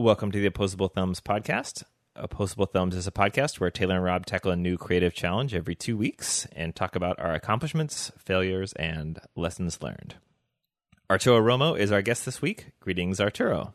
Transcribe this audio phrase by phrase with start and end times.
[0.00, 1.82] Welcome to the Opposable Thumbs podcast.
[2.16, 5.74] Opposable Thumbs is a podcast where Taylor and Rob tackle a new creative challenge every
[5.74, 10.14] two weeks and talk about our accomplishments, failures, and lessons learned.
[11.10, 12.70] Arturo Romo is our guest this week.
[12.80, 13.74] Greetings, Arturo.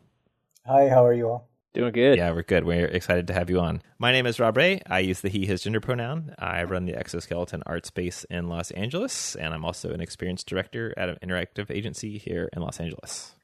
[0.66, 1.48] Hi, how are you all?
[1.74, 2.18] Doing good.
[2.18, 2.64] Yeah, we're good.
[2.64, 3.80] We're excited to have you on.
[4.00, 4.80] My name is Rob Ray.
[4.84, 6.34] I use the he, his gender pronoun.
[6.40, 10.92] I run the Exoskeleton Art Space in Los Angeles, and I'm also an experienced director
[10.96, 13.35] at an interactive agency here in Los Angeles.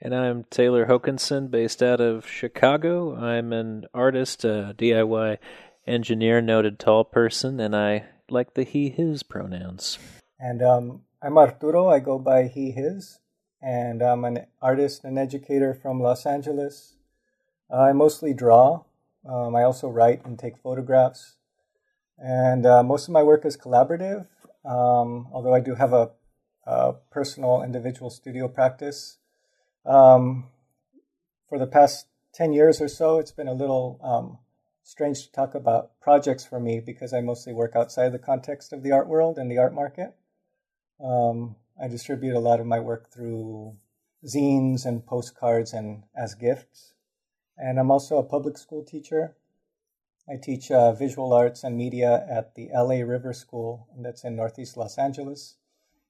[0.00, 3.16] And I'm Taylor Hokanson, based out of Chicago.
[3.16, 5.38] I'm an artist, a DIY
[5.86, 9.98] engineer, noted tall person, and I like the he, his pronouns.
[10.38, 11.88] And um, I'm Arturo.
[11.88, 13.20] I go by he, his
[13.62, 16.96] and I'm an artist and educator from Los Angeles.
[17.70, 18.84] Uh, I mostly draw.
[19.26, 21.36] Um, I also write and take photographs.
[22.18, 24.26] And uh, most of my work is collaborative,
[24.64, 26.10] um, although I do have a,
[26.64, 29.18] a personal individual studio practice.
[29.86, 30.46] Um,
[31.48, 34.38] for the past 10 years or so, it's been a little um,
[34.82, 38.82] strange to talk about projects for me because I mostly work outside the context of
[38.82, 40.14] the art world and the art market.
[41.02, 43.76] Um, I distribute a lot of my work through
[44.24, 46.94] zines and postcards and as gifts.
[47.56, 49.36] And I'm also a public school teacher.
[50.28, 54.34] I teach uh, visual arts and media at the LA River School, and that's in
[54.34, 55.56] Northeast Los Angeles.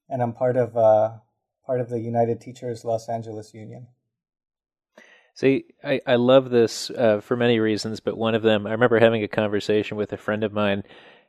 [0.08, 1.18] And I'm part of uh,
[1.66, 3.88] part of the United Teachers Los Angeles Union.
[5.34, 8.98] See, I, I love this uh, for many reasons, but one of them, I remember
[8.98, 10.82] having a conversation with a friend of mine,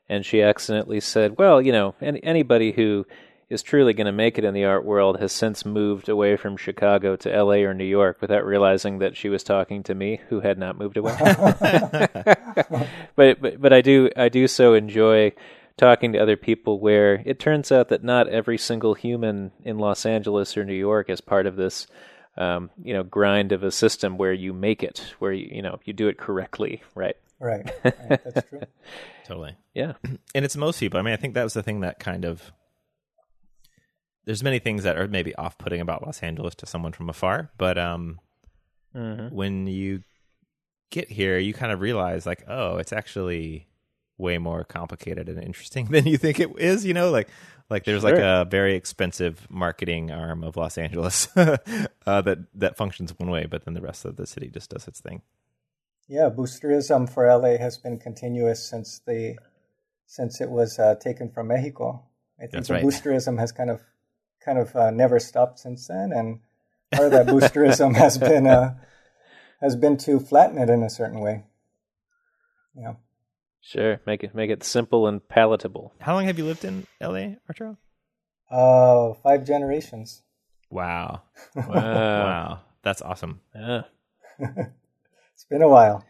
[0.08, 3.06] and she accidentally said, "Well, you know, any, anybody who
[3.50, 6.58] is truly going to make it in the art world has since moved away from
[6.58, 10.42] Chicago to LA or New York without realizing that she was talking to me who
[10.42, 11.16] had not moved away.
[13.16, 15.34] but, but but I do I do so enjoy
[15.78, 20.06] talking to other people where it turns out that not every single human in Los
[20.06, 21.88] Angeles or New York is part of this
[22.38, 25.80] um, you know grind of a system where you make it where you you know
[25.86, 28.24] you do it correctly right right, right.
[28.24, 28.62] that's true
[29.26, 29.94] totally yeah
[30.36, 32.52] and it's most people i mean i think that was the thing that kind of
[34.28, 37.78] there's many things that are maybe off-putting about Los Angeles to someone from afar, but
[37.78, 38.20] um,
[38.94, 39.34] mm-hmm.
[39.34, 40.04] when you
[40.92, 43.68] get here, you kind of realize like, oh, it's actually
[44.18, 46.86] way more complicated and interesting than you think it is.
[46.86, 47.30] You know, like
[47.70, 48.12] like there's sure.
[48.12, 51.58] like a very expensive marketing arm of Los Angeles uh,
[52.06, 55.00] that that functions one way, but then the rest of the city just does its
[55.00, 55.22] thing.
[56.08, 59.38] Yeah, boosterism for LA has been continuous since the
[60.06, 62.04] since it was uh, taken from Mexico.
[62.38, 62.84] I think That's the right.
[62.84, 63.82] boosterism has kind of
[64.44, 66.40] kind of uh, never stopped since then, and
[66.94, 68.76] part of that boosterism has been uh,
[69.60, 71.44] has been to flatten it in a certain way.
[72.76, 72.94] Yeah.
[73.68, 75.92] Sure, make it make it simple and palatable.
[76.00, 77.76] How long have you lived in LA, Arturo?
[78.50, 80.22] Uh, five generations.
[80.70, 81.24] Wow.
[81.56, 81.68] Wow.
[81.68, 82.60] wow.
[82.84, 83.42] That's awesome.
[83.54, 83.82] Yeah.
[84.40, 86.06] it's been a while.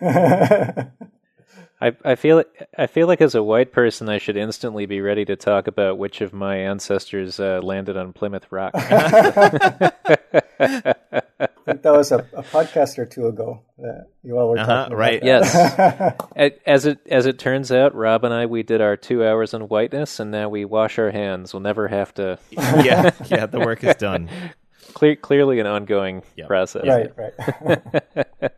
[1.80, 2.42] I I feel
[2.76, 5.98] I feel like as a white person, I should instantly be ready to talk about
[5.98, 8.72] which of my ancestors uh, landed on Plymouth Rock.
[11.40, 14.66] I think that was a, a, podcast or two ago that you all were uh-huh,
[14.66, 14.98] talking about.
[14.98, 15.22] Right?
[15.22, 15.54] Yes.
[16.66, 19.68] as it as it turns out, Rob and I we did our two hours in
[19.68, 21.52] whiteness, and now we wash our hands.
[21.52, 22.38] We'll never have to.
[22.50, 23.46] yeah, yeah.
[23.46, 24.28] The work is done.
[24.94, 26.48] Clear, clearly an ongoing yep.
[26.48, 26.86] process.
[26.86, 28.52] Right, right.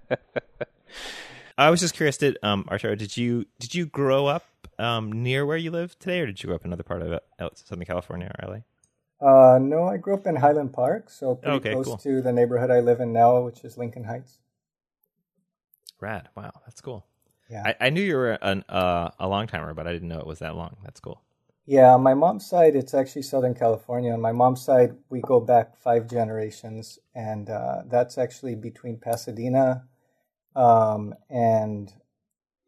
[1.60, 2.16] I was just curious.
[2.16, 4.46] Did um, Arturo, did you did you grow up
[4.78, 7.12] um, near where you live today, or did you grow up in another part of
[7.12, 8.60] uh, Southern California or LA?
[9.20, 11.98] Uh, no, I grew up in Highland Park, so pretty okay, close cool.
[11.98, 14.38] to the neighborhood I live in now, which is Lincoln Heights.
[16.00, 16.30] Rad!
[16.34, 17.04] Wow, that's cool.
[17.50, 20.18] Yeah, I, I knew you were an, uh, a long timer, but I didn't know
[20.18, 20.78] it was that long.
[20.82, 21.20] That's cool.
[21.66, 24.14] Yeah, on my mom's side, it's actually Southern California.
[24.14, 29.84] On my mom's side, we go back five generations, and uh, that's actually between Pasadena
[30.56, 31.92] um, and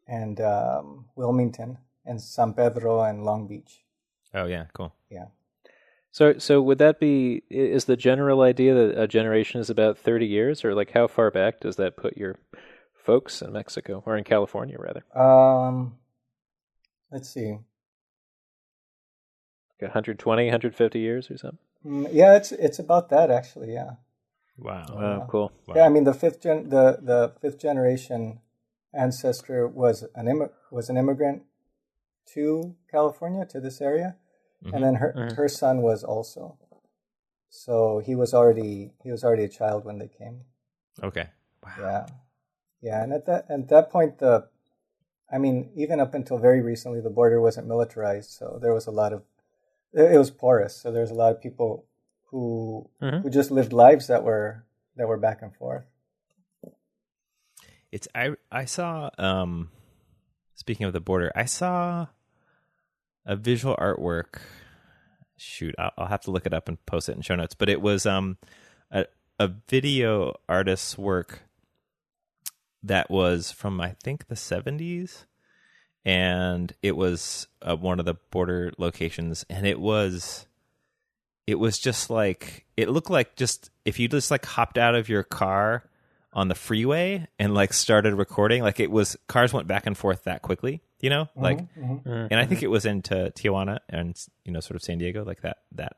[0.07, 3.83] and um, Wilmington and San Pedro and Long Beach.
[4.33, 4.93] Oh yeah, cool.
[5.09, 5.25] Yeah.
[6.11, 10.27] So so would that be is the general idea that a generation is about 30
[10.27, 12.37] years or like how far back does that put your
[12.93, 15.03] folks in Mexico or in California rather?
[15.19, 15.95] Um
[17.11, 17.57] let's see.
[19.71, 21.59] Like 120, 150 years or something?
[21.83, 23.93] Mm, yeah, it's it's about that actually, yeah.
[24.57, 24.85] Wow.
[24.89, 25.51] Oh, cool.
[25.67, 25.75] Wow.
[25.75, 28.39] Yeah, I mean the fifth gen the, the fifth generation
[28.93, 31.43] ancestor was an Im- was an immigrant
[32.33, 34.15] to California to this area,
[34.63, 34.75] mm-hmm.
[34.75, 35.35] and then her mm-hmm.
[35.35, 36.57] her son was also.
[37.49, 40.41] So he was already he was already a child when they came.
[41.01, 41.27] Okay.
[41.63, 41.73] Wow.
[41.79, 42.05] Yeah,
[42.81, 44.47] yeah, and at that at that point the,
[45.31, 48.91] I mean, even up until very recently, the border wasn't militarized, so there was a
[48.91, 49.23] lot of,
[49.93, 50.75] it was porous.
[50.75, 51.85] So there was a lot of people
[52.33, 53.19] who mm-hmm.
[53.19, 54.65] who just lived lives that were
[54.97, 55.85] that were back and forth.
[57.91, 59.69] It's I I saw um
[60.55, 62.07] speaking of the border, I saw
[63.23, 64.41] a visual artwork
[65.37, 67.69] shoot, I'll, I'll have to look it up and post it in show notes, but
[67.69, 68.37] it was um
[68.89, 69.05] a
[69.39, 71.43] a video artist's work
[72.81, 75.25] that was from I think the 70s
[76.03, 80.47] and it was uh, one of the border locations and it was
[81.47, 85.09] it was just like it looked like just if you just like hopped out of
[85.09, 85.83] your car
[86.31, 90.23] on the freeway and like started recording like it was cars went back and forth
[90.23, 92.09] that quickly you know mm-hmm, like mm-hmm.
[92.09, 95.41] and i think it was into tijuana and you know sort of san diego like
[95.41, 95.97] that that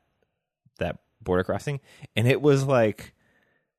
[0.78, 1.80] that border crossing
[2.14, 3.12] and it was like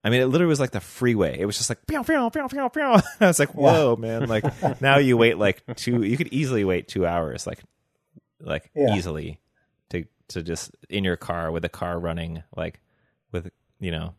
[0.03, 1.37] I mean, it literally was like the freeway.
[1.37, 2.81] It was just like, pew, pew, pew, pew, pew.
[3.19, 4.01] I was like, whoa, yeah.
[4.01, 4.29] man.
[4.29, 4.45] Like
[4.81, 7.59] now you wait like two, you could easily wait two hours, like,
[8.39, 8.95] like yeah.
[8.95, 9.41] easily
[10.29, 12.79] to, just in your car with a car running, like
[13.31, 14.13] with, you know,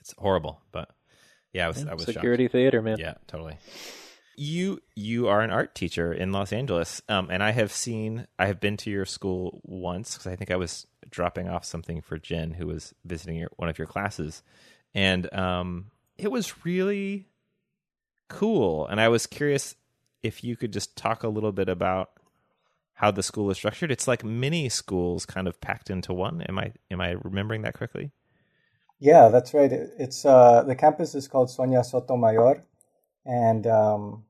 [0.00, 0.60] it's horrible.
[0.72, 0.90] But
[1.52, 2.52] yeah, I was, yeah, I was security shocked.
[2.52, 2.98] theater, man.
[2.98, 3.58] Yeah, totally.
[4.36, 7.00] You, you are an art teacher in Los Angeles.
[7.08, 10.50] Um, and I have seen, I have been to your school once because I think
[10.50, 14.42] I was dropping off something for Jen who was visiting your, one of your classes
[14.96, 17.28] and um, it was really
[18.28, 18.86] cool.
[18.86, 19.74] And I was curious
[20.22, 22.10] if you could just talk a little bit about
[22.96, 23.90] how the school is structured.
[23.90, 26.42] It's like mini schools kind of packed into one.
[26.42, 28.10] Am I am I remembering that correctly?
[28.98, 29.70] Yeah, that's right.
[29.72, 32.62] It's uh, the campus is called Sonia Sotomayor,
[33.24, 34.24] and um,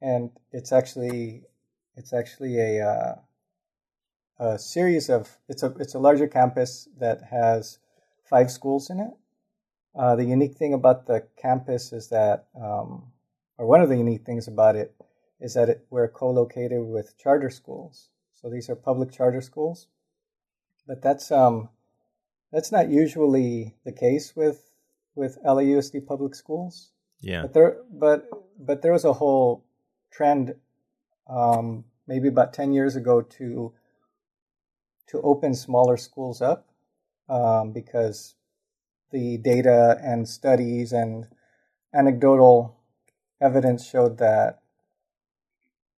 [0.00, 1.42] and it's actually
[1.96, 3.14] it's actually a uh,
[4.38, 7.78] a series of it's a it's a larger campus that has
[8.28, 9.12] five schools in it,
[9.96, 13.04] uh, the unique thing about the campus is that, um,
[13.56, 14.94] or one of the unique things about it,
[15.40, 18.08] is that it, we're co-located with charter schools.
[18.34, 19.88] So these are public charter schools,
[20.86, 21.68] but that's um,
[22.52, 24.70] that's not usually the case with
[25.14, 26.90] with LAUSD public schools.
[27.20, 27.42] Yeah.
[27.42, 28.28] But there, but
[28.58, 29.64] but there was a whole
[30.10, 30.54] trend,
[31.28, 33.72] um, maybe about ten years ago, to
[35.08, 36.68] to open smaller schools up
[37.28, 38.34] um, because
[39.12, 41.26] the data and studies and
[41.94, 42.76] anecdotal
[43.40, 44.60] evidence showed that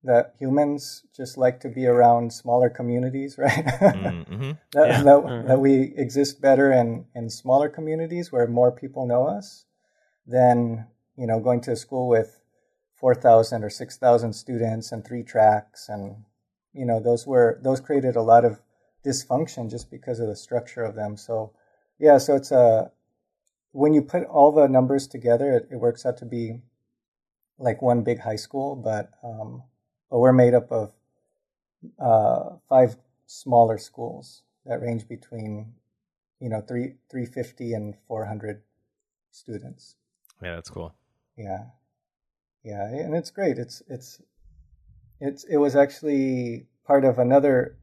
[0.04, 3.64] that humans just like to be around smaller communities, right?
[3.64, 4.52] Mm-hmm.
[4.72, 5.02] that, yeah.
[5.02, 5.48] that, mm-hmm.
[5.48, 9.64] that, we exist better in, in smaller communities where more people know us
[10.26, 10.86] than,
[11.16, 12.40] you know, going to a school with
[12.96, 15.88] 4,000 or 6,000 students and three tracks.
[15.88, 16.24] And,
[16.72, 18.60] you know, those were, those created a lot of
[19.04, 21.16] dysfunction just because of the structure of them.
[21.16, 21.52] So,
[21.98, 22.92] yeah, so it's a,
[23.72, 26.60] when you put all the numbers together, it, it works out to be
[27.58, 29.62] like one big high school, but um,
[30.10, 30.92] but we're made up of
[31.98, 32.96] uh, five
[33.26, 35.74] smaller schools that range between
[36.40, 38.62] you know three three fifty and four hundred
[39.30, 39.96] students.
[40.42, 40.94] Yeah, that's cool.
[41.36, 41.66] Yeah,
[42.64, 43.58] yeah, and it's great.
[43.58, 44.20] It's it's
[45.20, 47.76] it's it was actually part of another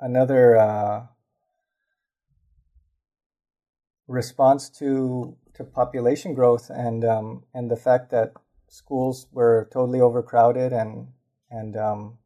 [0.00, 1.06] another uh,
[4.06, 8.32] response to to population growth and um, and the fact that
[8.68, 11.08] schools were totally overcrowded and
[11.50, 12.18] and um,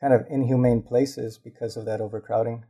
[0.00, 2.64] kind of inhumane places because of that overcrowding.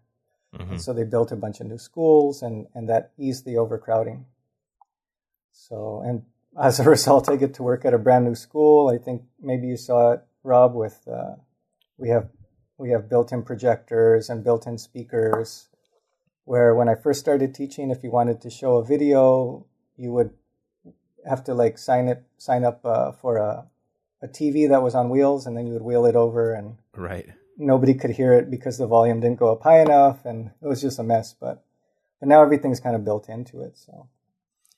[0.55, 0.79] Mm-hmm.
[0.79, 4.25] so they built a bunch of new schools and and that eased the overcrowding.
[5.53, 6.23] So and
[6.59, 8.89] as a result, I get to work at a brand new school.
[8.89, 10.75] I think maybe you saw it, Rob.
[10.75, 11.37] With uh,
[11.99, 12.31] we have
[12.79, 15.69] we have built-in projectors and built-in speakers
[16.45, 20.31] where when I first started teaching, if you wanted to show a video, you would
[21.29, 23.67] have to like sign it, sign up uh, for a,
[24.23, 27.29] a TV that was on wheels, and then you would wheel it over, and right,
[27.57, 30.81] nobody could hear it because the volume didn't go up high enough, and it was
[30.81, 31.35] just a mess.
[31.39, 31.63] But
[32.21, 33.79] but now everything's kind of built into it.
[33.79, 34.09] So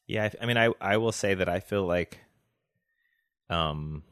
[0.07, 2.19] yeah, I, I mean, I I will say that I feel like
[3.49, 4.03] um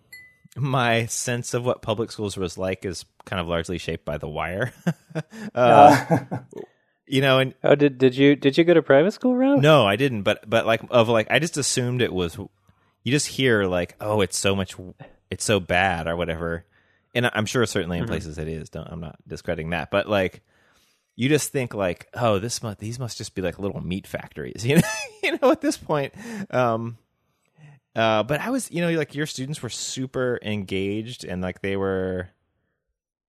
[0.56, 4.28] my sense of what public schools was like is kind of largely shaped by the
[4.28, 4.72] wire.
[5.54, 6.18] uh,
[7.08, 9.60] you know and oh did did you did you go to private school Rob?
[9.60, 13.26] no i didn't but but like of like i just assumed it was you just
[13.26, 14.76] hear like oh it's so much
[15.30, 16.64] it's so bad or whatever.
[17.14, 18.12] And i'm sure certainly in mm-hmm.
[18.12, 18.70] places it is.
[18.70, 19.90] Don't i'm not discrediting that.
[19.90, 20.42] But like
[21.16, 24.64] you just think like oh this must these must just be like little meat factories
[24.64, 24.82] you know
[25.22, 26.14] you know at this point.
[26.50, 26.98] Um
[27.96, 31.74] uh but i was you know like your students were super engaged and like they
[31.74, 32.28] were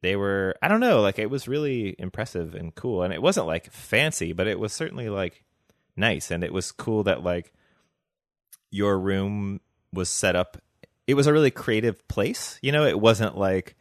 [0.01, 3.03] they were I don't know, like it was really impressive and cool.
[3.03, 5.43] And it wasn't like fancy, but it was certainly like
[5.95, 6.31] nice.
[6.31, 7.53] And it was cool that like
[8.71, 10.57] your room was set up
[11.09, 12.59] it was a really creative place.
[12.61, 13.75] You know, it wasn't like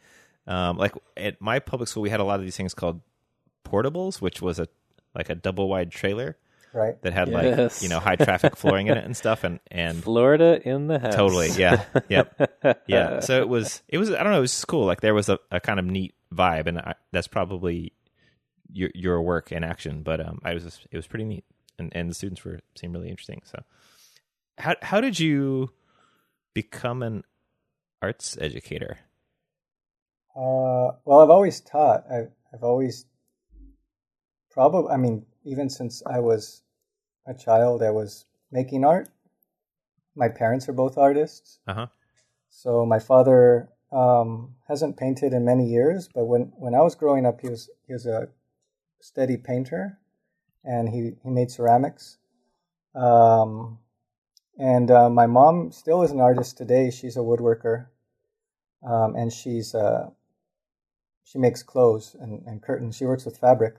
[0.47, 3.01] um like at my public school we had a lot of these things called
[3.63, 4.67] portables, which was a
[5.15, 6.37] like a double wide trailer.
[6.73, 7.01] right.
[7.01, 7.81] that had Yes.
[7.81, 10.99] like you know high traffic flooring in it and stuff, and and Florida in the
[10.99, 11.15] house.
[11.15, 12.27] totally, yeah, yep,
[12.87, 13.19] yeah.
[13.21, 14.85] So it was it was I don't know, it was cool.
[14.85, 17.93] Like there was a, a kind of neat vibe, and I, that's probably
[18.71, 20.03] your your work in action.
[20.03, 21.43] But um, I was just, it was pretty neat,
[21.79, 23.41] and and the students were seemed really interesting.
[23.45, 23.63] So
[24.57, 25.71] how how did you
[26.53, 27.23] become an
[28.01, 28.97] arts educator?
[30.35, 32.05] Uh, well, I've always taught.
[32.11, 33.05] I've, I've always
[34.51, 34.91] probably.
[34.91, 36.63] I mean, even since I was
[37.27, 39.09] a child, I was making art.
[40.15, 41.59] My parents are both artists.
[41.67, 41.87] Uh huh.
[42.49, 47.25] So my father um, hasn't painted in many years, but when, when I was growing
[47.25, 48.29] up, he was he was a
[49.01, 49.99] steady painter,
[50.63, 52.17] and he, he made ceramics.
[52.95, 53.79] Um,
[54.59, 56.91] and uh, my mom still is an artist today.
[56.91, 57.87] She's a woodworker,
[58.85, 60.09] um, and she's uh,
[61.23, 62.95] she makes clothes and, and curtains.
[62.97, 63.75] She works with fabric,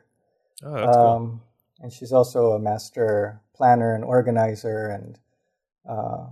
[0.64, 1.06] Oh, that's cool.
[1.06, 1.40] um,
[1.80, 4.87] and she's also a master planner and organizer.
[4.88, 5.18] And
[5.88, 6.26] uh,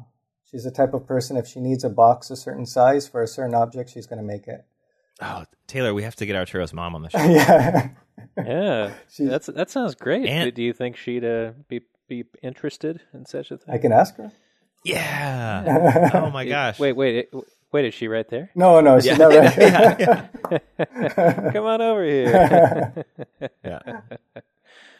[0.51, 3.27] she's the type of person if she needs a box a certain size for a
[3.29, 4.65] certain object, she's going to make it.
[5.21, 7.19] Oh, Taylor, we have to get Arturo's mom on the show.
[7.19, 7.89] yeah,
[8.37, 10.27] Yeah, She- that's that sounds great.
[10.27, 13.75] And- do, do you think she'd uh, be be interested in such a thing?
[13.75, 14.33] I can ask her.
[14.85, 16.11] yeah.
[16.15, 16.79] Oh my gosh.
[16.79, 17.35] Wait, wait, it-
[17.73, 17.85] wait.
[17.85, 18.51] Is she right there?
[18.55, 19.17] No, no, she's Yeah.
[19.17, 19.59] not right.
[19.59, 23.05] yeah, Come on over here.
[23.65, 24.01] yeah.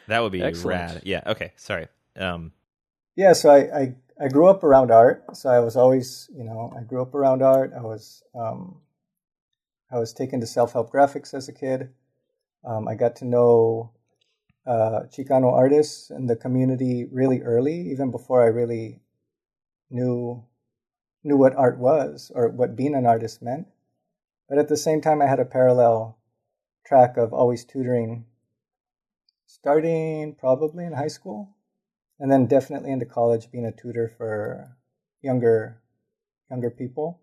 [0.07, 0.79] That would be Excellent.
[0.93, 1.01] rad.
[1.05, 1.21] Yeah.
[1.25, 1.51] Okay.
[1.55, 1.87] Sorry.
[2.17, 2.51] Um.
[3.15, 5.23] yeah, so I, I, I grew up around art.
[5.37, 7.71] So I was always, you know, I grew up around art.
[7.77, 8.81] I was, um,
[9.91, 11.89] I was taken to self help graphics as a kid.
[12.65, 13.91] Um, I got to know
[14.69, 19.01] uh, Chicano artists in the community really early, even before I really
[19.89, 20.45] knew
[21.23, 23.67] knew what art was or what being an artist meant.
[24.49, 26.19] But at the same time, I had a parallel
[26.85, 28.25] track of always tutoring,
[29.47, 31.55] starting probably in high school,
[32.19, 34.77] and then definitely into college, being a tutor for
[35.21, 35.81] younger
[36.49, 37.21] younger people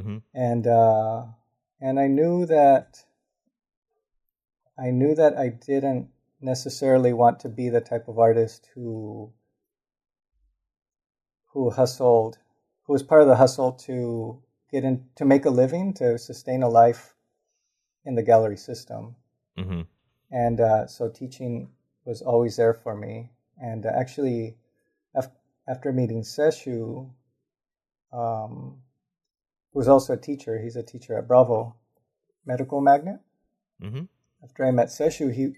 [0.00, 1.26] hmm and uh,
[1.80, 3.04] and I knew that
[4.78, 6.11] I knew that I didn't
[6.42, 9.32] necessarily want to be the type of artist who
[11.52, 12.38] who hustled,
[12.84, 16.62] who was part of the hustle to get in to make a living to sustain
[16.62, 17.14] a life
[18.04, 19.16] in the gallery system,
[19.56, 19.82] hmm
[20.30, 21.68] and uh, so teaching
[22.04, 23.30] was always there for me.
[23.60, 24.56] And uh, actually,
[25.14, 25.30] af-
[25.68, 27.10] after meeting Seshu,
[28.12, 28.78] um,
[29.72, 31.76] who's also a teacher, he's a teacher at Bravo
[32.46, 33.20] Medical Magnet.
[33.80, 34.04] hmm
[34.42, 35.54] After I met Seshu, he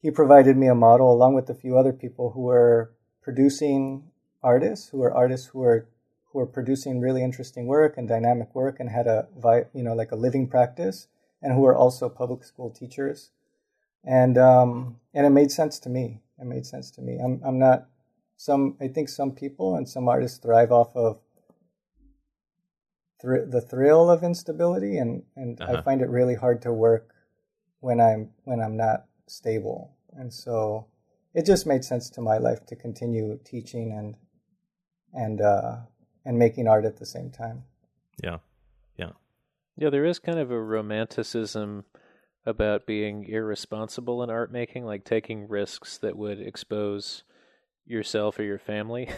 [0.00, 2.92] he provided me a model along with a few other people who were
[3.22, 4.10] producing
[4.42, 5.88] artists, who were artists who were
[6.32, 9.26] who were producing really interesting work and dynamic work and had a
[9.74, 11.08] you know like a living practice,
[11.42, 13.30] and who were also public school teachers,
[14.04, 16.20] and um, and it made sense to me.
[16.38, 17.18] It made sense to me.
[17.22, 17.88] I'm I'm not
[18.36, 18.76] some.
[18.80, 21.20] I think some people and some artists thrive off of
[23.20, 25.82] thr- the thrill of instability, and and I Uh-huh.
[25.82, 27.14] find it really hard to work
[27.80, 30.86] when I'm when I'm not stable, and so
[31.34, 34.16] it just made sense to my life to continue teaching and
[35.12, 35.76] and uh,
[36.24, 37.64] and making art at the same time.
[38.22, 38.38] Yeah.
[38.96, 39.12] Yeah.
[39.76, 41.84] Yeah, there is kind of a romanticism
[42.46, 47.22] about being irresponsible in art making, like taking risks that would expose
[47.86, 49.08] yourself or your family.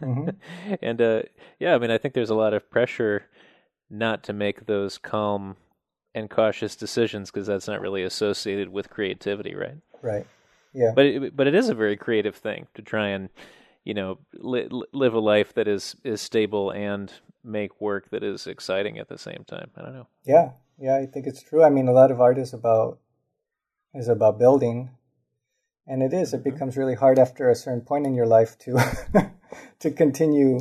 [0.00, 0.36] Mhm.
[0.82, 1.22] And uh,
[1.58, 3.24] yeah, I mean, I think there's a lot of pressure
[3.88, 5.56] not to make those calm
[6.14, 9.76] and cautious decisions because that's not really associated with creativity, right?
[10.02, 10.26] Right.
[10.72, 10.92] Yeah.
[10.94, 13.28] But it, but it is a very creative thing to try and
[13.84, 17.12] you know li- li- live a life that is is stable and
[17.42, 19.70] make work that is exciting at the same time.
[19.76, 20.06] I don't know.
[20.24, 21.62] Yeah, yeah, I think it's true.
[21.62, 22.98] I mean, a lot of art is about
[23.94, 24.90] is about building,
[25.86, 26.32] and it is.
[26.34, 29.32] It becomes really hard after a certain point in your life to
[29.80, 30.60] to continue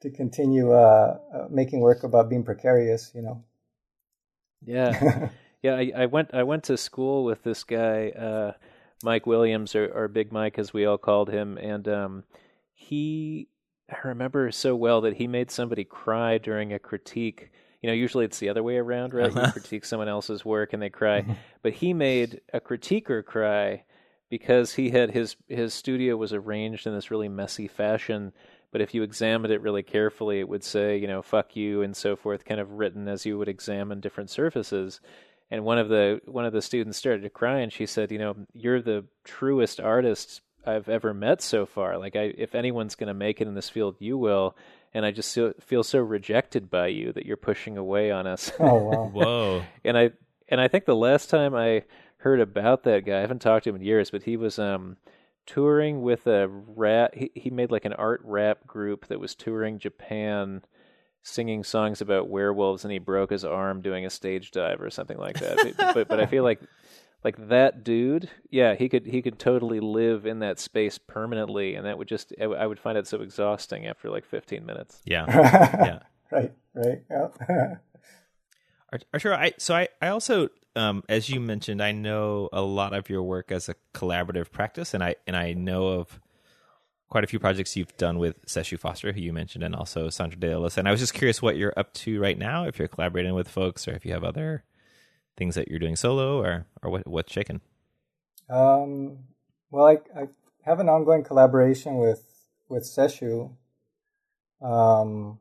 [0.00, 3.12] to continue uh, uh, making work about being precarious.
[3.14, 3.44] You know.
[4.66, 5.28] Yeah,
[5.62, 5.76] yeah.
[5.76, 8.52] I, I went I went to school with this guy, uh,
[9.02, 12.24] Mike Williams, or, or Big Mike, as we all called him, and um,
[12.74, 13.48] he.
[13.90, 17.50] I remember so well that he made somebody cry during a critique.
[17.82, 19.34] You know, usually it's the other way around, right?
[19.36, 19.52] You Uh-huh.
[19.52, 21.24] critique someone else's work and they cry,
[21.62, 23.84] but he made a critiquer cry
[24.28, 28.32] because he had his his studio was arranged in this really messy fashion.
[28.76, 31.96] But if you examined it really carefully, it would say, you know, "fuck you" and
[31.96, 35.00] so forth, kind of written as you would examine different surfaces.
[35.50, 38.18] And one of the one of the students started to cry, and she said, "You
[38.18, 41.96] know, you're the truest artist I've ever met so far.
[41.96, 44.54] Like, I, if anyone's going to make it in this field, you will."
[44.92, 48.52] And I just so, feel so rejected by you that you're pushing away on us.
[48.60, 49.10] Oh wow.
[49.10, 49.62] Whoa.
[49.86, 50.10] and I
[50.50, 51.84] and I think the last time I
[52.18, 54.98] heard about that guy, I haven't talked to him in years, but he was um,
[55.46, 57.14] touring with a rap.
[57.14, 60.62] He, he made like an art rap group that was touring Japan,
[61.22, 65.18] singing songs about werewolves, and he broke his arm doing a stage dive or something
[65.18, 65.56] like that.
[65.76, 66.60] but, but, but I feel like
[67.24, 71.84] like that dude, yeah, he could he could totally live in that space permanently, and
[71.86, 75.02] that would just I would find it so exhausting after like 15 minutes.
[75.04, 75.98] Yeah, yeah,
[76.30, 77.74] right, right, yeah.
[79.12, 83.08] Arturo, I so I I also um, as you mentioned, I know a lot of
[83.08, 86.20] your work as a collaborative practice, and I and I know of
[87.08, 90.38] quite a few projects you've done with Seshu Foster, who you mentioned, and also Sandra
[90.38, 90.78] de la Loza.
[90.78, 93.48] And I was just curious what you're up to right now, if you're collaborating with
[93.48, 94.64] folks, or if you have other
[95.36, 97.62] things that you're doing solo, or or what what's shaking.
[98.50, 99.18] Um,
[99.70, 100.28] well, I I
[100.64, 102.22] have an ongoing collaboration with
[102.68, 103.52] with Seshu.
[104.60, 105.38] Um,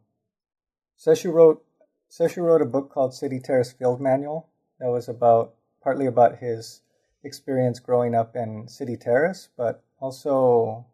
[0.97, 1.63] Seshu wrote
[2.09, 6.81] Seshu wrote a book called City Terrace Field Manual that was about partly about his
[7.23, 10.85] experience growing up in City Terrace, but also,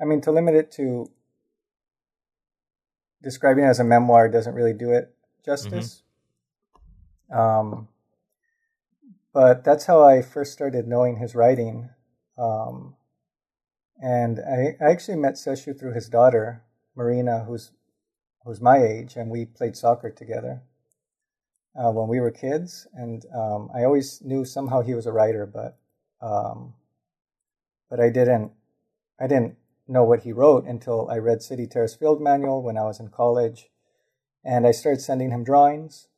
[0.00, 1.10] I mean, to limit it to
[3.22, 6.02] describing it as a memoir doesn't really do it justice.
[7.32, 7.38] Mm-hmm.
[7.38, 7.88] Um,
[9.32, 11.90] but that's how I first started knowing his writing.
[12.36, 12.94] Um,
[14.02, 16.62] and I, I actually met Seshu through his daughter,
[16.94, 17.72] Marina, who's
[18.44, 20.62] who's my age, and we played soccer together
[21.78, 25.46] uh, when we were kids, and um, I always knew somehow he was a writer,
[25.46, 25.78] but
[26.20, 26.74] um,
[27.88, 28.52] but I didn't
[29.20, 29.56] I didn't
[29.86, 33.08] know what he wrote until I read City Terrace Field Manual when I was in
[33.08, 33.70] college,
[34.44, 36.08] and I started sending him drawings,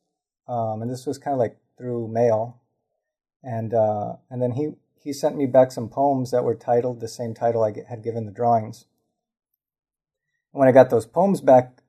[0.47, 2.59] um, and this was kind of like through mail,
[3.43, 7.07] and uh, and then he he sent me back some poems that were titled the
[7.07, 8.85] same title I had given the drawings.
[10.51, 11.80] When I got those poems back,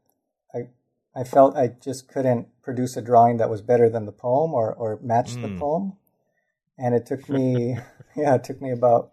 [1.15, 4.73] I felt I just couldn't produce a drawing that was better than the poem or,
[4.73, 5.43] or match mm.
[5.43, 5.59] the hmm.
[5.59, 5.93] poem.
[6.79, 7.79] And it took me,
[8.17, 9.13] yeah, it took me about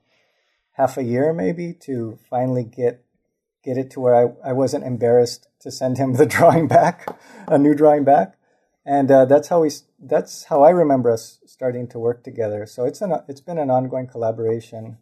[0.73, 3.03] half a year maybe to finally get
[3.62, 7.57] get it to where I, I wasn't embarrassed to send him the drawing back, a
[7.57, 8.35] new drawing back.
[8.85, 12.65] And uh, that's how we that's how I remember us starting to work together.
[12.65, 14.97] So it's an it's been an ongoing collaboration,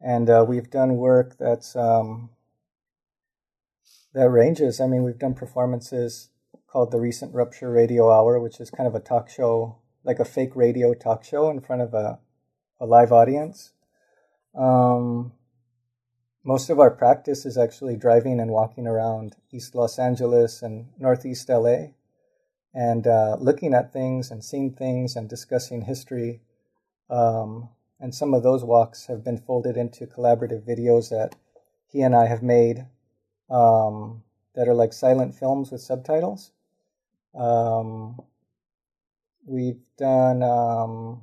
[0.00, 2.28] and uh, we've done work that's um,
[4.12, 4.78] that ranges.
[4.78, 6.28] I mean, we've done performances
[6.74, 10.24] called the Recent Rupture Radio Hour, which is kind of a talk show, like a
[10.24, 12.18] fake radio talk show in front of a,
[12.80, 13.70] a live audience.
[14.58, 15.34] Um,
[16.42, 21.48] most of our practice is actually driving and walking around East Los Angeles and Northeast
[21.48, 21.92] LA
[22.74, 26.40] and uh, looking at things and seeing things and discussing history.
[27.08, 27.68] Um,
[28.00, 31.36] and some of those walks have been folded into collaborative videos that
[31.86, 32.88] he and I have made
[33.48, 34.24] um,
[34.56, 36.50] that are like silent films with subtitles.
[37.34, 38.20] Um,
[39.44, 41.22] we've done, um,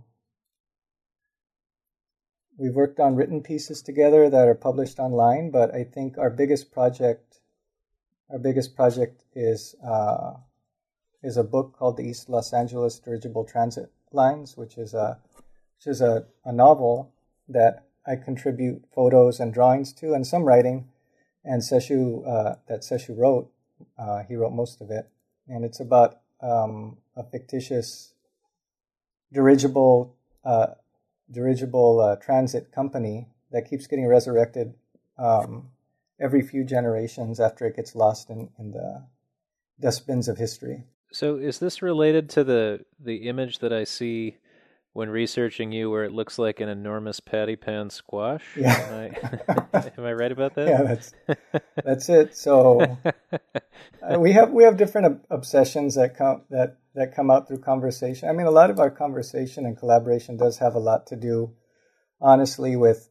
[2.57, 6.71] we've worked on written pieces together that are published online, but I think our biggest
[6.71, 7.39] project,
[8.29, 10.33] our biggest project is, uh,
[11.23, 15.17] is a book called the East Los Angeles Dirigible Transit Lines, which is a,
[15.77, 17.13] which is a, a novel
[17.47, 20.89] that I contribute photos and drawings to and some writing.
[21.45, 23.49] And Seshu, uh, that Seshu wrote,
[23.97, 25.09] uh, he wrote most of it
[25.47, 28.13] and it's about um, a fictitious
[29.31, 30.67] dirigible uh,
[31.31, 34.73] dirigible uh, transit company that keeps getting resurrected
[35.17, 35.69] um,
[36.19, 39.03] every few generations after it gets lost in, in the
[39.79, 40.83] dustbins of history.
[41.11, 44.37] So, is this related to the the image that I see
[44.93, 48.43] when researching you, where it looks like an enormous patty pan squash.
[48.57, 49.13] Yeah.
[49.47, 50.67] Am I, am I right about that?
[50.67, 51.13] Yeah, that's
[51.83, 52.35] that's it.
[52.35, 57.59] So uh, we have we have different obsessions that come that that come out through
[57.59, 58.27] conversation.
[58.27, 61.53] I mean, a lot of our conversation and collaboration does have a lot to do,
[62.19, 63.09] honestly, with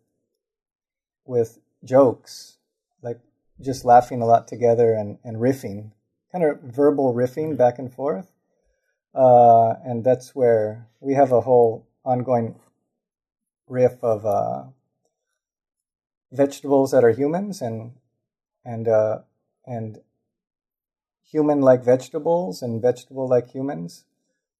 [1.24, 2.58] with jokes,
[3.02, 3.20] like
[3.60, 5.92] just laughing a lot together and, and riffing,
[6.32, 8.30] kind of verbal riffing back and forth.
[9.14, 12.54] Uh, and that's where we have a whole ongoing
[13.66, 14.64] riff of uh,
[16.32, 17.92] vegetables that are humans and
[18.64, 19.18] and uh,
[19.66, 20.00] and
[21.24, 24.04] human-like vegetables and vegetable-like humans.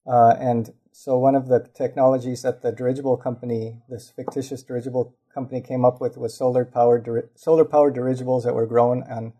[0.06, 5.60] Uh, and so one of the technologies that the dirigible company, this fictitious dirigible company,
[5.60, 9.32] came up with was solar-powered diri- solar-powered dirigibles that were grown on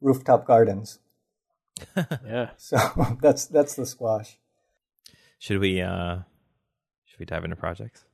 [0.00, 0.98] rooftop gardens.
[1.96, 2.50] Yeah.
[2.56, 2.76] So
[3.20, 4.38] that's that's the squash.
[5.38, 6.18] Should we uh
[7.06, 8.04] should we dive into projects?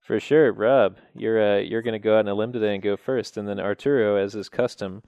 [0.00, 0.96] For sure, Rob.
[1.14, 3.46] You're uh, you're going to go out on a limb today and go first, and
[3.46, 5.02] then Arturo, as is custom,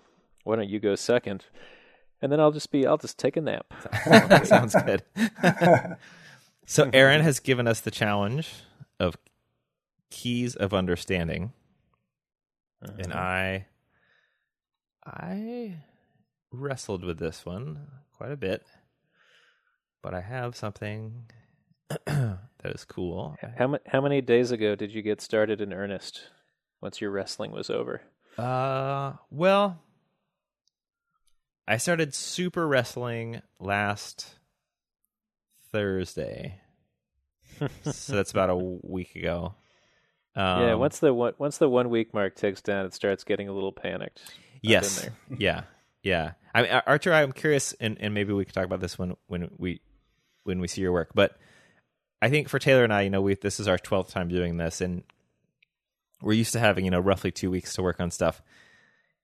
[0.44, 1.46] why don't you go second?
[2.20, 3.72] And then I'll just be I'll just take a nap.
[4.44, 5.02] Sounds good.
[6.66, 8.52] so Aaron has given us the challenge
[8.98, 9.16] of
[10.10, 11.52] keys of understanding.
[12.82, 12.92] uh-huh.
[12.98, 13.66] and I
[15.06, 15.76] I
[16.52, 17.86] wrestled with this one
[18.16, 18.64] quite a bit,
[20.02, 21.24] but I have something
[22.06, 23.36] that is cool.
[23.56, 26.30] How how many days ago did you get started in earnest?
[26.80, 28.00] Once your wrestling was over.
[28.38, 29.82] Uh, well,
[31.68, 34.38] I started super wrestling last
[35.72, 36.60] Thursday,
[37.82, 39.54] so that's about a week ago.
[40.36, 43.48] Um, yeah, once the one once the one week mark ticks down, it starts getting
[43.48, 44.20] a little panicked.
[44.62, 45.64] Yes, yeah,
[46.02, 46.32] yeah.
[46.54, 49.50] I mean, Archer, I'm curious, and, and maybe we could talk about this when when
[49.56, 49.80] we
[50.44, 51.10] when we see your work.
[51.14, 51.36] But
[52.20, 54.56] I think for Taylor and I, you know, we this is our twelfth time doing
[54.56, 55.04] this, and
[56.22, 58.42] we're used to having you know roughly two weeks to work on stuff,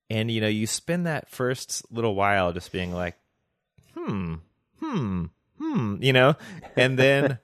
[0.08, 3.16] and you know, you spend that first little while just being like,
[3.94, 4.34] hmm,
[4.80, 5.24] hmm,
[5.58, 6.36] hmm, you know,
[6.76, 7.38] and then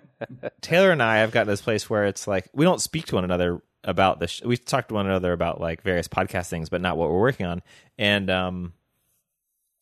[0.60, 3.24] Taylor and I have gotten this place where it's like we don't speak to one
[3.24, 4.30] another about this.
[4.30, 7.20] Sh- we talked to one another about like various podcast things, but not what we're
[7.20, 7.62] working on.
[7.98, 8.72] And um,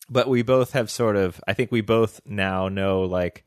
[0.08, 1.40] but we both have sort of.
[1.46, 3.44] I think we both now know like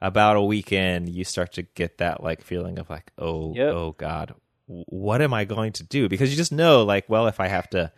[0.00, 3.72] about a weekend you start to get that like feeling of like oh yep.
[3.72, 4.34] oh god
[4.66, 7.68] what am i going to do because you just know like well if i have
[7.70, 7.90] to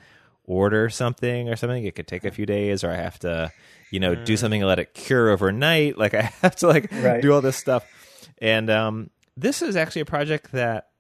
[0.45, 3.51] order something or something it could take a few days or i have to
[3.91, 4.25] you know mm.
[4.25, 7.23] do something and let it cure overnight like i have to like right.
[7.23, 7.85] do all this stuff
[8.39, 10.91] and um this is actually a project that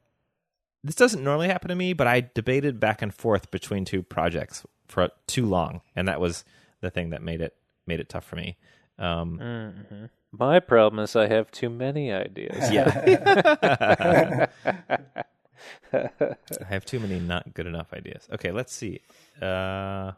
[0.86, 4.64] this doesn't normally happen to me, but I debated back and forth between two projects
[4.86, 6.44] for too long, and that was
[6.80, 8.56] the thing that made it made it tough for me.
[8.98, 10.04] Um, mm-hmm.
[10.32, 12.70] My problem is I have too many ideas.
[12.70, 14.46] Yeah.
[15.92, 18.28] I have too many not good enough ideas.
[18.32, 19.00] Okay, let's see.
[19.40, 20.12] Uh,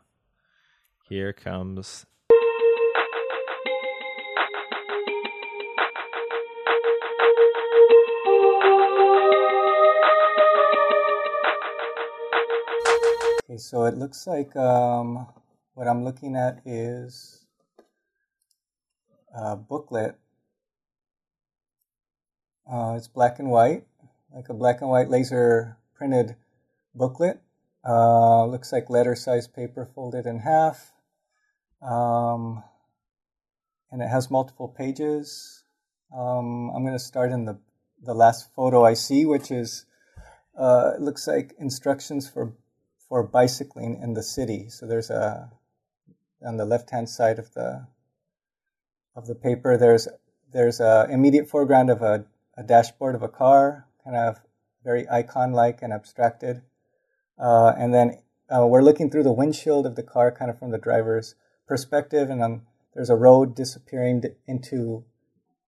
[1.09, 2.07] here comes
[13.51, 15.27] Okay, so it looks like um,
[15.73, 17.47] what I'm looking at is
[19.35, 20.19] a booklet.
[22.71, 23.87] Uh, it's black and white,
[24.35, 26.37] like a black and white laser printed
[26.95, 27.41] booklet.
[27.89, 30.93] Uh, looks like letter sized paper folded in half.
[31.81, 32.63] Um,
[33.91, 35.65] and it has multiple pages.
[36.15, 37.59] Um, I'm going to start in the,
[38.03, 39.87] the last photo I see, which is,
[40.61, 42.53] uh, it looks like instructions for
[43.09, 44.69] for bicycling in the city.
[44.69, 45.51] So there's a
[46.45, 47.87] on the left hand side of the
[49.17, 49.77] of the paper.
[49.77, 50.09] There's
[50.53, 52.25] there's a immediate foreground of a,
[52.57, 54.41] a dashboard of a car, kind of
[54.85, 56.63] very icon like and abstracted.
[57.39, 58.19] Uh, and then
[58.49, 61.35] uh, we're looking through the windshield of the car, kind of from the driver's
[61.67, 62.63] perspective, and then
[62.95, 65.05] there's a road disappearing into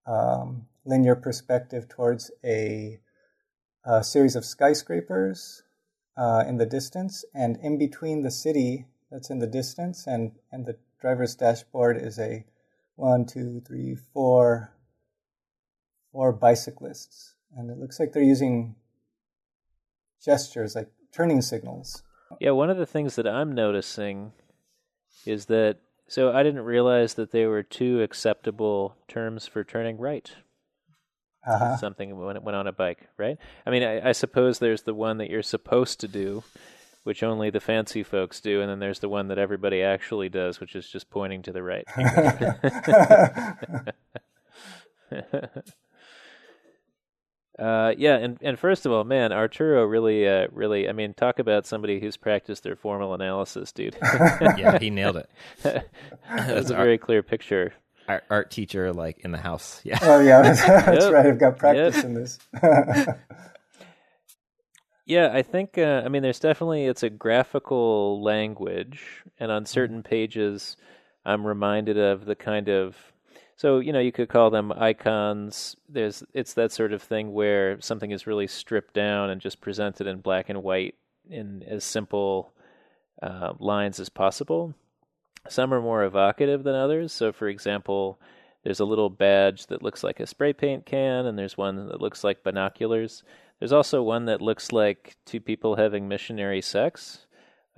[0.06, 3.00] um, linear perspective towards a,
[3.84, 5.62] a series of skyscrapers
[6.20, 10.66] uh, in the distance, and in between the city that's in the distance and, and
[10.66, 12.44] the driver's dashboard is a
[12.96, 14.74] one, two, three, four,
[16.12, 17.34] four bicyclists.
[17.56, 18.74] And it looks like they're using
[20.22, 22.02] gestures like turning signals.
[22.38, 24.32] Yeah, one of the things that I'm noticing
[25.24, 30.30] is that so I didn't realize that there were two acceptable terms for turning right
[31.46, 31.76] uh-huh.
[31.76, 33.38] something when it went on a bike, right?
[33.66, 36.42] I mean, I, I, suppose there's the one that you're supposed to do,
[37.04, 40.60] which only the fancy folks do, and then there's the one that everybody actually does,
[40.60, 41.86] which is just pointing to the right.
[47.58, 51.38] uh, yeah, and and first of all, man, Arturo really, uh, really, I mean, talk
[51.38, 53.96] about somebody who's practiced their formal analysis, dude.
[54.02, 55.30] yeah, he nailed it.
[55.62, 57.72] That's a very clear picture
[58.10, 59.80] art, art teacher like in the house.
[59.90, 59.98] Yeah.
[60.02, 61.12] Oh yeah, that's, that's yep.
[61.12, 61.26] right.
[61.26, 62.04] I've got practice yep.
[62.04, 62.38] in this.
[65.06, 65.78] yeah, I think.
[65.78, 70.76] Uh, I mean, there's definitely it's a graphical language, and on certain pages,
[71.24, 72.96] I'm reminded of the kind of.
[73.56, 75.76] So you know, you could call them icons.
[75.88, 80.06] There's it's that sort of thing where something is really stripped down and just presented
[80.06, 80.94] in black and white
[81.28, 82.52] in as simple
[83.22, 84.74] uh, lines as possible.
[85.48, 87.12] Some are more evocative than others.
[87.12, 88.20] So, for example,
[88.62, 92.00] there's a little badge that looks like a spray paint can, and there's one that
[92.00, 93.22] looks like binoculars.
[93.58, 97.26] There's also one that looks like two people having missionary sex,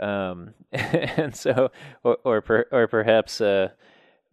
[0.01, 1.71] um, and so,
[2.03, 3.69] or or, per, or perhaps uh,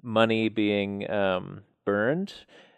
[0.01, 2.33] money being um, burned.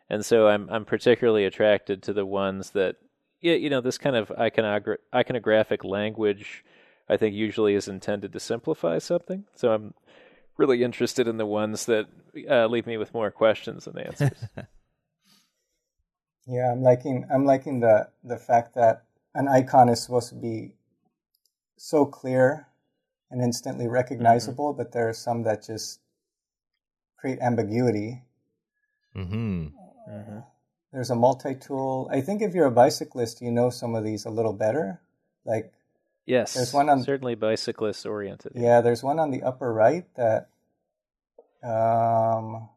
[0.10, 2.98] And so, I'm I'm particularly attracted to the ones that,
[3.40, 6.66] you know, this kind of iconogra- iconographic language.
[7.10, 9.44] I think usually is intended to simplify something.
[9.54, 9.94] So I'm
[10.62, 12.06] really interested in the ones that
[12.48, 14.38] uh, leave me with more questions than answers.
[16.48, 20.74] yeah, I'm liking I'm liking the the fact that an icon is supposed to be
[21.78, 22.68] so clear
[23.32, 24.78] and instantly recognizable, mm-hmm.
[24.78, 26.00] but there are some that just
[27.18, 28.22] create ambiguity.
[29.16, 29.68] Mm-hmm.
[30.08, 30.42] Uh,
[30.94, 32.08] there's a multi-tool.
[32.12, 35.02] I think if you're a bicyclist, you know some of these a little better.
[35.44, 35.74] Like
[36.28, 38.52] yes, there's one on certainly bicyclist oriented.
[38.54, 40.51] Yeah, there's one on the upper right that
[41.64, 42.70] um,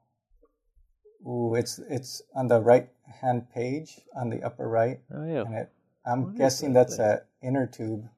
[1.27, 2.89] ooh, it's it's on the right
[3.21, 5.01] hand page on the upper right.
[5.13, 5.43] Oh yeah.
[5.43, 5.73] And it,
[6.07, 8.09] I'm what guessing that that's an inner tube,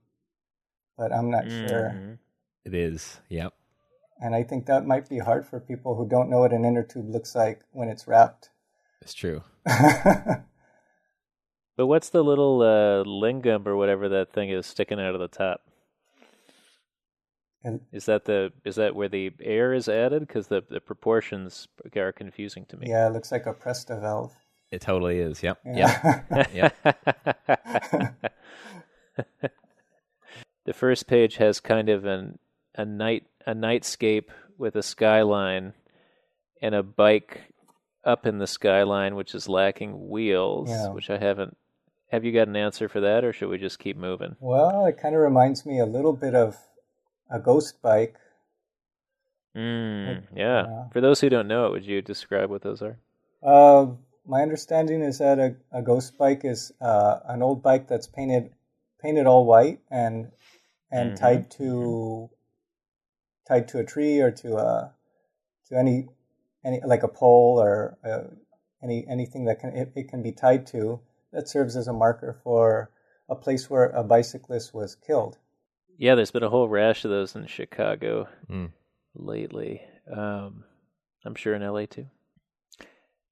[0.96, 1.68] but I'm not mm-hmm.
[1.68, 2.18] sure.
[2.64, 3.20] It is.
[3.28, 3.52] Yep.
[4.20, 6.82] And I think that might be hard for people who don't know what an inner
[6.82, 8.50] tube looks like when it's wrapped.
[9.02, 9.44] It's true.
[9.64, 10.46] but
[11.76, 15.60] what's the little uh, lingam or whatever that thing is sticking out of the top?
[17.64, 20.26] And is that the is that where the air is added?
[20.26, 22.88] Because the the proportions are confusing to me.
[22.90, 24.32] Yeah, it looks like a Presta valve.
[24.70, 25.42] It totally is.
[25.42, 25.60] Yep.
[25.64, 26.22] Yeah.
[26.52, 26.76] Yep.
[26.86, 28.32] yep.
[30.64, 32.38] the first page has kind of an
[32.74, 35.72] a night a nightscape with a skyline
[36.60, 37.52] and a bike
[38.04, 40.88] up in the skyline which is lacking wheels, yeah.
[40.90, 41.56] which I haven't
[42.10, 44.36] have you got an answer for that or should we just keep moving?
[44.40, 46.56] Well, it kind of reminds me a little bit of
[47.30, 48.16] a ghost bike.
[49.56, 50.60] Mm, yeah.
[50.60, 52.98] Uh, For those who don't know it, would you describe what those are?
[53.42, 53.86] Uh,
[54.26, 58.50] my understanding is that a, a ghost bike is uh, an old bike that's painted
[59.00, 60.32] painted all white and
[60.90, 61.24] and mm-hmm.
[61.24, 63.54] tied to mm-hmm.
[63.54, 64.92] tied to a tree or to a
[65.68, 66.08] to any
[66.64, 68.24] any like a pole or uh,
[68.82, 71.00] any anything that can it, it can be tied to
[71.32, 72.90] that serves as a marker for
[73.28, 75.38] a place where a bicyclist was killed.
[75.98, 78.70] Yeah, there's been a whole rash of those in Chicago mm.
[79.14, 79.82] lately.
[80.14, 80.64] Um,
[81.24, 82.06] I'm sure in LA too.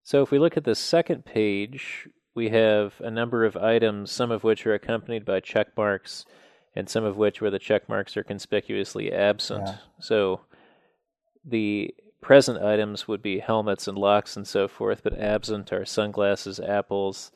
[0.03, 4.31] So if we look at the second page, we have a number of items, some
[4.31, 6.25] of which are accompanied by check marks,
[6.75, 9.67] and some of which where the check marks are conspicuously absent.
[9.67, 9.77] Yeah.
[10.01, 10.41] So
[11.45, 16.59] the present items would be helmets and locks and so forth, but absent are sunglasses,
[16.59, 17.31] apples,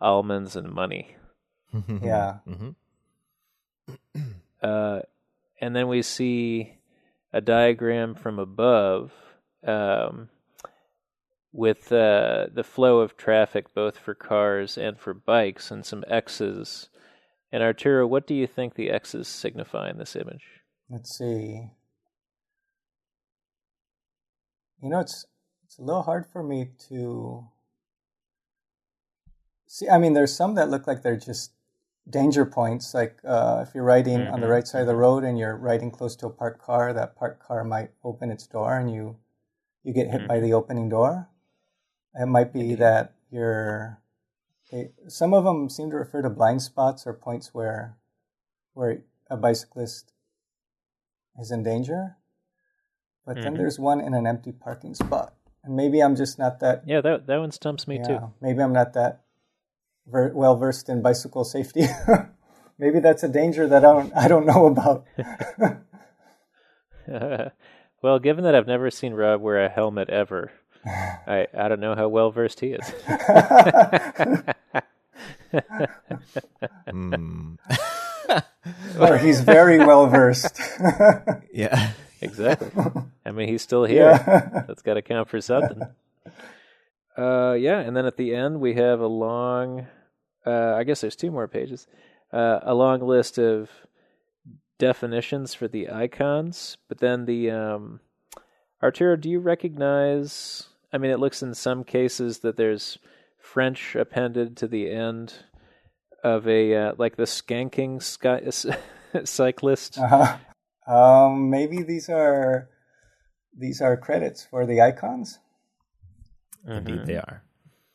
[0.00, 1.16] almonds, and money.
[2.02, 2.38] yeah.
[2.46, 2.70] Mm-hmm.
[4.64, 5.00] Uh,
[5.60, 6.78] and then we see
[7.34, 9.12] a diagram from above
[9.66, 10.30] um,
[11.52, 16.88] with uh, the flow of traffic both for cars and for bikes and some X's.
[17.52, 20.62] And Arturo, what do you think the X's signify in this image?
[20.88, 21.70] Let's see.
[24.82, 25.26] You know, it's
[25.66, 27.46] it's a little hard for me to
[29.66, 29.88] see.
[29.90, 31.53] I mean, there's some that look like they're just
[32.08, 34.34] danger points, like uh, if you're riding mm-hmm.
[34.34, 34.52] on the mm-hmm.
[34.52, 37.42] right side of the road and you're riding close to a parked car, that parked
[37.42, 39.16] car might open its door and you
[39.82, 40.28] you get hit mm-hmm.
[40.28, 41.28] by the opening door.
[42.14, 44.00] It might be that you're.
[44.70, 47.96] They, some of them seem to refer to blind spots or points where
[48.72, 50.12] where a bicyclist
[51.38, 52.16] is in danger.
[53.26, 53.44] But mm-hmm.
[53.44, 56.84] then there's one in an empty parking spot, and maybe I'm just not that.
[56.86, 58.32] Yeah, that that one stumps me yeah, too.
[58.40, 59.23] Maybe I'm not that
[60.06, 61.86] ver- well versed in bicycle safety.
[62.78, 65.06] Maybe that's a danger that I don't I don't know about.
[68.02, 70.50] well, given that I've never seen Rob wear a helmet ever,
[70.84, 72.92] I I don't know how well versed he is.
[76.88, 77.56] mm.
[78.98, 80.60] or he's very well versed.
[81.52, 82.70] yeah, exactly.
[83.24, 84.10] I mean, he's still here.
[84.10, 84.64] Yeah.
[84.66, 85.82] That's got to count for something.
[87.16, 89.86] Uh, yeah, and then at the end we have a long,
[90.46, 91.86] uh, I guess there's two more pages,
[92.32, 93.70] uh, a long list of
[94.78, 96.76] definitions for the icons.
[96.88, 98.00] But then the um,
[98.82, 100.68] Arturo, do you recognize?
[100.92, 102.98] I mean, it looks in some cases that there's
[103.38, 105.34] French appended to the end
[106.22, 108.40] of a uh, like the skanking sky,
[109.24, 109.98] cyclist.
[109.98, 110.38] Uh-huh.
[110.92, 112.68] Um, maybe these are
[113.56, 115.38] these are credits for the icons.
[116.66, 117.04] Indeed, mm-hmm.
[117.04, 117.42] they are.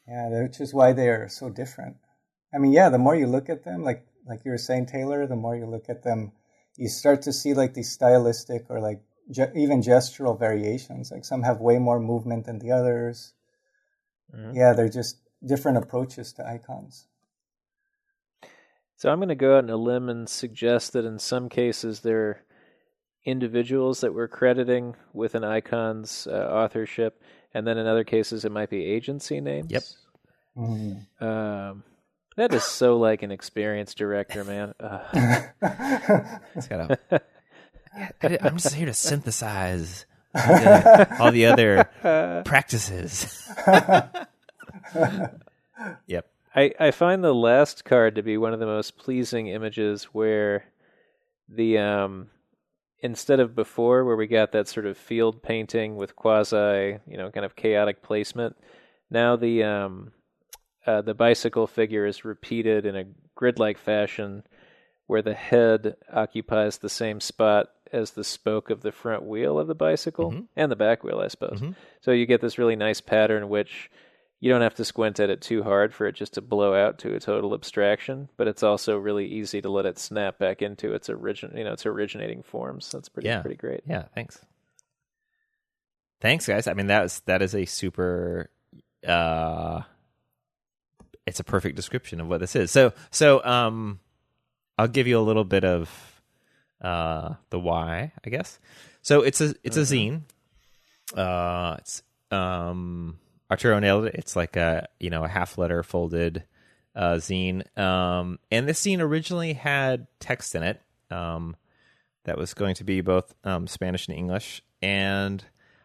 [0.08, 1.98] Yeah, which is why they are so different.
[2.54, 5.26] I mean, yeah, the more you look at them, like like you were saying, Taylor,
[5.28, 6.32] the more you look at them,
[6.78, 9.02] you start to see like these stylistic or like
[9.32, 11.12] ge- even gestural variations.
[11.12, 13.34] Like some have way more movement than the others.
[14.36, 14.56] Mm-hmm.
[14.56, 17.08] Yeah, they're just different approaches to icons.
[18.96, 22.02] So I'm going to go out on a limb and suggest that in some cases
[22.02, 22.44] there are
[23.26, 27.22] individuals that we're crediting with an icon's uh, authorship
[27.54, 29.72] and then in other cases it might be agency names.
[29.72, 29.84] Yep.
[30.58, 31.22] Mm.
[31.22, 31.84] Um,
[32.36, 34.74] that is so like an experienced director, man.
[36.56, 37.22] it's got a.
[38.46, 41.90] I'm just here to synthesize all the, all the other
[42.46, 43.50] practices.
[46.08, 46.30] yep.
[46.56, 50.66] I, I find the last card to be one of the most pleasing images where
[51.48, 52.30] the um,
[53.02, 57.32] instead of before where we got that sort of field painting with quasi, you know,
[57.32, 58.56] kind of chaotic placement,
[59.10, 60.12] now the um,
[60.86, 64.44] uh, the bicycle figure is repeated in a grid-like fashion
[65.08, 69.68] where the head occupies the same spot as the spoke of the front wheel of
[69.68, 70.44] the bicycle mm-hmm.
[70.56, 71.60] and the back wheel, I suppose.
[71.60, 71.72] Mm-hmm.
[72.02, 73.90] So you get this really nice pattern which
[74.40, 77.00] you don't have to squint at it too hard for it just to blow out
[77.00, 80.94] to a total abstraction, but it's also really easy to let it snap back into
[80.94, 82.90] its origin, you know, its originating forms.
[82.92, 83.42] That's pretty yeah.
[83.42, 83.82] pretty great.
[83.86, 84.40] Yeah, thanks.
[86.22, 86.68] Thanks, guys.
[86.68, 88.50] I mean, that is that is a super.
[89.08, 89.82] uh
[91.26, 92.72] It's a perfect description of what this is.
[92.72, 94.00] So, so um,
[94.78, 95.90] I'll give you a little bit of
[96.82, 98.58] uh the why, I guess.
[99.02, 100.16] So it's a it's mm-hmm.
[101.16, 101.18] a zine.
[101.18, 103.18] Uh, it's um
[103.50, 104.16] Arturo nailed it.
[104.16, 106.44] It's like a you know a half letter folded
[106.96, 110.82] uh, zine, um, and this zine originally had text in it
[111.12, 111.56] um,
[112.26, 114.62] that was going to be both um, Spanish and English.
[114.82, 115.44] And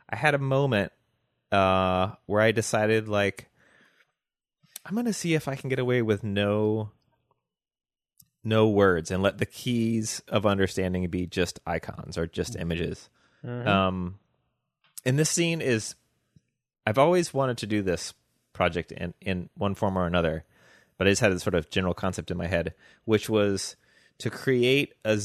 [0.08, 0.92] I had a moment
[1.52, 3.48] uh, where I decided like
[4.84, 6.90] I'm going to see if I can get away with no
[8.42, 13.08] no words and let the keys of understanding be just icons or just images.
[13.44, 13.66] Mm-hmm.
[13.66, 14.18] Um,
[15.06, 15.94] and this zine is
[16.86, 18.14] I've always wanted to do this
[18.52, 20.44] project in, in one form or another,
[20.98, 23.76] but I just had a sort of general concept in my head, which was
[24.18, 25.18] to create a,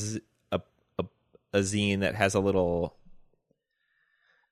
[0.52, 0.62] a,
[0.98, 1.06] a,
[1.54, 2.96] a zine that has a little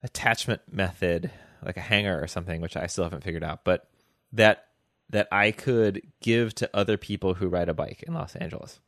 [0.04, 1.32] attachment method,
[1.66, 3.90] like a hanger or something, which I still haven't figured out, but
[4.34, 4.66] that
[5.10, 8.80] that I could give to other people who ride a bike in Los Angeles.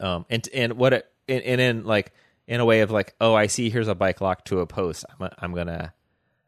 [0.00, 2.12] Um, and and what it and, and in like
[2.46, 5.04] in a way of like, oh, I see here's a bike locked to a post.
[5.20, 5.92] I'm I'm gonna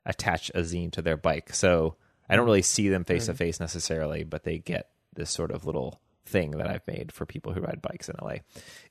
[0.09, 1.55] attach a zine to their bike.
[1.55, 1.95] So
[2.29, 5.65] I don't really see them face to face necessarily, but they get this sort of
[5.65, 8.37] little thing that I've made for people who ride bikes in LA.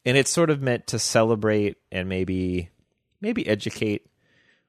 [0.06, 2.70] And it's sort of meant to celebrate and maybe
[3.20, 4.08] maybe educate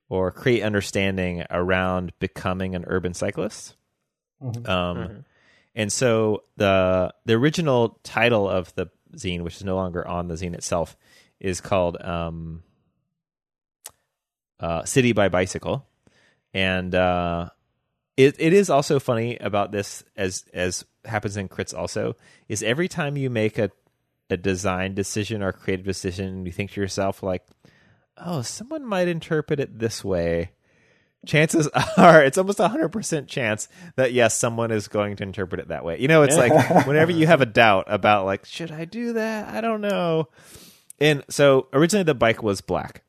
[0.08, 3.76] or create understanding around becoming an urban cyclist.
[4.42, 4.70] Mm-hmm.
[4.70, 5.18] Um, mm-hmm.
[5.74, 10.34] And so the the original title of the zine, which is no longer on the
[10.34, 10.96] zine itself,
[11.40, 12.62] is called um,
[14.60, 15.86] uh, "City by Bicycle,"
[16.58, 17.48] and uh,
[18.16, 22.16] it it is also funny about this as as happens in crits also
[22.48, 23.70] is every time you make a
[24.28, 27.46] a design decision or creative decision you think to yourself like
[28.18, 30.50] oh someone might interpret it this way.
[31.26, 35.68] Chances are it's almost a 100% chance that yes someone is going to interpret it
[35.68, 36.00] that way.
[36.00, 36.52] You know it's like
[36.86, 39.48] whenever you have a doubt about like should i do that?
[39.54, 40.28] I don't know.
[41.00, 43.04] And so originally the bike was black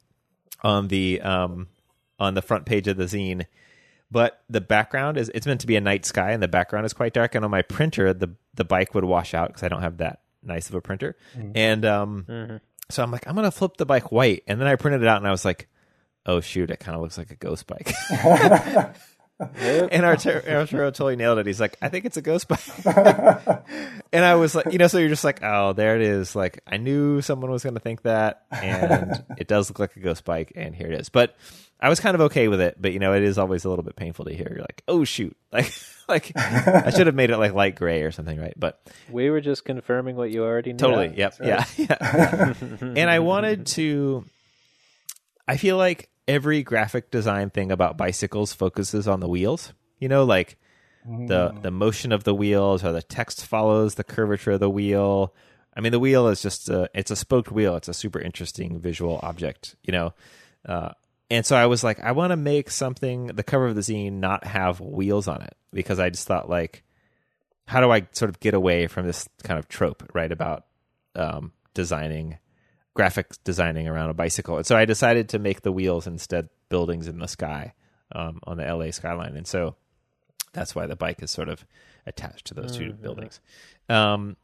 [0.61, 1.67] on the um
[2.19, 3.45] on the front page of the zine.
[4.11, 6.93] But the background is it's meant to be a night sky, and the background is
[6.93, 7.35] quite dark.
[7.35, 10.21] And on my printer, the the bike would wash out because I don't have that
[10.43, 11.15] nice of a printer.
[11.37, 11.51] Mm-hmm.
[11.55, 12.57] And um, mm-hmm.
[12.89, 15.17] so I'm like, I'm gonna flip the bike white, and then I printed it out,
[15.17, 15.67] and I was like,
[16.25, 17.93] oh shoot, it kind of looks like a ghost bike.
[19.39, 21.45] and Arturo, Arturo totally nailed it.
[21.45, 22.61] He's like, I think it's a ghost bike.
[24.11, 26.35] and I was like, you know, so you're just like, oh, there it is.
[26.35, 29.99] Like, I knew someone was going to think that, and it does look like a
[29.99, 31.09] ghost bike, and here it is.
[31.09, 31.35] But
[31.81, 33.83] I was kind of okay with it, but you know, it is always a little
[33.83, 34.47] bit painful to hear.
[34.49, 35.71] You're like, oh shoot, like,
[36.07, 38.53] like I should have made it like light gray or something, right?
[38.57, 40.77] But we were just confirming what you already knew.
[40.77, 41.13] Totally.
[41.15, 41.39] Yep.
[41.39, 41.47] Right.
[41.47, 41.65] Yeah.
[41.77, 42.53] Yeah.
[42.81, 44.25] and I wanted to.
[45.47, 49.73] I feel like every graphic design thing about bicycles focuses on the wheels.
[49.97, 50.57] You know, like
[51.03, 51.61] the mm.
[51.61, 55.33] the motion of the wheels or the text follows the curvature of the wheel.
[55.75, 57.75] I mean, the wheel is just a, it's a spoked wheel.
[57.75, 60.13] It's a super interesting visual object, you know.
[60.65, 60.89] Uh,
[61.29, 64.13] and so I was like, I want to make something the cover of the zine
[64.13, 66.83] not have wheels on it because I just thought like,
[67.67, 70.31] how do I sort of get away from this kind of trope, right?
[70.31, 70.65] About
[71.15, 72.39] um, designing
[72.97, 74.57] graphics designing around a bicycle.
[74.57, 77.73] And so I decided to make the wheels instead buildings in the sky
[78.13, 79.35] um, on the LA skyline.
[79.35, 79.75] And so
[80.53, 81.65] that's why the bike is sort of
[82.05, 83.01] attached to those 2 mm-hmm.
[83.01, 83.39] buildings.
[83.87, 84.37] Um,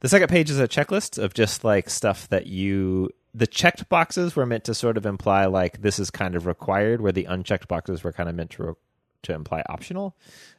[0.00, 3.10] the second page is a checklist of just like stuff that you.
[3.32, 7.00] The checked boxes were meant to sort of imply like this is kind of required,
[7.00, 8.76] where the unchecked boxes were kind of meant to
[9.22, 10.16] to imply optional.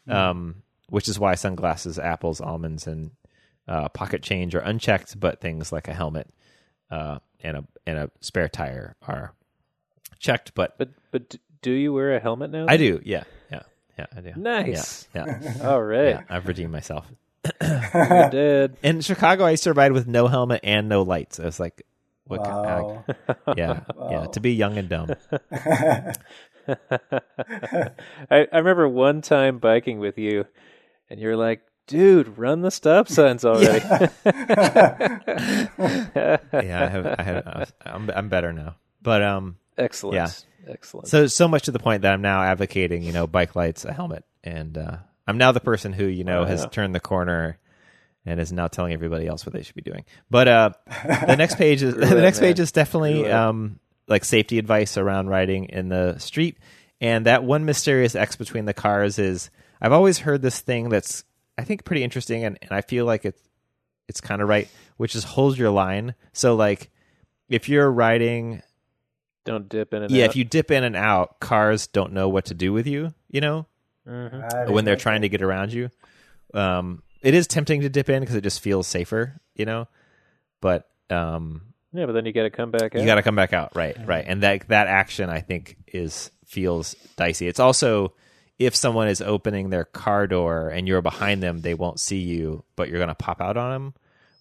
[0.07, 0.11] Mm-hmm.
[0.11, 0.55] Um,
[0.87, 3.11] which is why sunglasses, apples, almonds, and
[3.67, 6.29] uh, pocket change are unchecked, but things like a helmet
[6.91, 9.33] uh, and a and a spare tire are
[10.19, 10.53] checked.
[10.53, 12.65] But but but do you wear a helmet now?
[12.67, 13.01] I do.
[13.03, 13.61] Yeah, yeah,
[13.97, 14.05] yeah.
[14.15, 14.33] I do.
[14.35, 15.07] Nice.
[15.13, 15.39] Yeah.
[15.41, 15.67] yeah.
[15.69, 16.09] All right.
[16.09, 17.05] Yeah, I've redeemed myself.
[17.61, 18.77] you did.
[18.83, 21.39] In Chicago, I survived with no helmet and no lights.
[21.39, 21.83] I was like,
[22.25, 22.41] what?
[22.41, 23.03] Wow.
[23.05, 23.17] Kind
[23.47, 24.09] of, yeah, wow.
[24.11, 24.25] yeah.
[24.27, 25.11] To be young and dumb.
[26.69, 27.89] I,
[28.29, 30.45] I remember one time biking with you,
[31.09, 33.79] and you're like, dude, run the stop signs already.
[34.25, 35.19] yeah,
[36.53, 38.75] I have, I have, I'm, I'm better now.
[39.01, 40.15] But um, excellent.
[40.15, 40.29] Yeah.
[40.67, 41.07] Excellent.
[41.07, 43.91] So so much to the point that I'm now advocating, you know, bike lights, a
[43.91, 46.67] helmet, and uh, I'm now the person who you know Oh, has yeah.
[46.67, 47.57] turned the corner
[48.27, 50.05] and is now telling everybody else what they should be doing.
[50.29, 50.69] But uh,
[51.25, 55.65] the next page is the next page is definitely um, like safety advice around riding
[55.65, 56.57] in the street.
[57.01, 59.49] And that one mysterious X between the cars is
[59.81, 61.23] I've always heard this thing that's
[61.57, 63.41] I think pretty interesting, and, and I feel like it's
[64.07, 66.15] it's kind of right, which is hold your line.
[66.33, 66.89] So like
[67.49, 68.61] if you're riding
[69.45, 70.29] Don't dip in and out yeah, out.
[70.31, 73.41] if you dip in and out, cars don't know what to do with you, you
[73.41, 73.67] know,
[74.07, 74.69] Mhm.
[74.71, 75.89] When they're trying to get around you.
[76.53, 79.87] Um, it is tempting to dip in because it just feels safer, you know,
[80.59, 81.61] but um,
[81.93, 82.99] Yeah, but then you got to come back out.
[82.99, 83.95] you got to come back out, right?
[84.05, 87.47] Right, and that that action I think is feels dicey.
[87.47, 88.13] It's also
[88.61, 92.63] if someone is opening their car door and you're behind them, they won't see you,
[92.75, 93.93] but you're going to pop out on them.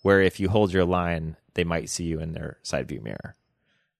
[0.03, 3.35] Where if you hold your line, they might see you in their side view mirror.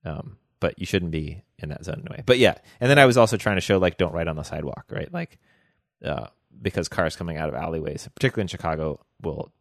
[0.05, 2.23] Um, but you shouldn't be in that zone anyway.
[2.25, 4.43] But yeah, and then I was also trying to show like don't ride on the
[4.43, 5.12] sidewalk, right?
[5.12, 5.39] Like
[6.05, 6.27] uh,
[6.61, 9.53] because cars coming out of alleyways, particularly in Chicago, will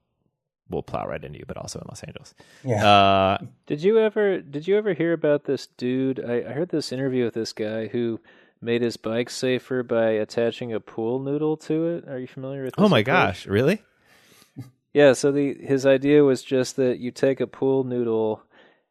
[0.70, 2.34] will plow right into you, but also in Los Angeles.
[2.64, 2.88] Yeah.
[2.88, 6.24] Uh, Did you ever did you ever hear about this dude?
[6.24, 8.20] I, I heard this interview with this guy who
[8.62, 12.07] made his bike safer by attaching a pool noodle to it.
[12.07, 12.84] Are you familiar with this?
[12.86, 13.16] oh my approach?
[13.16, 13.82] gosh, really?
[14.93, 18.41] Yeah, so the his idea was just that you take a pool noodle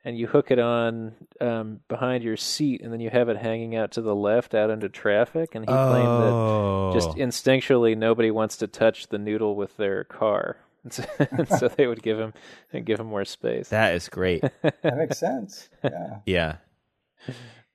[0.05, 3.75] and you hook it on um, behind your seat, and then you have it hanging
[3.75, 5.55] out to the left out into traffic.
[5.57, 10.05] And he claimed that oh, just instinctually nobody wants to touch the noodle with their
[10.05, 12.33] car, and so, and so they would give him
[12.73, 13.69] and give him more space.
[13.71, 14.43] that is great.
[14.62, 15.69] that makes sense.
[15.83, 16.19] Yeah.
[16.25, 16.57] yeah.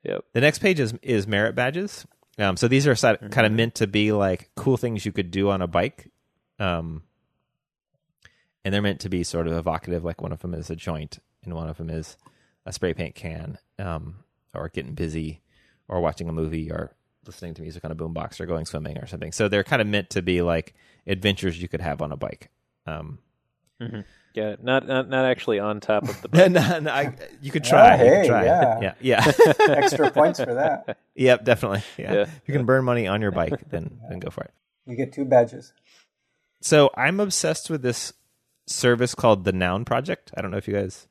[0.04, 0.26] Yep.
[0.34, 2.06] The next page is is merit badges.
[2.38, 3.28] Um, so these are Mm-hmm.
[3.28, 6.12] kind of meant to be like cool things you could do on a bike.
[6.60, 7.04] Um,
[8.66, 10.04] and they're meant to be sort of evocative.
[10.04, 12.18] Like one of them is a joint, and one of them is
[12.66, 14.16] a spray paint can, um,
[14.54, 15.42] or getting busy,
[15.88, 16.96] or watching a movie, or
[17.26, 19.32] listening to music on a boombox, or going swimming, or something.
[19.32, 20.74] So they're kind of meant to be like
[21.06, 22.50] adventures you could have on a bike.
[22.86, 23.20] Um,
[24.34, 26.52] Yeah, not not not actually on top of the bike.
[26.52, 28.00] no, no, I, you could try.
[28.00, 28.46] Oh, you hey, could try.
[28.46, 28.80] yeah.
[28.82, 29.32] yeah, yeah.
[29.70, 30.98] Extra points for that.
[31.16, 31.84] Yep, definitely.
[31.98, 32.14] Yeah.
[32.14, 32.22] Yeah.
[32.22, 34.52] If you can burn money on your bike, then then go for it.
[34.88, 35.72] You get two badges.
[36.62, 38.14] So I'm obsessed with this
[38.66, 40.32] service called the Noun Project.
[40.36, 41.08] I don't know if you guys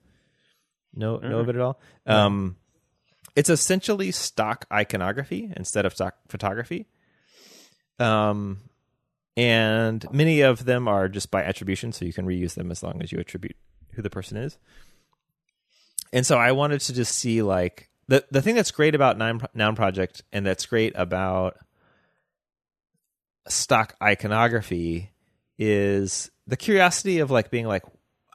[0.95, 1.81] know know of it at all.
[2.07, 2.57] Um,
[3.37, 6.87] it's essentially stock iconography instead of stock photography.
[7.99, 8.63] Um,
[9.37, 13.01] and many of them are just by attribution, so you can reuse them as long
[13.03, 13.57] as you attribute
[13.93, 14.59] who the person is.
[16.13, 19.75] And so I wanted to just see like the the thing that's great about Noun,
[19.75, 21.57] Project and that's great about
[23.49, 25.11] stock iconography
[25.59, 27.85] is the curiosity of like being like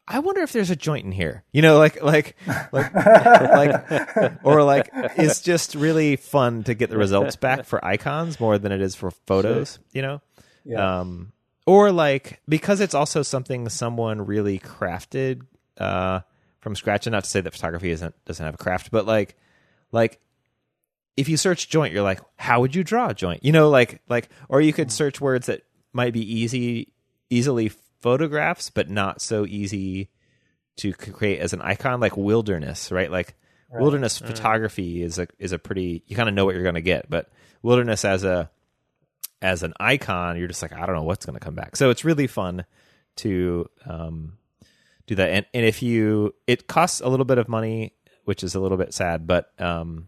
[0.09, 1.43] I wonder if there's a joint in here.
[1.51, 2.37] You know, like like
[2.71, 8.39] like like or like it's just really fun to get the results back for icons
[8.39, 10.21] more than it is for photos, you know?
[10.67, 10.99] Yeah.
[10.99, 11.31] Um
[11.65, 15.41] or like because it's also something someone really crafted
[15.77, 16.21] uh
[16.59, 19.35] from scratch and not to say that photography isn't doesn't have a craft, but like
[19.91, 20.19] like
[21.15, 23.43] if you search joint, you're like, how would you draw a joint?
[23.43, 25.63] You know, like like or you could search words that
[25.93, 26.93] might be easy
[27.29, 30.09] easily photographs, but not so easy
[30.77, 33.11] to create as an icon, like wilderness, right?
[33.11, 33.35] Like
[33.81, 36.81] wilderness photography is a is a pretty you kind of know what you're going to
[36.81, 37.29] get, but
[37.61, 38.49] wilderness as a
[39.41, 41.75] as an icon, you're just like I don't know what's going to come back.
[41.75, 42.65] So it's really fun
[43.17, 44.37] to um,
[45.05, 47.93] do that, and and if you it costs a little bit of money,
[48.25, 50.07] which is a little bit sad, but um,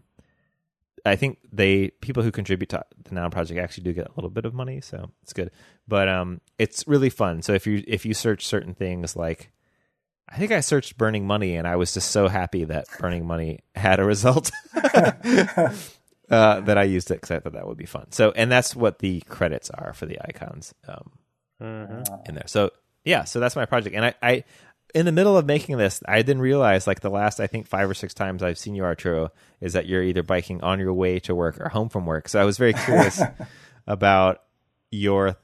[1.04, 4.30] I think they people who contribute to the Noun Project actually do get a little
[4.30, 5.50] bit of money, so it's good.
[5.88, 7.42] But um, it's really fun.
[7.42, 9.52] So if you if you search certain things like,
[10.28, 13.60] I think I searched burning money, and I was just so happy that burning money
[13.74, 14.50] had a result
[16.30, 18.12] uh, that I used it because I thought that would be fun.
[18.12, 21.10] So and that's what the credits are for the icons um,
[22.26, 22.46] in there.
[22.46, 22.70] So
[23.04, 24.14] yeah, so that's my project, and I.
[24.22, 24.44] I
[24.92, 27.88] in the middle of making this, I didn't realize like the last I think five
[27.88, 31.20] or six times I've seen you Arturo is that you're either biking on your way
[31.20, 32.28] to work or home from work.
[32.28, 33.22] So I was very curious
[33.86, 34.42] about
[34.90, 35.36] your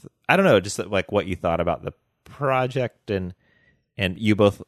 [0.00, 1.92] th- I don't know, just like what you thought about the
[2.24, 3.34] project and
[3.98, 4.62] and you both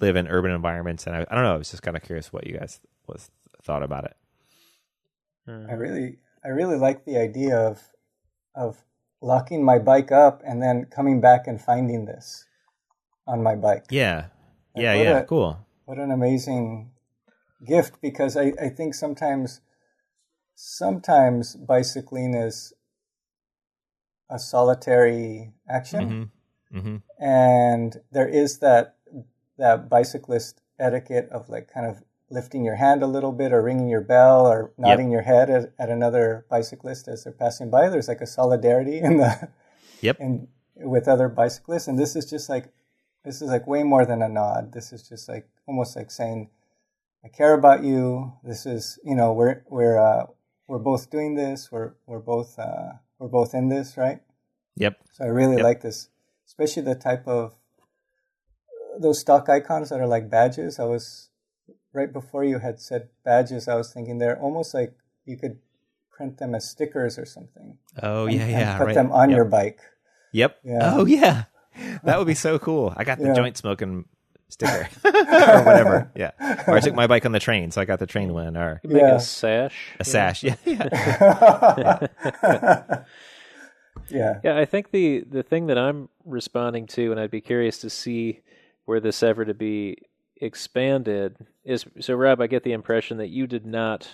[0.00, 2.32] live in urban environments and I, I don't know, I was just kind of curious
[2.32, 3.30] what you guys was
[3.62, 4.16] thought about it.
[5.46, 7.82] I really, I really like the idea of
[8.54, 8.84] of
[9.20, 12.46] locking my bike up and then coming back and finding this
[13.26, 13.86] on my bike.
[13.90, 14.26] Yeah.
[14.76, 15.58] Yeah, yeah, a- cool.
[15.86, 16.90] What an amazing
[17.66, 19.60] gift because I, I think sometimes
[20.54, 22.72] sometimes bicycling is
[24.30, 26.30] a solitary action,
[26.72, 26.78] Mm-hmm.
[26.78, 26.96] Mm-hmm.
[27.24, 28.96] and there is that
[29.58, 32.02] that bicyclist etiquette of like kind of
[32.34, 35.72] lifting your hand a little bit or ringing your bell or nodding your head at,
[35.78, 37.88] at another bicyclist as they're passing by.
[37.88, 39.48] There's like a solidarity in the
[40.00, 40.16] Yep.
[40.20, 42.66] in with other bicyclists, and this is just like
[43.24, 44.72] this is like way more than a nod.
[44.72, 46.50] This is just like almost like saying,
[47.24, 50.26] "I care about you." This is you know we're we're uh,
[50.66, 51.70] we're both doing this.
[51.72, 54.20] We're we're both uh, we're both in this, right?
[54.76, 54.98] Yep.
[55.12, 55.64] So I really Yep.
[55.64, 56.08] like this,
[56.46, 57.54] especially the type of
[59.00, 60.78] those stock icons that are like badges.
[60.78, 61.30] I was
[61.94, 63.68] right before you had said badges.
[63.68, 65.58] I was thinking they're almost like you could
[66.10, 67.78] print them as stickers or something.
[68.02, 68.78] Oh and- yeah, and yeah.
[68.78, 68.94] put right.
[68.94, 69.36] them on yep.
[69.36, 69.80] your bike.
[70.32, 70.58] Yep.
[70.64, 70.78] Yeah.
[70.82, 71.44] Oh yeah.
[72.04, 72.92] That would be so cool.
[72.96, 73.34] I got the Yeah.
[73.34, 74.04] joint smoking
[74.48, 76.10] sticker or whatever.
[76.14, 76.32] Yeah.
[76.66, 78.80] Or I took my bike on the train, so I got the train one or
[78.84, 79.16] You make Yeah.
[79.16, 79.92] a sash.
[79.98, 80.44] a sash.
[80.44, 80.56] Yeah.
[80.64, 82.06] Yeah.
[84.10, 84.40] Yeah.
[84.44, 87.90] Yeah, I think the the thing that I'm responding to, and I'd be curious to
[87.90, 88.40] see
[88.84, 89.96] where this ever to be
[90.36, 92.14] expanded, is so.
[92.14, 94.08] Rob, I get the impression that you did not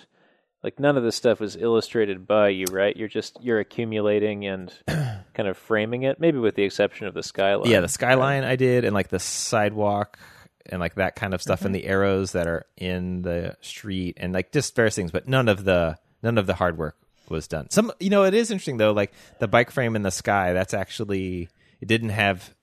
[0.63, 2.97] like none of this stuff was illustrated by you, right?
[2.97, 7.23] You're just you're accumulating and kind of framing it, maybe with the exception of the
[7.23, 7.71] skyline.
[7.71, 10.19] Yeah, the skyline I did, and like the sidewalk,
[10.67, 11.83] and like that kind of stuff, and mm-hmm.
[11.83, 15.11] the arrows that are in the street, and like just various things.
[15.11, 16.97] But none of the none of the hard work
[17.29, 17.71] was done.
[17.71, 18.93] Some, you know, it is interesting though.
[18.93, 21.49] Like the bike frame in the sky, that's actually
[21.81, 22.55] it didn't have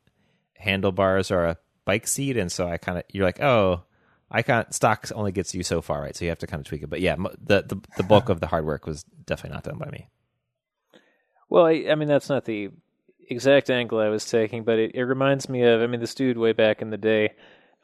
[0.55, 3.83] handlebars or a bike seat, and so I kind of you're like, oh.
[4.29, 4.73] I can't.
[4.75, 6.13] Stocks only gets you so far, right?
[6.13, 6.89] So you have to kind of tweak it.
[6.89, 9.89] But yeah, the the, the bulk of the hard work was definitely not done by
[9.89, 10.09] me.
[11.47, 12.71] Well, I, I mean, that's not the
[13.29, 16.37] exact angle I was taking, but it, it reminds me of, I mean, this dude
[16.37, 17.35] way back in the day,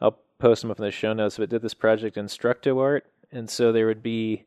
[0.01, 3.05] I'll post him up in the show notes, but did this project Instructo Art.
[3.31, 4.43] And so there would be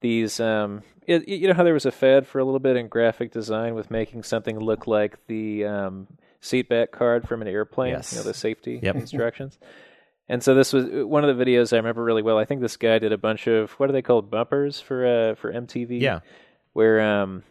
[0.00, 2.88] these, um, it, you know how there was a fad for a little bit in
[2.88, 6.06] graphic design with making something look like the um,
[6.40, 8.12] seat back card from an airplane, Yes.
[8.12, 8.94] you know, the safety Yep.
[8.96, 9.58] instructions.
[10.28, 12.36] And so this was one of the videos I remember really well.
[12.38, 15.34] I think this guy did a bunch of what are they called bumpers for uh,
[15.36, 16.00] for MTV?
[16.00, 16.20] Yeah.
[16.72, 17.42] where um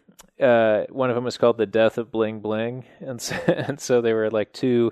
[0.42, 4.02] uh one of them was called the death of bling bling and so, and so
[4.02, 4.92] they were like two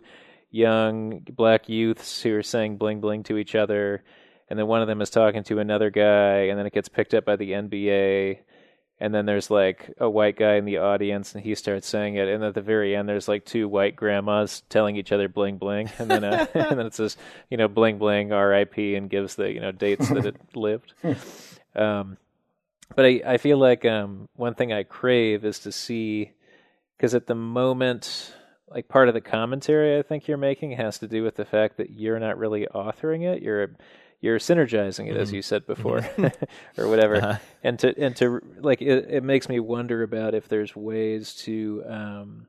[0.52, 4.04] young black youths who were saying bling bling to each other
[4.50, 7.14] and then one of them is talking to another guy and then it gets picked
[7.14, 8.40] up by the NBA
[9.00, 12.28] and then there's like a white guy in the audience and he starts saying it.
[12.28, 15.90] And at the very end there's like two white grandmas telling each other bling bling.
[16.00, 17.18] And then uh, and then it says
[17.50, 20.94] you know bling bling RIP and gives the you know dates that it lived.
[21.76, 22.18] Um
[22.96, 26.32] but I, I feel like um, one thing I crave is to see
[26.98, 28.34] because at the moment,
[28.70, 31.78] like part of the commentary I think you're making has to do with the fact
[31.78, 33.42] that you're not really authoring it.
[33.42, 33.72] You're
[34.24, 36.10] you're synergizing it, as you said before,
[36.78, 37.18] or whatever.
[37.18, 37.38] Uh-huh.
[37.62, 41.84] And to and to like it, it makes me wonder about if there's ways to
[41.86, 42.48] um,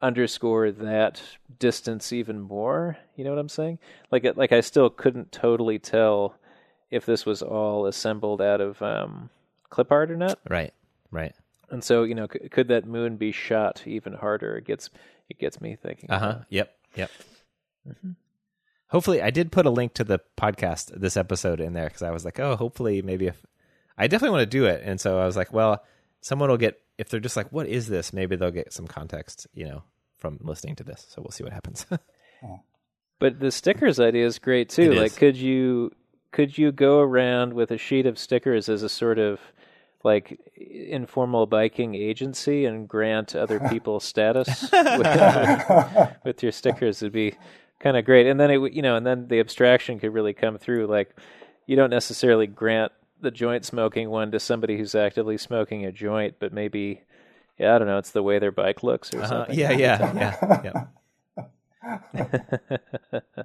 [0.00, 1.20] underscore that
[1.58, 2.96] distance even more.
[3.16, 3.80] You know what I'm saying?
[4.12, 6.36] Like it, like I still couldn't totally tell
[6.92, 9.30] if this was all assembled out of um,
[9.70, 10.38] clip art or not.
[10.48, 10.72] Right.
[11.10, 11.34] Right.
[11.70, 14.56] And so, you know, c- could that moon be shot even harder?
[14.58, 14.90] It gets
[15.28, 16.08] it gets me thinking.
[16.08, 16.38] Uh huh.
[16.50, 16.72] Yep.
[16.94, 17.10] Yep.
[18.94, 22.12] Hopefully, I did put a link to the podcast this episode in there because I
[22.12, 23.44] was like, oh, hopefully, maybe if
[23.98, 25.82] I definitely want to do it, and so I was like, well,
[26.20, 28.12] someone will get if they're just like, what is this?
[28.12, 29.82] Maybe they'll get some context, you know,
[30.16, 31.06] from listening to this.
[31.08, 31.86] So we'll see what happens.
[33.20, 34.92] But the stickers idea is great too.
[34.92, 35.18] It like, is.
[35.18, 35.92] could you
[36.30, 39.40] could you go around with a sheet of stickers as a sort of
[40.02, 47.02] like informal biking agency and grant other people status with, with your stickers?
[47.02, 47.34] It'd be
[47.80, 48.26] kind of great.
[48.26, 50.86] And then it, would- you know, and then the abstraction could really come through.
[50.86, 51.14] Like,
[51.66, 56.36] you don't necessarily grant the joint smoking one to somebody who's actively smoking a joint,
[56.38, 57.02] but maybe.
[57.58, 57.98] Yeah, I don't know.
[57.98, 59.28] It's the way their bike looks or Uh-huh.
[59.28, 59.56] something.
[59.58, 60.86] Yeah, yeah, yeah,
[62.14, 62.34] yeah.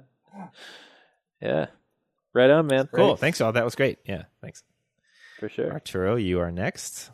[1.40, 1.66] Yeah.
[2.32, 2.88] Right on, man.
[2.92, 3.16] Cool.
[3.16, 3.52] Thanks, all.
[3.52, 3.98] That was great.
[4.04, 4.62] Yeah, thanks.
[5.38, 5.72] For sure.
[5.72, 7.10] Arturo, you are next.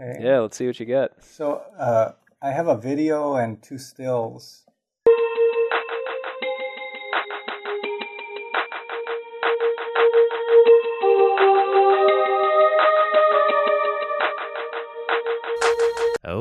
[0.00, 0.18] Okay.
[0.22, 1.22] Yeah, let's see what you got.
[1.24, 4.64] So uh, I have a video and two stills.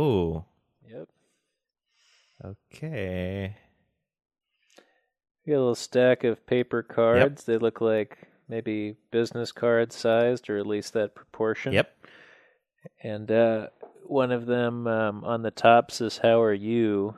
[0.06, 0.46] Oh,
[0.88, 1.08] Yep.
[2.44, 3.56] okay.
[5.46, 7.44] We got a little stack of paper cards.
[7.46, 11.74] They look like maybe business card sized, or at least that proportion.
[11.74, 11.92] Yep.
[13.04, 13.68] And uh,
[14.04, 17.18] one of them um, on the top says, How are you?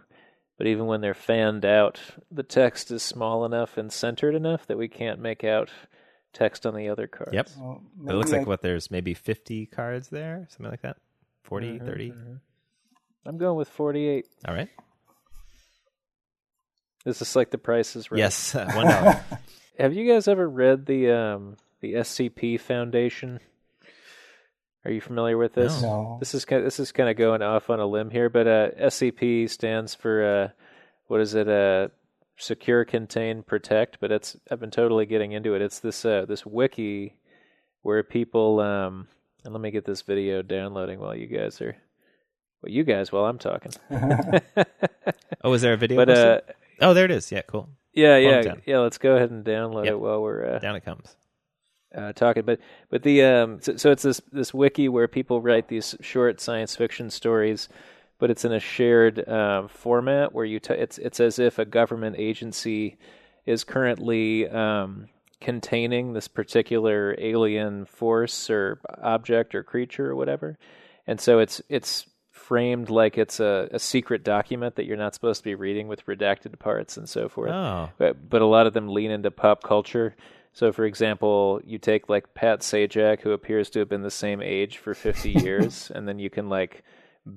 [0.58, 2.00] But even when they're fanned out,
[2.32, 5.70] the text is small enough and centered enough that we can't make out
[6.34, 7.34] text on the other cards.
[7.34, 7.50] Yep.
[7.60, 10.98] Well, It looks maybe like what there's maybe 50 cards there, something like that.
[11.44, 12.12] 40, Mhm, 30.
[12.12, 12.40] mhm.
[13.28, 14.26] I'm going with 48.
[14.48, 14.70] All right.
[17.06, 18.20] Is this like the prices right?
[18.20, 19.24] Yes, uh, one dollar.
[19.80, 23.40] Have you guys ever read the um, the SCP Foundation?
[24.84, 25.82] Are you familiar with this?
[25.82, 26.18] No.
[26.20, 28.70] This is kind this is kind of going off on a limb here, but uh,
[28.72, 30.50] SCP stands for uh,
[31.08, 31.48] what is it?
[31.48, 31.90] Uh,
[32.36, 34.00] secure, contain, protect.
[34.02, 35.62] But it's I've been totally getting into it.
[35.62, 37.16] It's this uh, this wiki
[37.84, 39.08] where people um,
[39.46, 41.78] and let me get this video downloading while you guys are
[42.62, 43.72] well, you guys while I'm talking.
[45.44, 45.98] oh, is there a video?
[45.98, 46.42] but uh,
[46.82, 47.32] oh, there it is.
[47.32, 47.70] Yeah, cool.
[47.94, 48.80] yeah, yeah, yeah.
[48.80, 49.94] Let's go ahead and download Yep.
[49.94, 51.16] it while we're uh, Down it comes.
[51.96, 52.44] uh, talking.
[52.44, 56.40] But but the um, so, so it's this this wiki where people write these short
[56.42, 57.70] science fiction stories,
[58.20, 61.66] but it's in a shared um, format where you t- it's it's as if a
[61.66, 62.98] government agency
[63.46, 65.08] is currently um,
[65.40, 70.58] containing this particular alien force or object or creature or whatever,
[71.06, 72.06] and so it's it's
[72.48, 76.06] framed like it's a, a secret document that you're not supposed to be reading with
[76.06, 79.64] redacted parts and so forth Oh, but, but a lot of them lean into pop
[79.64, 80.16] culture.
[80.54, 84.42] So, for example, you take like Pat Sajak, who appears to have been the same
[84.42, 86.84] age for 50 years, and then you can like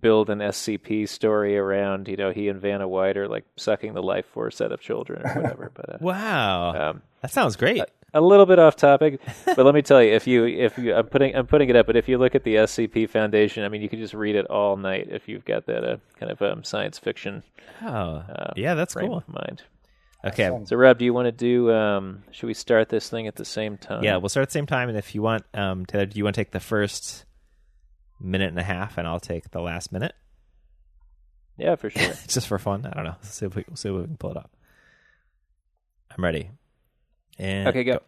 [0.01, 4.03] build an SCP story around, you know, he and Vanna White are like sucking the
[4.03, 5.71] life force out of children or whatever.
[5.75, 6.91] But uh, wow.
[6.91, 7.83] um, that sounds great.
[8.13, 11.07] a little bit off topic, but let me tell you, if you if you I'm
[11.07, 13.83] putting I'm putting it up, but if you look at the SCP Foundation, I mean,
[13.83, 16.65] you can just read it all night if you've got that uh, kind of um,
[16.65, 17.43] science fiction
[17.83, 19.19] oh, uh, yeah, that's frame cool.
[19.19, 19.63] of mind.
[20.25, 20.49] Okay.
[20.49, 20.67] Awesome.
[20.67, 21.73] So, Rob, do you want to do?
[21.73, 24.05] Um, should we start this thing at the same time?
[24.05, 26.25] Yeah, we'll start at the same time, and if you want, um, Taylor, do you
[26.25, 27.25] want to take the first
[28.21, 30.15] minute and a half, and I'll take the last minute,
[31.57, 32.15] yeah, for sure.
[32.29, 32.87] just for fun?
[32.87, 33.17] I don't know.
[33.23, 34.51] Let's see if we we'll see if we can pull it up.
[36.17, 36.51] I'm ready.
[37.39, 38.01] And Okay, go.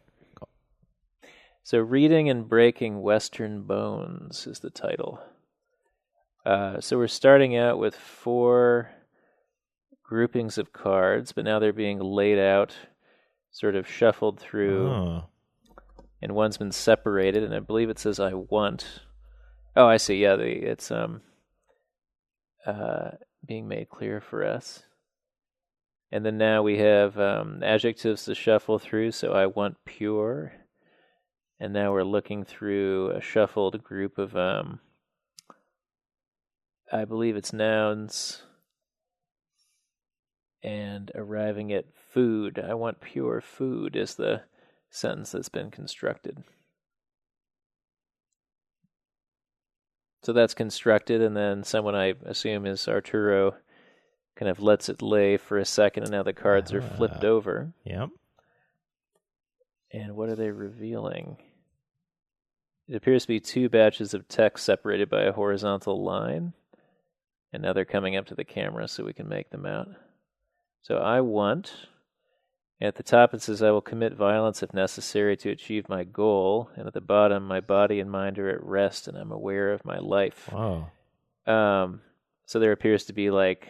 [1.64, 5.20] So, Reading and Breaking Western Bones is the title.
[6.44, 8.90] Uh, so, we're starting out with four
[10.02, 12.74] groupings of cards, but now they're being laid out,
[13.52, 15.24] sort of shuffled through, Oh,
[16.20, 19.02] and one's been separated, and I believe it says "I want."
[19.74, 20.16] Oh, I see.
[20.16, 21.22] Yeah, the, it's um,
[22.66, 23.12] uh,
[23.46, 24.82] being made clear for us.
[26.10, 29.12] And then now we have um, adjectives to shuffle through.
[29.12, 30.52] So I want pure.
[31.58, 34.80] And now we're looking through a shuffled group of, um,
[36.92, 38.42] I believe it's nouns,
[40.62, 42.58] and arriving at food.
[42.58, 44.42] I want pure food is the
[44.90, 46.44] sentence that's been constructed.
[50.22, 53.56] So that's constructed, and then someone I assume is Arturo
[54.36, 57.28] kind of lets it lay for a second, and now the cards are flipped Ah.
[57.28, 57.72] over.
[57.84, 58.08] yep.
[59.92, 61.36] And what are they revealing?
[62.88, 66.52] It appears to be two batches of text separated by a horizontal line.
[67.52, 69.88] And now they're coming up to the camera so we can make them out.
[70.80, 71.74] So I want.
[72.80, 76.70] At the top it says, I will commit violence if necessary to achieve my goal.
[76.74, 79.84] And at the bottom, my body and mind are at rest and I'm aware of
[79.84, 80.48] my life.
[80.50, 80.86] Whoa.
[81.46, 82.00] Um,
[82.46, 83.68] so there appears to be like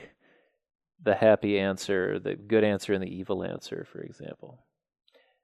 [1.02, 4.60] the happy answer, the good answer, and the evil answer, for example.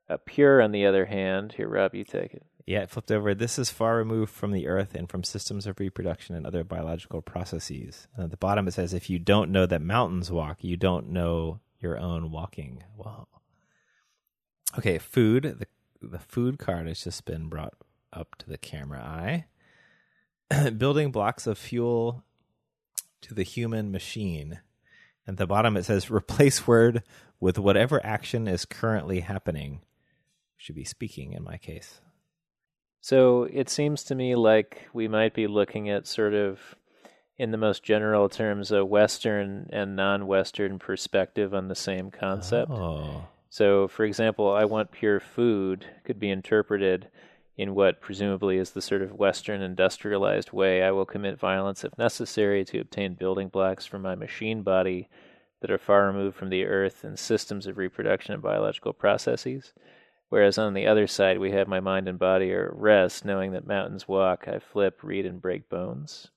[0.08, 2.46] Uh, pure, on the other hand, here, Rob, you take it.
[2.66, 3.34] Yeah, it flipped over.
[3.34, 7.22] This is far removed from the earth and from systems of reproduction and other biological
[7.22, 8.08] processes.
[8.14, 11.08] And at the bottom it says, if you don't know that mountains walk, you don't
[11.08, 12.84] know your own walking.
[12.96, 13.26] Wow.
[14.76, 15.56] Okay, food.
[15.58, 15.66] The
[16.00, 17.74] the food card has just been brought
[18.12, 19.46] up to the camera eye.
[20.70, 22.24] Building blocks of fuel
[23.22, 24.60] to the human machine.
[25.26, 27.02] At the bottom it says replace word
[27.40, 29.80] with whatever action is currently happening.
[30.56, 32.00] Should be speaking in my case.
[33.00, 36.74] So it seems to me like we might be looking at sort of,
[37.36, 42.72] in the most general terms, a Western and non Western perspective on the same concept.
[42.72, 43.28] Oh.
[43.50, 47.08] So, for example, I want pure food could be interpreted
[47.56, 50.82] in what presumably is the sort of Western industrialized way.
[50.82, 55.08] I will commit violence if necessary to obtain building blocks for my machine body
[55.60, 59.72] that are far removed from the earth and systems of reproduction and biological processes.
[60.28, 63.52] Whereas on the other side, we have my mind and body are at rest, knowing
[63.52, 66.30] that mountains walk, I flip, read, and break bones.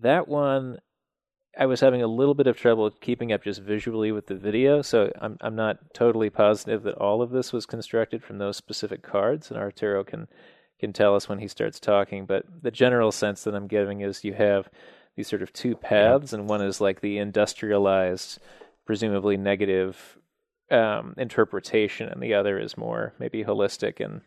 [0.00, 0.78] That one,
[1.58, 4.82] I was having a little bit of trouble keeping up just visually with the video,
[4.82, 9.02] so I'm I'm not totally positive that all of this was constructed from those specific
[9.02, 10.28] cards, and Arturo can
[10.80, 12.26] can tell us when he starts talking.
[12.26, 14.68] But the general sense that I'm getting is you have
[15.16, 18.38] these sort of two paths, and one is like the industrialized,
[18.84, 20.18] presumably negative
[20.70, 24.22] um, interpretation, and the other is more maybe holistic and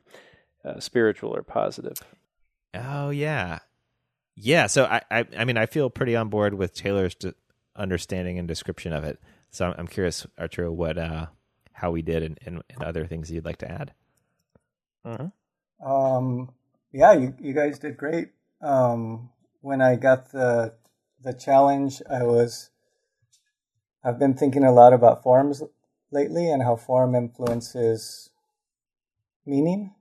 [0.63, 1.97] uh, spiritual or positive.
[2.73, 3.59] Oh yeah.
[4.39, 7.33] Yeah, so I, I, I mean, I feel pretty on board with Taylor's de-
[7.75, 9.19] understanding and description of it.
[9.49, 11.25] So I'm, I'm curious, Arturo, what uh,
[11.73, 13.93] how we did and, and, and, other things you'd like to add.
[15.03, 15.87] Uh-huh.
[15.87, 16.51] Um,
[16.91, 18.29] yeah, you you guys did great.
[18.61, 19.31] Um,
[19.61, 20.75] when I got the
[21.19, 22.69] the challenge, I was
[24.03, 25.63] I've been thinking a lot about forms
[26.11, 28.29] lately and how form influences
[29.47, 29.95] meaning,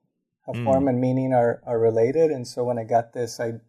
[0.45, 0.64] how mm.
[0.64, 2.30] form and meaning are, are related.
[2.30, 3.61] And so when I got this, I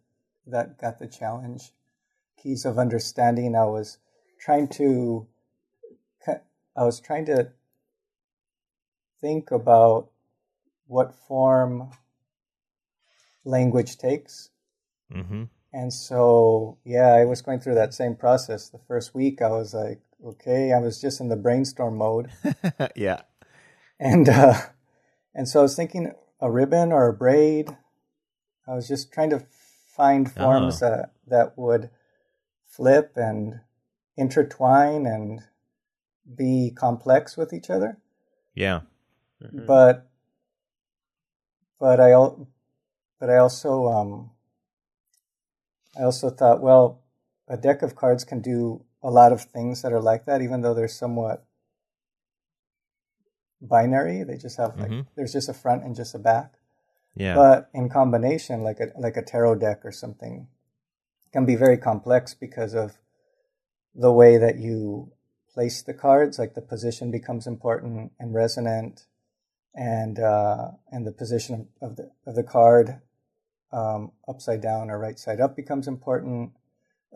[0.50, 1.72] that got the challenge.
[2.42, 3.54] Keys of understanding.
[3.54, 3.98] I was
[4.40, 5.26] trying to,
[6.26, 7.50] I was trying to
[9.20, 10.10] think about
[10.86, 11.90] what form
[13.44, 14.50] language takes.
[15.12, 15.44] Mm-hmm.
[15.72, 18.68] And so, yeah, I was going through that same process.
[18.68, 22.30] The first week, I was like, okay, I was just in the brainstorm mode.
[22.96, 23.22] yeah.
[24.00, 24.54] And, uh,
[25.34, 27.76] and so I was thinking a ribbon or a braid.
[28.66, 29.40] I was just trying to
[29.98, 30.88] find forms oh.
[30.88, 31.90] that, that would
[32.64, 33.60] flip and
[34.16, 35.42] intertwine and
[36.34, 37.98] be complex with each other.
[38.54, 38.80] Yeah.
[39.42, 39.66] Mm-hmm.
[39.66, 40.08] But,
[41.78, 42.12] but I,
[43.20, 44.30] but I also, um,
[45.98, 47.02] I also thought, well,
[47.48, 50.62] a deck of cards can do a lot of things that are like that, even
[50.62, 51.44] though they're somewhat
[53.60, 54.22] binary.
[54.22, 55.00] They just have like mm-hmm.
[55.16, 56.54] there's just a front and just a back.
[57.18, 57.34] Yeah.
[57.34, 60.46] But in combination, like a like a tarot deck or something,
[61.32, 62.98] can be very complex because of
[63.92, 65.10] the way that you
[65.52, 66.38] place the cards.
[66.38, 69.06] Like the position becomes important and resonant,
[69.74, 73.00] and uh, and the position of the of the card
[73.72, 76.52] um, upside down or right side up becomes important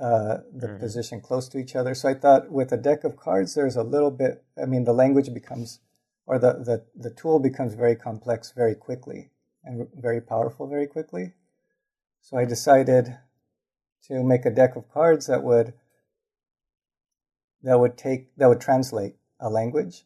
[0.01, 0.81] uh, the mm.
[0.81, 1.95] position close to each other.
[1.95, 4.43] So I thought with a deck of cards, there's a little bit.
[4.61, 5.79] I mean, the language becomes,
[6.27, 9.31] or the the the tool becomes very complex very quickly
[9.65, 11.33] and very powerful very quickly.
[12.21, 13.19] So I decided
[14.09, 15.75] to make a deck of cards that would
[17.63, 20.05] that would take that would translate a language,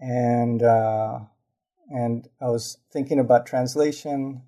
[0.00, 1.20] and uh,
[1.88, 4.42] and I was thinking about translation,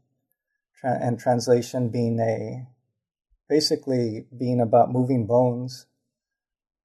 [0.79, 2.69] tra- and translation being a
[3.49, 5.87] basically being about moving bones.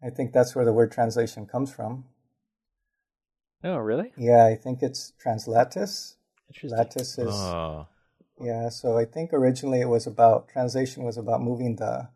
[0.04, 2.06] I think that's where the word translation comes from.
[3.64, 4.12] Oh, really?
[4.18, 6.16] Yeah, I think it's translatus.
[6.64, 7.28] Lattice is.
[7.30, 7.88] Oh.
[8.39, 12.10] Yeah, so I think originally it was about translation was about moving the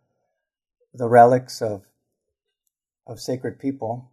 [0.94, 1.84] the relics of
[3.08, 4.12] of sacred people,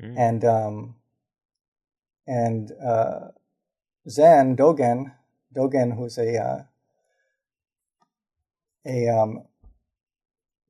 [0.00, 0.14] mm.
[0.16, 0.94] and um,
[2.26, 3.28] and uh,
[4.08, 5.12] Zen Dogen
[5.54, 6.62] Dogen, who's a uh,
[8.86, 9.42] a um,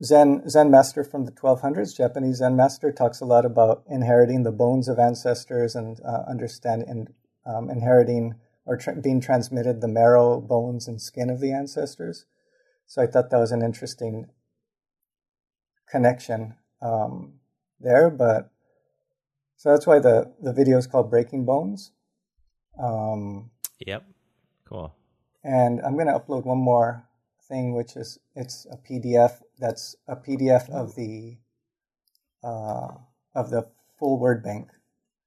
[0.02, 4.50] Zen Zen master from the 1200s, Japanese Zen master, talks a lot about inheriting the
[4.50, 7.14] bones of ancestors and uh, understand and
[7.46, 8.34] um, inheriting
[8.64, 12.26] or tra- being transmitted the marrow, bones, and skin of the ancestors.
[12.86, 14.26] So I thought that was an interesting
[15.90, 17.34] connection um,
[17.80, 18.10] there.
[18.10, 18.50] But
[19.56, 21.92] so that's why the the video is called Breaking Bones.
[22.82, 24.04] Um, yep,
[24.68, 24.94] cool.
[25.44, 27.06] And I'm going to upload one more
[27.48, 29.42] thing, which is it's a PDF.
[29.58, 31.36] That's a PDF of the
[32.42, 32.88] uh,
[33.34, 33.68] of the
[33.98, 34.70] full word bank.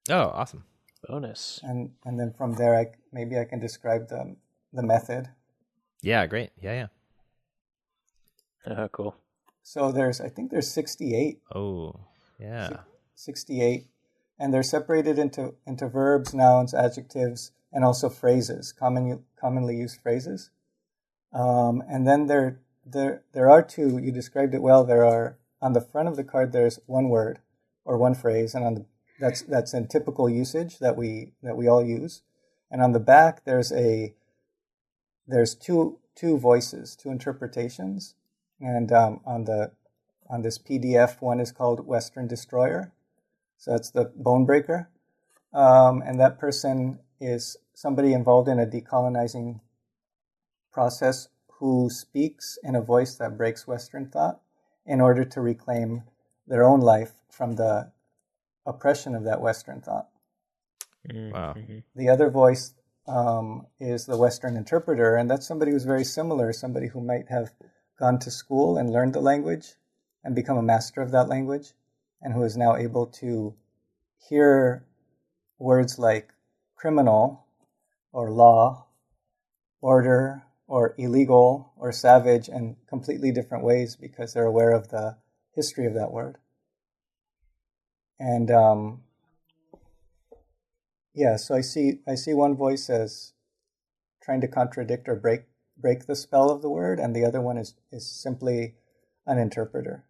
[0.09, 0.65] Oh, awesome!
[1.07, 1.59] Bonus.
[1.63, 4.35] And and then from there, I maybe I can describe the
[4.73, 5.29] the method.
[6.01, 6.51] Yeah, great.
[6.61, 6.87] Yeah,
[8.65, 8.73] yeah.
[8.73, 9.15] Uh, cool.
[9.63, 11.39] So there's I think there's 68.
[11.53, 11.99] Oh,
[12.39, 12.81] yeah.
[13.15, 13.87] 68
[14.39, 20.49] and they're separated into into verbs, nouns, adjectives, and also phrases, common, commonly used phrases.
[21.33, 23.97] Um, and then there, there, there are two.
[23.97, 24.83] You described it well.
[24.83, 26.51] There are on the front of the card.
[26.51, 27.39] There's one word
[27.83, 28.85] or one phrase, and on the
[29.19, 32.21] that's that's in typical usage that we that we all use.
[32.71, 34.13] And on the back, there's a
[35.27, 38.15] there's two two voices, two interpretations.
[38.59, 39.71] And um, on the
[40.29, 42.93] on this PDF, one is called Western Destroyer.
[43.57, 44.89] So that's the bone breaker,
[45.53, 49.61] um, and that person is somebody involved in a decolonizing
[50.71, 54.41] process who speaks in a voice that breaks Western thought
[54.85, 56.03] in order to reclaim
[56.45, 57.91] their own life from the
[58.65, 60.07] oppression of that Western thought.
[61.09, 61.31] Mm-hmm.
[61.31, 61.55] Wow.
[61.95, 62.73] The other voice
[63.07, 67.51] um, is the Western interpreter, and that's somebody who's very similar, somebody who might have
[67.99, 69.73] gone to school and learned the language
[70.23, 71.73] and become a master of that language,
[72.21, 73.53] and who is now able to
[74.17, 74.85] hear
[75.59, 76.33] words like
[76.75, 77.45] criminal
[78.11, 78.87] or law,
[79.81, 85.15] order, or illegal or savage in completely different ways because they're aware of the
[85.53, 86.37] history of that word.
[88.19, 89.01] And um,
[91.13, 93.33] yeah, so I see I see one voice as
[94.23, 95.43] trying to contradict or break
[95.77, 98.75] break the spell of the word, and the other one is is simply
[99.25, 100.05] an interpreter.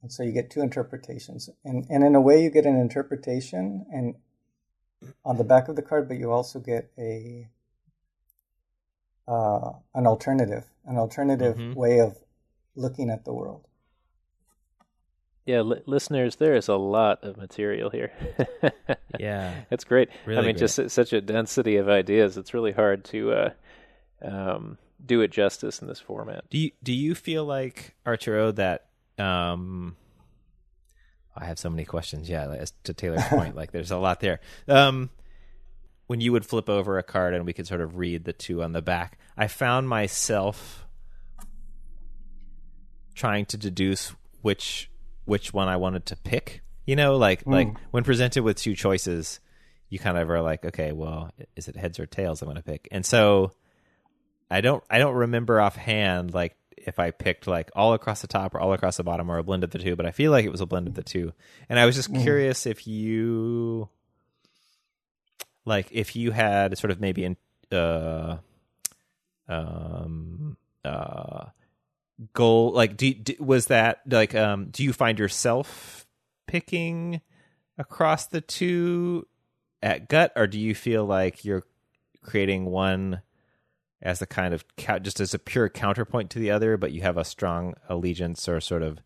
[0.00, 3.86] And so you get two interpretations, and and in a way you get an interpretation
[3.92, 4.14] and
[5.24, 7.48] on the back of the card, but you also get a
[9.28, 11.74] uh, an alternative, an alternative mm-hmm.
[11.74, 12.18] way of
[12.74, 13.67] looking at the world.
[15.48, 18.12] Yeah, li- listeners, there is a lot of material here.
[19.18, 20.10] yeah, it's great.
[20.26, 20.68] Really I mean, great.
[20.68, 22.36] just such a density of ideas.
[22.36, 23.50] It's really hard to uh,
[24.20, 26.44] um, do it justice in this format.
[26.50, 28.88] Do you do you feel like Arturo that?
[29.16, 29.96] Um,
[31.34, 32.28] I have so many questions.
[32.28, 34.40] Yeah, as to Taylor's point, like there's a lot there.
[34.68, 35.08] Um,
[36.08, 38.62] when you would flip over a card and we could sort of read the two
[38.62, 40.86] on the back, I found myself
[43.14, 44.90] trying to deduce which
[45.28, 46.62] which one I wanted to pick.
[46.86, 47.52] You know, like mm.
[47.52, 49.40] like when presented with two choices,
[49.90, 52.62] you kind of are like, okay, well, is it heads or tails I'm going to
[52.62, 52.88] pick?
[52.90, 53.52] And so
[54.50, 58.54] I don't I don't remember offhand like if I picked like all across the top
[58.54, 60.46] or all across the bottom or a blend of the two, but I feel like
[60.46, 61.34] it was a blend of the two.
[61.68, 62.22] And I was just mm.
[62.22, 63.90] curious if you
[65.66, 67.36] like if you had sort of maybe in
[67.70, 68.38] uh
[69.46, 70.56] um
[70.86, 71.44] uh
[72.32, 76.06] goal like do, do, was that like um do you find yourself
[76.46, 77.20] picking
[77.76, 79.26] across the two
[79.82, 81.62] at gut or do you feel like you're
[82.22, 83.22] creating one
[84.02, 84.64] as a kind of
[85.02, 88.60] just as a pure counterpoint to the other but you have a strong allegiance or
[88.60, 88.98] sort of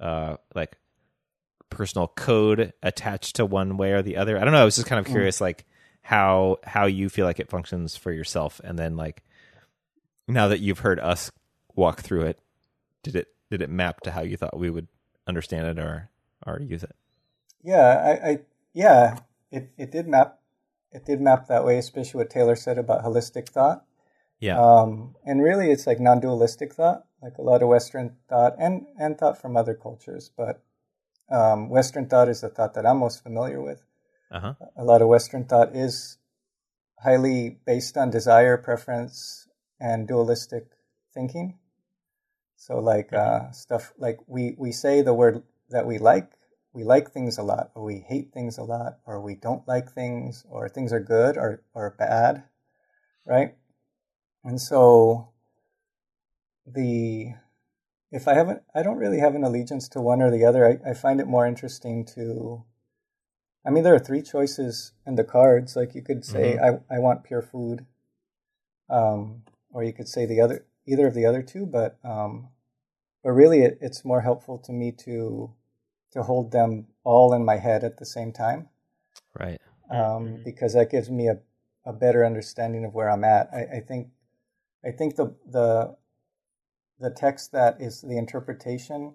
[0.00, 0.76] uh like
[1.70, 4.86] personal code attached to one way or the other i don't know i was just
[4.86, 5.12] kind of hmm.
[5.12, 5.64] curious like
[6.02, 9.22] how how you feel like it functions for yourself and then like
[10.28, 11.30] now that you've heard us
[11.74, 12.38] walk through it
[13.02, 14.88] did it did it map to how you thought we would
[15.26, 16.10] understand it or
[16.46, 16.94] or use it
[17.62, 18.38] yeah i, I
[18.72, 19.18] yeah
[19.50, 20.38] it, it did map
[20.90, 23.84] it did map that way especially what taylor said about holistic thought
[24.40, 28.86] yeah um, and really it's like non-dualistic thought like a lot of western thought and
[28.98, 30.62] and thought from other cultures but
[31.30, 33.84] um, western thought is the thought that i'm most familiar with
[34.32, 34.54] uh-huh.
[34.76, 36.16] A lot of Western thought is
[36.98, 39.46] highly based on desire, preference,
[39.78, 40.70] and dualistic
[41.12, 41.58] thinking.
[42.62, 46.30] So, like uh, stuff like we we say the word that we like,
[46.72, 49.90] we like things a lot, or we hate things a lot, or we don't like
[49.90, 52.44] things, or things are good or or bad,
[53.26, 53.56] right?
[54.44, 55.32] And so
[56.64, 57.32] the
[58.12, 60.64] if I haven't, I don't really have an allegiance to one or the other.
[60.64, 62.64] I, I find it more interesting to
[63.66, 65.74] I mean, there are three choices in the cards.
[65.74, 66.92] Like you could say, mm-hmm.
[66.92, 67.86] I, I want pure food,
[68.88, 69.42] um,
[69.72, 71.66] or you could say the other, either of the other two.
[71.66, 72.48] But um,
[73.22, 75.52] but really, it, it's more helpful to me to
[76.12, 78.68] to hold them all in my head at the same time,
[79.38, 79.60] right?
[79.90, 80.42] Um, mm-hmm.
[80.44, 81.38] Because that gives me a,
[81.84, 83.48] a better understanding of where I'm at.
[83.52, 84.08] I, I think
[84.84, 85.96] I think the the
[86.98, 89.14] the text that is the interpretation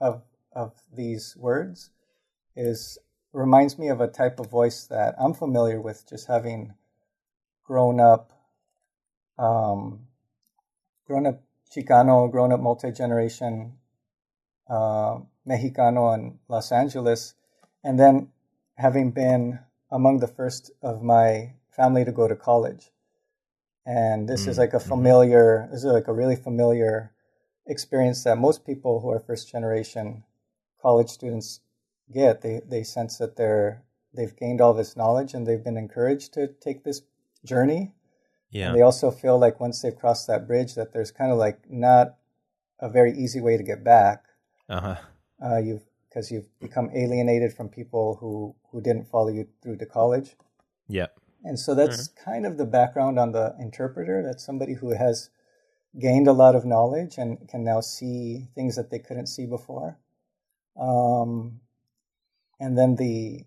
[0.00, 1.90] of of these words
[2.56, 2.98] is
[3.32, 6.74] reminds me of a type of voice that I'm familiar with, just having
[7.64, 8.32] grown up,
[9.38, 10.07] um,
[11.08, 11.42] grown up
[11.74, 13.72] Chicano, grown up multi generation
[14.70, 17.34] uh, Mexicano in Los Angeles,
[17.82, 18.28] and then
[18.76, 19.58] having been
[19.90, 22.90] among the first of my family to go to college.
[23.86, 24.50] And this mm-hmm.
[24.50, 24.88] is like a mm-hmm.
[24.88, 27.12] familiar, this is like a really familiar
[27.66, 30.24] experience that most people who are first generation
[30.80, 31.60] college students
[32.12, 32.42] get.
[32.42, 33.82] They they sense that they're
[34.14, 37.02] they've gained all this knowledge and they've been encouraged to take this
[37.44, 37.92] journey.
[38.50, 38.68] Yeah.
[38.68, 41.70] And they also feel like once they've crossed that bridge, that there's kind of like
[41.70, 42.16] not
[42.80, 44.24] a very easy way to get back.
[44.68, 44.96] Uh-huh.
[45.42, 49.86] Uh, you've because you've become alienated from people who who didn't follow you through to
[49.86, 50.36] college.
[50.88, 51.08] Yeah.
[51.44, 52.30] And so that's mm-hmm.
[52.30, 54.22] kind of the background on the interpreter.
[54.22, 55.30] That's somebody who has
[55.98, 59.98] gained a lot of knowledge and can now see things that they couldn't see before.
[60.78, 61.60] Um,
[62.60, 63.44] and then the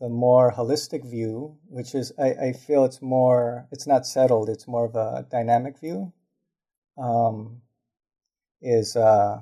[0.00, 4.68] the more holistic view, which is I, I feel it's more it's not settled, it's
[4.68, 6.12] more of a dynamic view,
[6.96, 7.62] um,
[8.62, 9.40] is uh,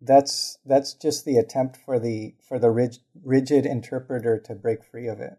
[0.00, 5.08] that's that's just the attempt for the for the rig, rigid interpreter to break free
[5.08, 5.38] of it.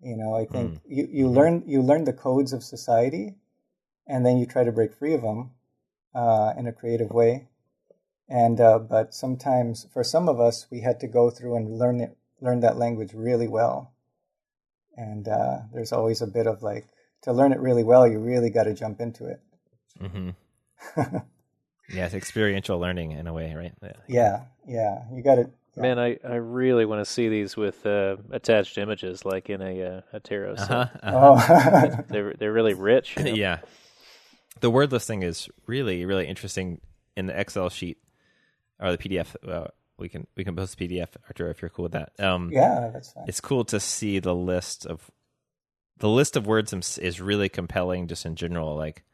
[0.00, 0.80] You know, I think mm.
[0.86, 1.34] you, you mm-hmm.
[1.34, 3.34] learn you learn the codes of society,
[4.06, 5.50] and then you try to break free of them
[6.14, 7.48] uh, in a creative way.
[8.28, 12.00] And uh, but sometimes for some of us, we had to go through and learn
[12.00, 13.92] it, learn that language really well.
[14.96, 16.86] And uh, there's always a bit of like
[17.22, 19.40] to learn it really well, you really got to jump into it.
[20.00, 20.30] Mm-hmm.
[21.94, 23.74] yeah, it's experiential learning in a way, right?
[23.82, 24.44] Yeah, yeah.
[24.66, 24.98] yeah.
[25.12, 29.24] You got to Man, I, I really want to see these with uh, attached images,
[29.24, 30.70] like in a uh, a tarot set.
[30.70, 31.96] Uh-huh, uh-huh.
[31.96, 33.16] Oh, They're they're really rich.
[33.16, 33.34] you know?
[33.34, 33.58] yeah.
[34.60, 36.80] The word listing is really, really interesting
[37.16, 37.98] in the Excel sheet
[38.80, 39.34] or the PDF.
[39.46, 39.68] Uh,
[40.00, 42.12] we can we can post PDF, Arturo, if you're cool with that.
[42.18, 43.24] Um, yeah, that's fine.
[43.28, 45.10] it's cool to see the list of
[45.98, 49.04] the list of words is- is really compelling just in general like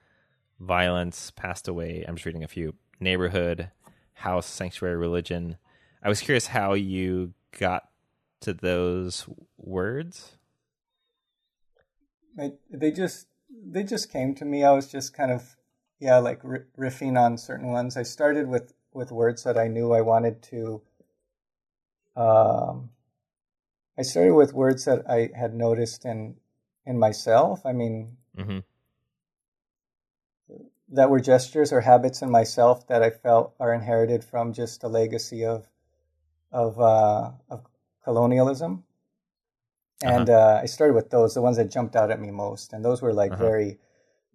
[0.60, 3.70] violence passed away i'm just reading a few neighborhood
[4.14, 5.58] house sanctuary religion
[6.02, 7.88] i was curious how you got
[8.40, 9.28] to those
[9.58, 10.36] words
[12.36, 14.62] They, they just they just came to me.
[14.64, 15.56] I was just kind of
[15.98, 17.96] yeah, like riffing on certain ones.
[17.96, 20.82] I started with with words that I knew I wanted to.
[22.16, 22.90] Um,
[23.98, 26.36] I started with words that I had noticed in
[26.86, 27.64] in myself.
[27.64, 28.60] I mean, mm-hmm.
[30.88, 34.88] that were gestures or habits in myself that I felt are inherited from just a
[34.88, 35.68] legacy of
[36.50, 37.64] of uh, of
[38.04, 38.84] colonialism.
[40.02, 42.84] And uh I started with those, the ones that jumped out at me most, and
[42.84, 43.44] those were like Uh-huh.
[43.44, 43.78] very,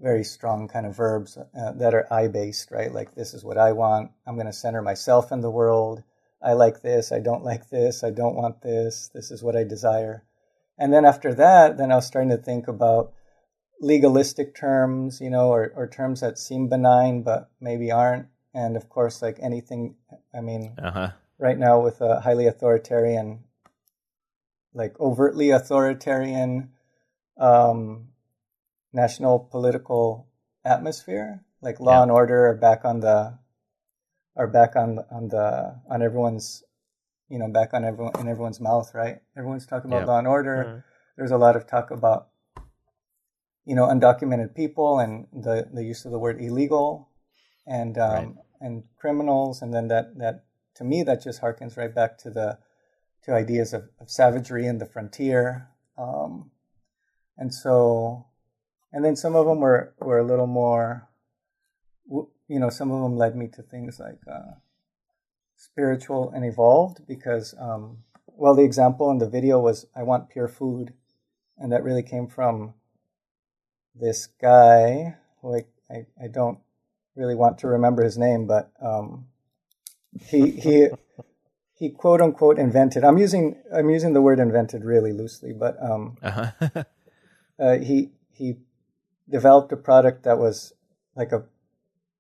[0.02, 2.92] very strong kind of verbs uh, that are I based, right?
[2.92, 4.12] Like this is what I want.
[4.26, 6.04] I'm going to center myself in the world.
[6.42, 7.12] I like this.
[7.12, 8.04] I don't like this.
[8.04, 9.10] I don't want this.
[9.14, 10.24] This is what I desire.
[10.78, 13.14] And then after that, then I was starting to think about
[13.80, 18.28] legalistic terms, you know, or, or terms that seem benign but maybe aren't.
[18.54, 19.96] And of course, like anything,
[20.34, 23.44] I mean, uh-huh right now with a highly authoritarian,
[24.74, 26.70] like overtly authoritarian
[27.38, 28.10] um,
[28.94, 30.28] national political
[30.66, 32.04] atmosphere, like law Yeah.
[32.04, 33.38] and order are back on the
[34.36, 36.64] are back on on the on everyone's
[37.28, 39.22] you know back on everyone in everyone's mouth, right?
[39.36, 40.12] Everyone's talking about Yeah.
[40.14, 40.66] law and order.
[40.66, 40.84] Mhm.
[41.18, 42.30] There's a lot of talk about
[43.66, 47.10] you know undocumented people and the the use of the word illegal
[47.68, 48.36] and um, Right.
[48.60, 52.58] and criminals, and then that that to me that just harkens right back to the
[53.24, 55.68] to ideas of, of savagery and the frontier.
[55.98, 56.52] Um,
[57.38, 58.26] and so,
[58.94, 61.08] and then some of them were, were a little more,
[62.10, 64.56] you know, some of them led me to things like uh,
[65.56, 70.48] spiritual and evolved because, um, well, the example in the video was I want pure
[70.48, 70.94] food.
[71.58, 72.74] And that really came from
[73.94, 76.60] this guy who I, I, I don't
[77.16, 79.28] really want to remember his name, but um,
[80.20, 80.88] he, he,
[81.82, 83.04] he quote unquote invented.
[83.04, 86.84] I'm using I'm using the word invented really loosely, but um, uh-huh
[87.60, 88.58] uh, he he
[89.32, 90.74] developed a product that was
[91.16, 91.44] like a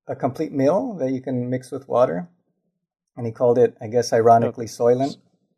[0.07, 2.28] a complete meal that you can mix with water,
[3.16, 5.18] and he called it, I guess, ironically, Soylent.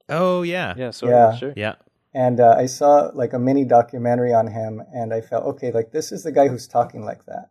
[0.09, 1.35] oh yeah Yeah, sort Yeah.
[1.37, 1.53] sure.
[1.55, 1.75] yeah
[2.13, 5.91] And uh, I saw like a mini documentary on him, and I felt okay, like
[5.91, 7.49] this is the guy who's talking like that.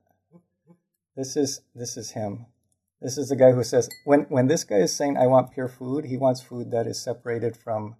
[1.17, 2.47] This is this is him.
[3.01, 5.69] This is the guy who says when when this guy is saying I want pure
[5.69, 7.97] food, he wants food that is separated from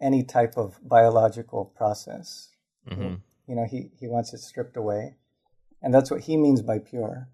[0.00, 2.50] any type of biological process.
[2.88, 3.14] hmm
[3.48, 5.16] You know, he he wants it stripped away,
[5.82, 7.28] and that's what he means by pure.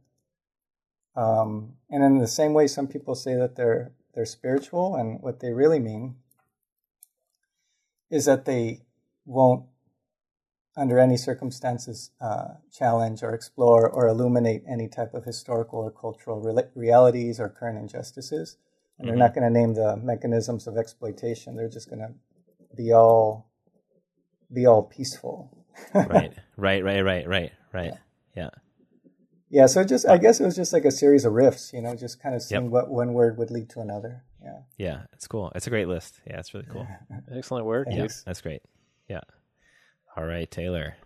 [1.15, 5.41] Um, and in the same way, some people say that they're they're spiritual, and what
[5.41, 6.17] they really mean
[8.11, 8.83] is that they
[9.25, 9.65] won't,
[10.77, 16.41] under any circumstances, uh, challenge or explore or illuminate any type of historical or cultural
[16.41, 18.59] re- realities or current injustices.
[18.99, 21.57] And they're not going to name the mechanisms of exploitation.
[21.57, 22.13] They're just going to
[22.77, 23.51] be all
[24.53, 25.51] be all peaceful.
[25.95, 27.99] right right right right right right yeah
[28.35, 28.51] Yeah,
[29.51, 31.95] Yeah, so just I guess it was just like a series of riffs, you know,
[31.95, 32.71] just kind of seeing Yep.
[32.71, 34.25] what one word would lead to another.
[34.45, 34.59] Yeah.
[34.77, 36.85] yeah it's cool it's a great list yeah it's really cool
[37.33, 38.13] Excellent work, yeah dude.
[38.27, 38.61] That's great
[39.09, 39.21] yeah
[40.17, 40.97] all right taylor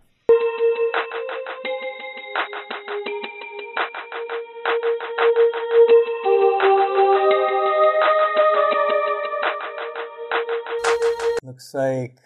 [11.43, 12.16] Looks like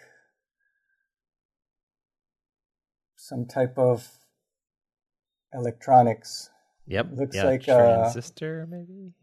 [3.15, 4.07] some type of
[5.53, 6.49] electronics.
[6.87, 9.13] yep Looks yeah, like, uh, transistor maybe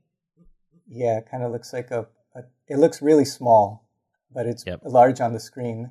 [0.88, 2.42] Yeah, kind of looks like a, a.
[2.68, 3.88] It looks really small,
[4.32, 4.80] but it's Yep.
[4.84, 5.90] large on the screen,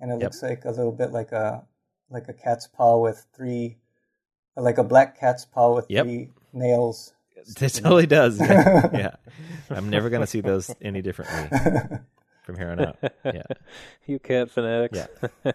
[0.00, 0.22] and it Yep.
[0.22, 1.64] looks like a little bit like a
[2.10, 3.78] like a cat's paw with three,
[4.56, 6.04] like a black cat's paw with Yep.
[6.04, 7.14] three nails.
[7.60, 8.38] It totally does.
[8.38, 8.90] Yeah.
[8.92, 9.16] yeah.
[9.70, 11.48] I'm never going to see those any differently
[12.44, 12.98] from here on out.
[13.24, 13.42] Yeah.
[14.06, 14.98] You cat fanatics.
[15.44, 15.52] Yeah.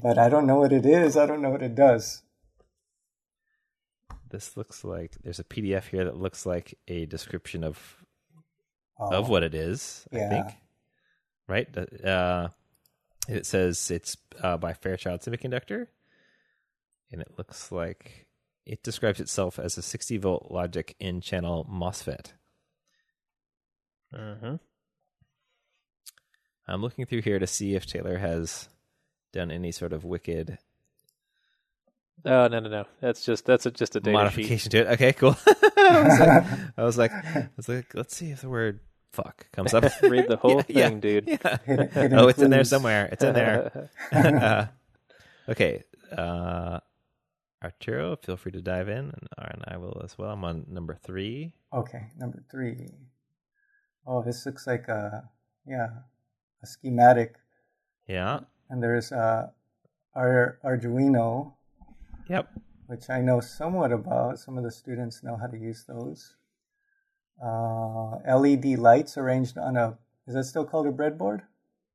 [0.00, 1.16] But I don't know what it is.
[1.16, 2.22] I don't know what it does.
[4.28, 8.02] This looks like there's a PDF here that looks like a description of
[8.98, 10.28] Oh, of what it is, I Yeah.
[10.30, 10.58] think.
[11.46, 11.76] Right?
[12.04, 12.48] Uh,
[13.28, 15.88] it says it's uh, by Fairchild Semiconductor.
[17.12, 18.26] And it looks like
[18.64, 22.32] it describes itself as a 60 volt logic N-channel MOSFET.
[24.12, 24.58] Uh huh.
[26.66, 28.68] I'm looking through here to see if Taylor has
[29.36, 30.58] done any sort of wicked
[32.24, 32.84] Oh no no no!
[33.00, 34.24] That's just that's a, just a data sheet.
[34.24, 34.86] modification to it.
[34.94, 35.36] Okay, cool.
[35.46, 36.42] I was like,
[36.76, 38.80] I was like, I was like, let's see if the word
[39.12, 39.84] "fuck" comes up.
[40.02, 41.28] Read the whole Yeah, thing, dude.
[41.28, 41.58] Yeah.
[41.64, 43.08] Hidden- hidden oh, it's in there somewhere.
[43.12, 43.90] It's in there.
[44.10, 44.66] uh,
[45.48, 45.84] okay.
[46.10, 46.80] Uh,
[47.62, 50.30] Arturo, feel free to dive in, and, and I will as well.
[50.30, 51.52] I'm on number three.
[51.72, 52.88] Okay, number three.
[54.06, 55.28] Oh, this looks like a
[55.66, 55.88] yeah,
[56.62, 57.36] a schematic,
[58.08, 58.40] Yeah.
[58.70, 59.48] And there's uh,
[60.14, 61.52] Ar- Arduino,
[62.28, 62.48] Yep.
[62.86, 64.38] which I know somewhat about.
[64.38, 66.34] Some of the students know how to use those.
[67.42, 71.42] Uh, LED lights arranged on a is that still called a breadboard?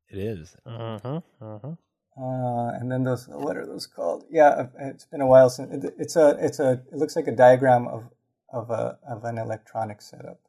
[0.09, 0.55] It is.
[0.65, 1.71] uh-huh, uh-huh.
[2.17, 4.25] Uh, and then those what are those called?
[4.29, 7.31] Yeah, it's been a while since it, it's a it's a it looks like a
[7.35, 8.03] diagram of
[8.53, 10.39] of a of an electronic setup.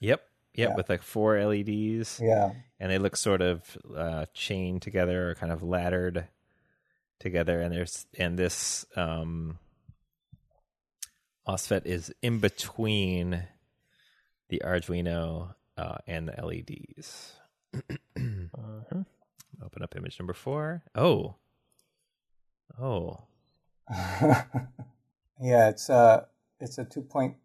[0.00, 0.20] Yep.
[0.54, 0.68] Yep.
[0.70, 0.74] Yeah.
[0.74, 2.20] With like four LEDs.
[2.22, 6.28] Yeah, and they look sort of uh, chained together or kind of laddered
[7.18, 9.58] together and there's and this um
[11.48, 13.44] MOSFET is in between
[14.48, 17.34] the Arduino uh, and the LEDs.
[17.74, 19.02] uh-huh.
[19.64, 20.82] Open up image number four.
[20.94, 21.36] Oh,
[22.80, 23.20] oh,
[25.40, 25.68] yeah.
[25.68, 26.26] It's a
[26.60, 27.36] it's a two point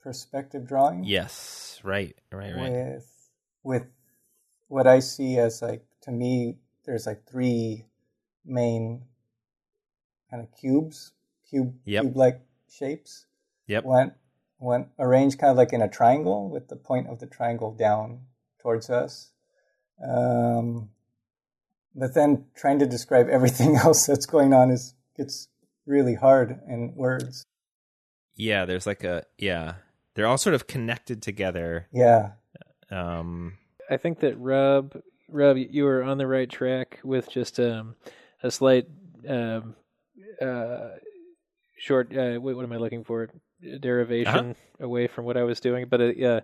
[0.00, 1.04] perspective drawing.
[1.04, 2.72] yes, right, right, right.
[2.72, 3.30] with
[3.62, 3.86] with
[4.70, 7.84] what I see as like to me, there's like three
[8.44, 9.02] main
[10.30, 11.12] kind of cubes,
[11.48, 12.02] cube Yep.
[12.02, 12.40] cube like
[12.70, 13.26] shapes.
[13.66, 13.84] Yep.
[13.84, 14.12] One
[14.58, 18.20] one arranged kind of like in a triangle with the point of the triangle down
[18.62, 19.32] towards us.
[20.02, 20.90] Um,
[21.94, 25.48] but then trying to describe everything else that's going on is gets
[25.84, 27.44] really hard in words.
[28.36, 29.74] Yeah, there's like a yeah.
[30.14, 31.88] They're all sort of connected together.
[31.92, 32.32] Yeah.
[32.90, 33.58] Um,
[33.90, 34.94] I think that Rob,
[35.28, 37.96] Rob, you were on the right track with just um,
[38.42, 38.86] a slight
[39.28, 39.74] um,
[40.40, 40.90] uh,
[41.76, 42.16] short.
[42.16, 43.28] Uh, wait, what am I looking for?
[43.80, 46.40] Derivation away from what I was doing, but uh, yeah,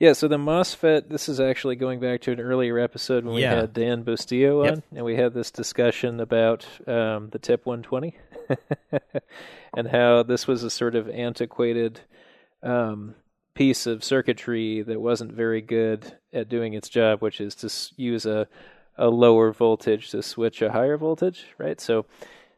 [0.00, 0.14] yeah.
[0.14, 1.08] So the MOSFET.
[1.08, 4.74] This is actually going back to an earlier episode when we had Dan Bustillo on,
[4.76, 4.84] Yep.
[4.96, 8.16] and we had this discussion about um, the TIP 120
[9.76, 12.00] and how this was a sort of antiquated.
[12.64, 13.14] Um,
[13.60, 17.68] piece of circuitry that wasn't very good at doing its job, which is to
[18.00, 18.48] use a
[18.96, 21.78] a lower voltage to switch a higher voltage, right?
[21.78, 22.06] So,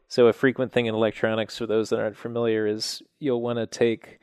[0.07, 3.67] so a frequent thing in electronics, for those that aren't familiar, is you'll want to
[3.67, 4.19] take,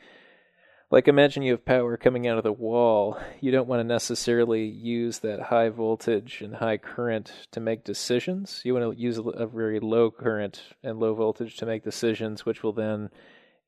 [0.91, 3.19] like, imagine you have power coming out of the wall.
[3.43, 8.63] You don't want to necessarily use that high voltage and high current to make decisions.
[8.65, 12.63] You want to use a, very low current and low voltage to make decisions, which
[12.63, 13.11] will then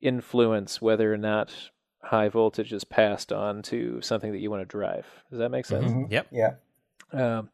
[0.01, 1.53] influence whether or not
[2.03, 5.05] high voltage is passed on to something that you want to drive.
[5.29, 5.91] Does that make sense?
[5.91, 6.11] Mhm.
[6.11, 6.27] yep.
[6.31, 6.55] Yeah.
[7.11, 7.49] Um,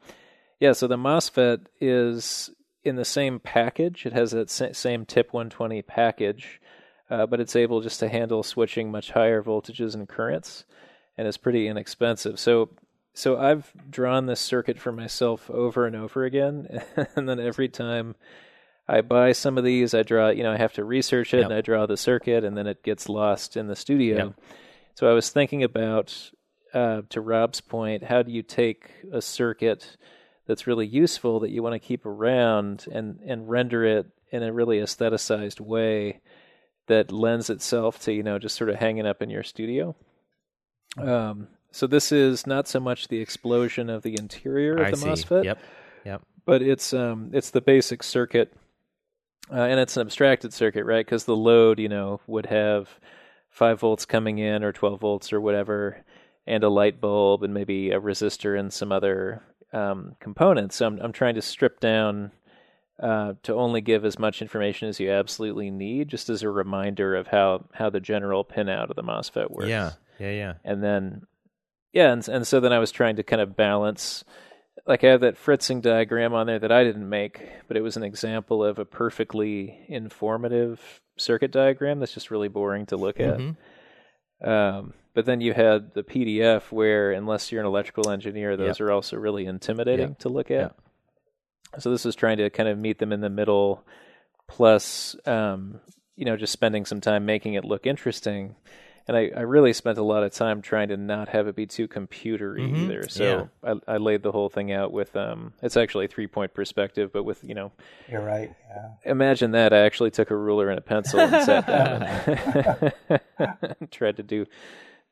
[0.60, 2.50] yeah, so the MOSFET is
[2.84, 4.06] in the same package.
[4.06, 6.62] It has that same TIP 120 package,
[7.10, 10.66] uh, but it's able just to handle switching much higher voltages and currents,
[11.18, 12.40] and it's pretty inexpensive.
[12.40, 12.70] So,
[13.14, 16.82] so I've drawn this circuit for myself over and over again,
[17.16, 18.16] and then every time
[18.90, 20.30] I buy some of these, I draw.
[20.30, 21.46] You know, I have to research it, Yep.
[21.46, 24.18] and I draw the circuit, and then it gets lost in the studio.
[24.18, 24.34] Yep.
[24.96, 26.32] So I was thinking about,
[26.74, 29.96] uh, to Rob's point, how do you take a circuit
[30.48, 34.52] that's really useful that you want to keep around and and render it in a
[34.52, 36.20] really aestheticized way
[36.88, 39.96] that lends itself to you know just sort of hanging up in your studio.
[40.98, 44.98] Um, so this is not so much the explosion of the interior of I the
[44.98, 45.08] see.
[45.08, 45.60] MOSFET, Yep.
[46.06, 46.22] Yep.
[46.46, 48.52] but it's um it's the basic circuit,
[49.52, 51.06] uh, and it's an abstracted circuit, right?
[51.06, 52.90] Because the load, you know, would have
[53.50, 56.04] five volts coming in or twelve volts or whatever,
[56.46, 59.42] and a light bulb and maybe a resistor and some other
[59.74, 60.76] um, components.
[60.78, 62.32] So I'm I'm trying to strip down.
[63.02, 67.16] Uh, to only give as much information as you absolutely need, just as a reminder
[67.16, 69.92] of how, how the general pinout of the MOSFET works Yeah.
[70.20, 70.32] Yeah.
[70.32, 70.54] Yeah.
[70.66, 71.22] and then
[71.94, 74.26] yeah and, and so then i was trying to kind of balance
[74.90, 77.96] like i have that fritzing diagram on there that i didn't make but it was
[77.96, 83.38] an example of a perfectly informative circuit diagram that's just really boring to look at.
[83.38, 83.56] Mhm.
[84.44, 88.92] um, but then you had the pdf where unless you're an electrical engineer those are
[88.92, 90.76] also really intimidating to look at.
[91.78, 93.86] So this is trying to kind of meet them in the middle
[94.48, 95.80] plus um,
[96.16, 98.56] you know just spending some time making it look interesting
[99.10, 101.66] and I, I really spent a lot of time trying to not have it be
[101.66, 102.84] too computery Mhm.
[102.84, 106.28] either so I, I laid the whole thing out with um it's actually a three
[106.28, 107.72] point perspective but with you know
[108.08, 108.54] You're right.
[108.70, 108.90] Yeah.
[109.12, 114.18] imagine that I actually took a ruler and a pencil and sat down and tried
[114.18, 114.46] to do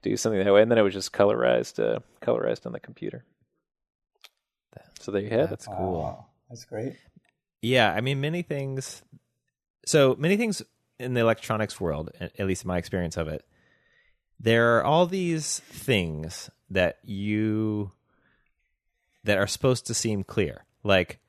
[0.03, 3.25] do something that way, and then it was just colorized, uh, colorized on the computer.
[4.99, 5.71] So there you have That's it.
[5.75, 5.99] cool.
[6.01, 6.93] Wow, that's great.
[7.63, 9.01] Yeah, I mean, many things.
[9.87, 10.61] So many things
[10.99, 13.43] in the electronics world, at least my experience of it,
[14.39, 17.91] there are all these things that you
[19.23, 20.65] that are supposed to seem clear.
[20.83, 21.19] Like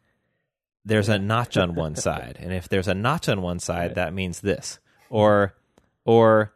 [0.85, 3.95] there's a notch on one side, and if there's a notch on one side, Right.
[3.97, 4.79] that means this,
[5.11, 5.55] or
[6.05, 6.55] or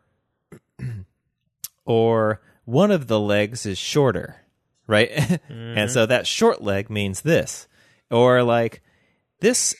[1.84, 4.36] or one of the legs is shorter,
[4.86, 5.10] right?
[5.48, 6.08] and so mm-hmm.
[6.10, 7.66] that short leg means this,
[8.10, 8.82] or like
[9.40, 9.74] this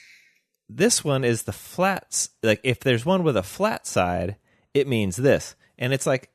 [0.69, 4.37] this one is the flats like if there's one with a flat side
[4.73, 6.29] it means this and it's like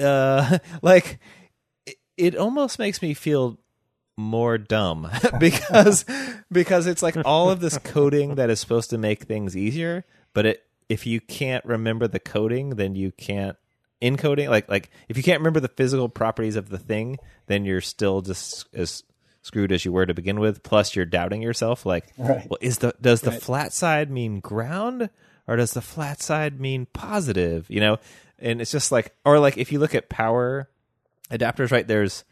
[0.00, 1.18] uh like
[1.86, 3.58] it, it almost makes me feel
[4.16, 6.04] more dumb because
[6.50, 10.46] because it's like all of this coding that is supposed to make things easier but
[10.46, 13.56] it if you can't remember the coding then you can't
[14.00, 17.80] encoding like like if you can't remember the physical properties of the thing then you're
[17.82, 19.02] still just as
[19.42, 20.64] screwed as you were to begin with.
[20.64, 22.48] Plus you're doubting yourself like Right.
[22.50, 25.08] well is the does the flat side mean ground
[25.46, 27.66] or does the flat side mean positive?
[27.70, 27.98] You know
[28.38, 30.68] and it's just like or like if you look at power
[31.30, 32.24] adapters right there's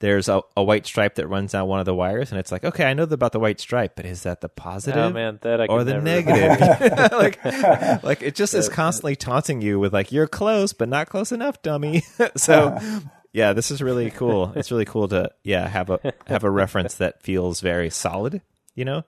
[0.00, 2.64] there's a, a white stripe that runs down one of the wires and it's like
[2.64, 5.70] okay i know about the white stripe but is that the positive Oh man, that
[5.70, 7.12] or the negative?
[7.12, 7.42] like
[8.02, 11.62] like it just is constantly taunting you with like you're close but not close enough
[11.62, 12.02] dummy.
[12.36, 12.78] So
[13.32, 13.52] yeah.
[13.52, 14.52] this is really cool.
[14.56, 18.42] It's really cool to yeah have a have a reference that feels very solid
[18.74, 19.04] you know?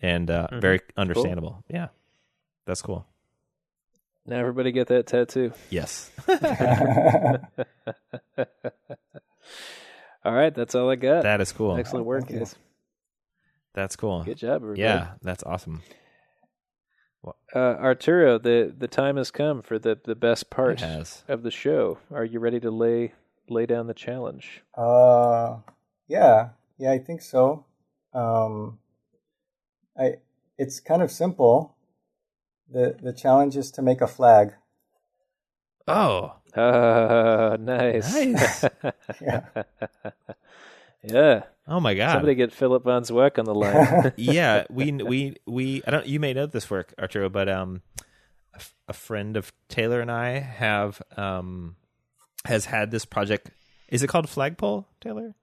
[0.00, 1.64] And uh very understandable.
[1.68, 1.88] Yeah.
[2.66, 3.06] That's cool
[4.26, 5.52] Now everybody get that tattoo.
[5.70, 6.10] yes
[10.24, 11.24] All right, that's all I got.
[11.24, 12.38] that is cool Excellent work, Thank you.
[12.38, 12.54] guys.
[13.74, 14.80] that's cool Good job, everybody.
[14.82, 15.82] yeah that's awesome
[17.54, 20.82] Uh, Arturo, the the time has come for the the best part
[21.28, 21.98] of the show.
[22.12, 23.12] Are you ready to lay
[23.48, 24.62] lay down the challenge?
[24.76, 25.58] Uh,
[26.06, 27.64] yeah, yeah, I think so.
[28.12, 28.78] Um,
[29.98, 30.16] I
[30.58, 31.73] it's kind of simple.
[32.74, 34.52] The The challenge is to make a flag.
[35.88, 38.14] oh Ah, nice.
[38.14, 38.64] Nice.
[39.20, 39.40] Yeah.
[41.02, 41.42] yeah.
[41.66, 44.12] oh my god Somebody get Philip von work on the line.
[44.16, 47.82] yeah, we we we I don't you may know this work, Arturo, but um
[48.54, 51.76] a, f- a friend of Taylor and I have um
[52.44, 53.50] has had this project.
[53.88, 55.34] Is it called Flagpole, Taylor?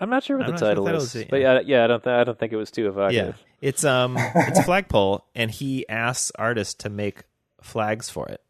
[0.00, 1.40] I'm not sure what I'm the not sure title if that is, was it, but
[1.40, 3.36] yeah, yeah, I don't, th- I don't think it was too evocative.
[3.36, 3.68] Yeah.
[3.68, 7.22] It's um it's a flagpole and he asks artists to make
[7.62, 8.40] flags for it,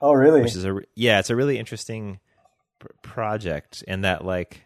[0.00, 0.40] Oh, really?
[0.42, 2.18] which is a re- yeah, it's a really interesting
[2.78, 4.62] pr- project in that like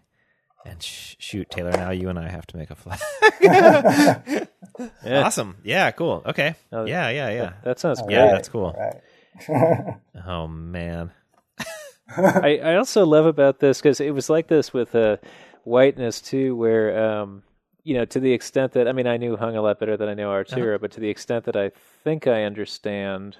[0.65, 3.01] and sh- shoot Taylor now you and I have to make a flag.
[5.05, 5.23] Yeah.
[5.25, 5.57] awesome.
[5.65, 6.23] Yeah, cool.
[6.25, 6.55] Okay.
[6.73, 7.53] Oh, yeah, yeah, yeah.
[7.65, 8.13] That sounds great.
[8.15, 8.67] Yeah, that's cool.
[8.77, 8.93] all
[9.49, 9.97] Right.
[10.27, 11.11] Oh man.
[12.17, 15.17] I, I also love about this because it was like this with uh,
[15.69, 17.43] whiteness too, where um,
[17.85, 20.09] you know, to the extent that I mean, I knew Hung a lot better than
[20.09, 21.71] I know Arturo, but to the extent that I
[22.05, 23.37] think I understand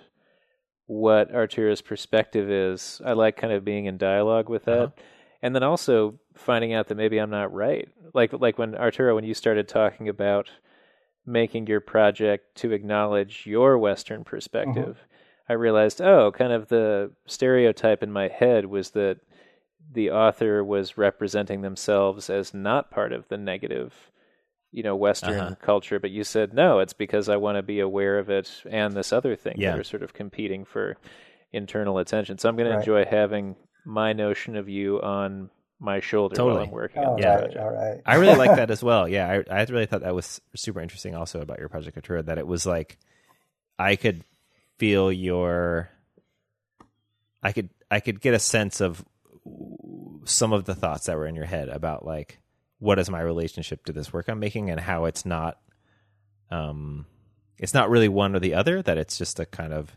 [0.87, 5.03] what Arturo's perspective is, I like kind of being in dialogue with that, Uh-huh.
[5.43, 7.89] and then also finding out that maybe I'm not right.
[8.15, 10.51] Like like when Arturo, when you started talking about
[11.27, 14.97] making your project to acknowledge your Western perspective.
[15.51, 19.19] I realized, oh, kind of the stereotype in my head was that
[19.91, 24.11] the author was representing themselves as not part of the negative,
[24.71, 25.55] you know, Western Uh-huh.
[25.63, 25.99] culture.
[25.99, 29.13] But you said, no, it's because I want to be aware of it and this
[29.13, 29.71] other thing Yeah.
[29.71, 30.97] that are sort of competing for
[31.53, 32.37] internal attention.
[32.39, 35.49] So I'm going to enjoy having my notion of you on
[35.81, 36.65] my shoulder while Totally.
[36.67, 37.35] I'm working All on the Yeah.
[37.37, 37.61] right, project.
[37.65, 38.01] all right.
[38.05, 39.09] I really like that as well.
[39.09, 42.37] Yeah, I, I really thought that was super interesting also about your project Couture, that
[42.37, 42.99] it was like
[43.79, 44.25] I could
[44.77, 45.89] feel your
[47.43, 49.05] I could I could get a sense of
[50.29, 52.39] some of the thoughts that were in your head about like
[52.79, 55.59] what is my relationship to this work I'm making and how it's not
[56.51, 57.07] um
[57.59, 59.91] it's not really one or the other that it's just a kind of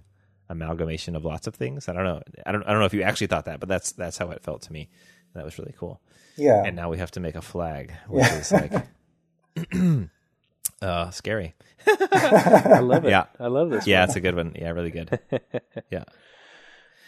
[0.50, 1.88] amalgamation of lots of things.
[1.88, 2.22] I don't know.
[2.46, 4.44] I don't I don't know if you actually thought that, but that's that's how it
[4.44, 4.90] felt to me.
[5.36, 6.02] That was really cool
[6.36, 6.64] Yeah.
[6.66, 8.38] and now we have to make a flag, which Yeah.
[8.40, 8.74] is like
[10.82, 11.54] uh scary.
[11.88, 13.10] I love it.
[13.10, 13.26] Yeah.
[13.40, 13.88] I love this.
[13.88, 14.10] Yeah, one.
[14.10, 14.56] it's a good one.
[14.60, 15.20] Yeah, really good.
[15.92, 16.04] Yeah.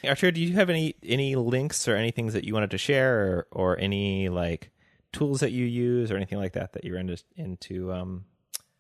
[0.04, 2.78] Hey, Archer, do you have any any links or any things that you wanted to
[2.78, 4.70] share or, or any like
[5.14, 8.26] tools that you use or anything like that that you're into into um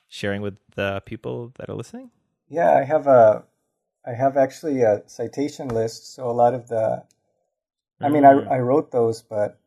[0.09, 2.11] sharing with the people that are listening?
[2.49, 3.43] Yeah, I have a,
[4.05, 6.13] I have actually a citation list.
[6.13, 7.03] So a lot of the,
[8.01, 8.47] I mean, Mm.
[8.47, 9.59] I I wrote those, but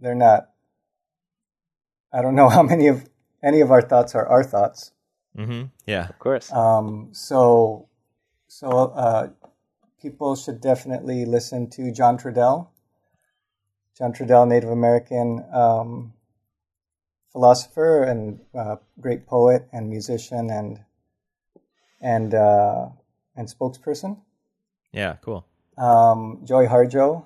[0.00, 0.50] they're not.
[2.12, 3.08] I don't know how many of
[3.42, 4.92] any of our thoughts are our thoughts.
[5.36, 5.64] Mm-hmm.
[5.86, 6.08] Yeah.
[6.08, 6.52] Of course.
[6.52, 7.88] Um, so,
[8.48, 9.28] so uh,
[10.04, 12.68] people should definitely listen to John Trudell.
[13.96, 16.12] John Trudell, Native American um,
[17.32, 20.80] philosopher and uh, great poet and musician and
[22.02, 22.88] and uh,
[23.34, 24.18] and spokesperson.
[24.92, 25.46] Yeah, cool.
[25.78, 27.24] Um, Joy Harjo,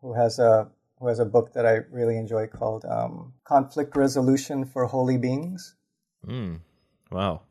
[0.00, 0.68] who has a
[1.00, 5.74] who has a book that I really enjoy called um, "Conflict Resolution for Holy Beings."
[6.24, 6.60] Mm.
[7.10, 7.42] Wow.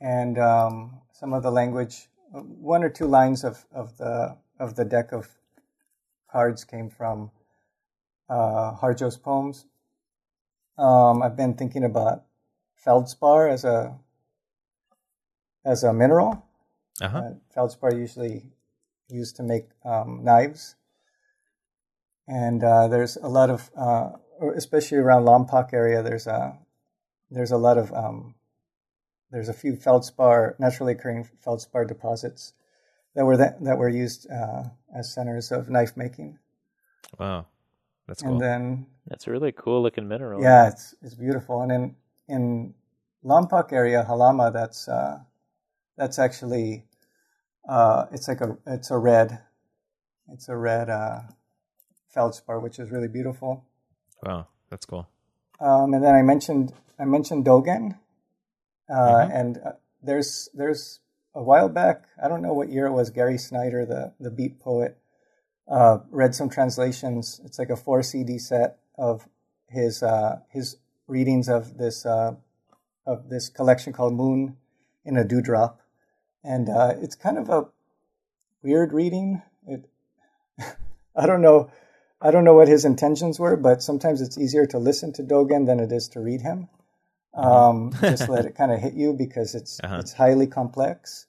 [0.00, 4.84] And um, some of the language, one or two lines of, of the of the
[4.84, 5.28] deck of
[6.30, 7.30] cards came from
[8.28, 9.66] uh, Harjo's poems.
[10.78, 12.24] Um, I've been thinking about
[12.74, 13.98] feldspar as a
[15.64, 16.44] as a mineral.
[17.00, 17.18] Uh-huh.
[17.18, 18.52] Uh, feldspar usually
[19.08, 20.76] used to make um, knives,
[22.26, 24.10] and uh, there's a lot of, uh,
[24.54, 26.02] especially around Lompoc area.
[26.02, 26.58] There's a
[27.30, 28.34] there's a lot of um,
[29.30, 32.52] there's a few feldspar naturally occurring feldspar deposits
[33.14, 36.38] that were that, that were used uh, as centers of knife making.
[37.18, 37.46] Wow,
[38.06, 38.32] that's cool.
[38.32, 40.42] And then that's a really cool looking mineral.
[40.42, 41.62] Yeah, it's it's beautiful.
[41.62, 41.96] And in
[42.28, 42.74] in
[43.24, 45.20] Lompoc area, Jalama, that's uh,
[45.96, 46.84] that's actually
[47.68, 49.40] uh, it's like a it's a red,
[50.32, 51.20] it's a red uh,
[52.08, 53.64] feldspar, which is really beautiful.
[54.22, 55.08] Wow, that's cool.
[55.60, 57.98] Um, and then I mentioned I mentioned Dogen,
[58.88, 59.32] uh, mm-hmm.
[59.32, 59.72] and uh,
[60.02, 61.00] there's there's
[61.34, 63.10] a while back I don't know what year it was.
[63.10, 64.98] Gary Snyder, the the beat poet,
[65.68, 67.40] uh, read some translations.
[67.44, 69.28] It's like a four CD set of
[69.68, 70.76] his uh, his
[71.06, 72.34] readings of this uh,
[73.06, 74.56] of this collection called Moon
[75.04, 75.80] in a Dewdrop,
[76.42, 77.66] and uh, it's kind of a
[78.62, 79.42] weird reading.
[79.66, 79.88] It,
[81.16, 81.70] I don't know.
[82.20, 85.66] I don't know what his intentions were, but sometimes it's easier to listen to Dogen
[85.66, 86.68] than it is to read him.
[87.36, 89.98] Um, just let it kind of hit you because it's uh-huh.
[90.00, 91.26] it's highly complex.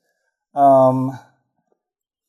[0.56, 1.18] Um,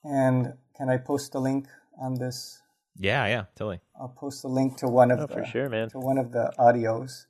[0.04, 1.66] and can I post a link
[2.00, 2.60] on this?
[2.96, 3.80] Yeah, yeah, totally.
[3.98, 5.88] I'll post a link to one of oh, the for sure, man.
[5.90, 7.26] to one of the audios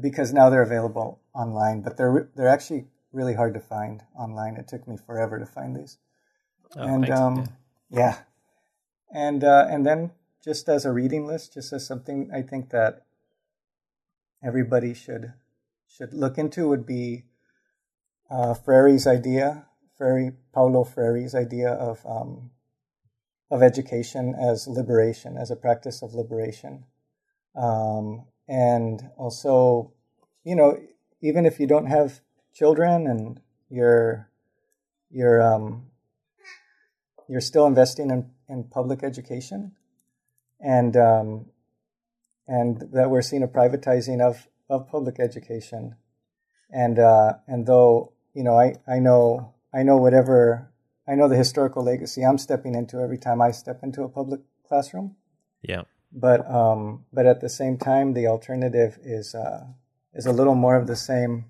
[0.00, 4.56] because now they're available online, but they're they're actually really hard to find online.
[4.56, 5.98] It took me forever to find these.
[6.76, 7.46] Oh, and um,
[7.90, 8.18] yeah,
[9.12, 10.10] and uh, and then
[10.44, 13.04] just as a reading list, just as something I think that
[14.42, 15.32] everybody should
[15.86, 17.24] should look into would be
[18.30, 19.66] uh, Freire's idea,
[19.96, 22.50] Freire Paulo Freire's idea of um,
[23.50, 26.84] of education as liberation, as a practice of liberation,
[27.56, 29.92] um, and also,
[30.44, 30.78] you know,
[31.20, 32.20] even if you don't have
[32.52, 33.40] children and
[33.70, 34.28] you're
[35.10, 35.86] you're um,
[37.28, 39.72] you're still investing in, in public education,
[40.60, 41.46] and um,
[42.48, 45.94] and that we're seeing a privatizing of, of public education.
[46.70, 50.72] And uh, and though you know, I, I know I know whatever
[51.08, 54.40] I know the historical legacy I'm stepping into every time I step into a public
[54.66, 55.16] classroom.
[55.62, 55.82] Yeah.
[56.12, 59.64] But um, but at the same time, the alternative is uh,
[60.14, 61.46] is a little more of the same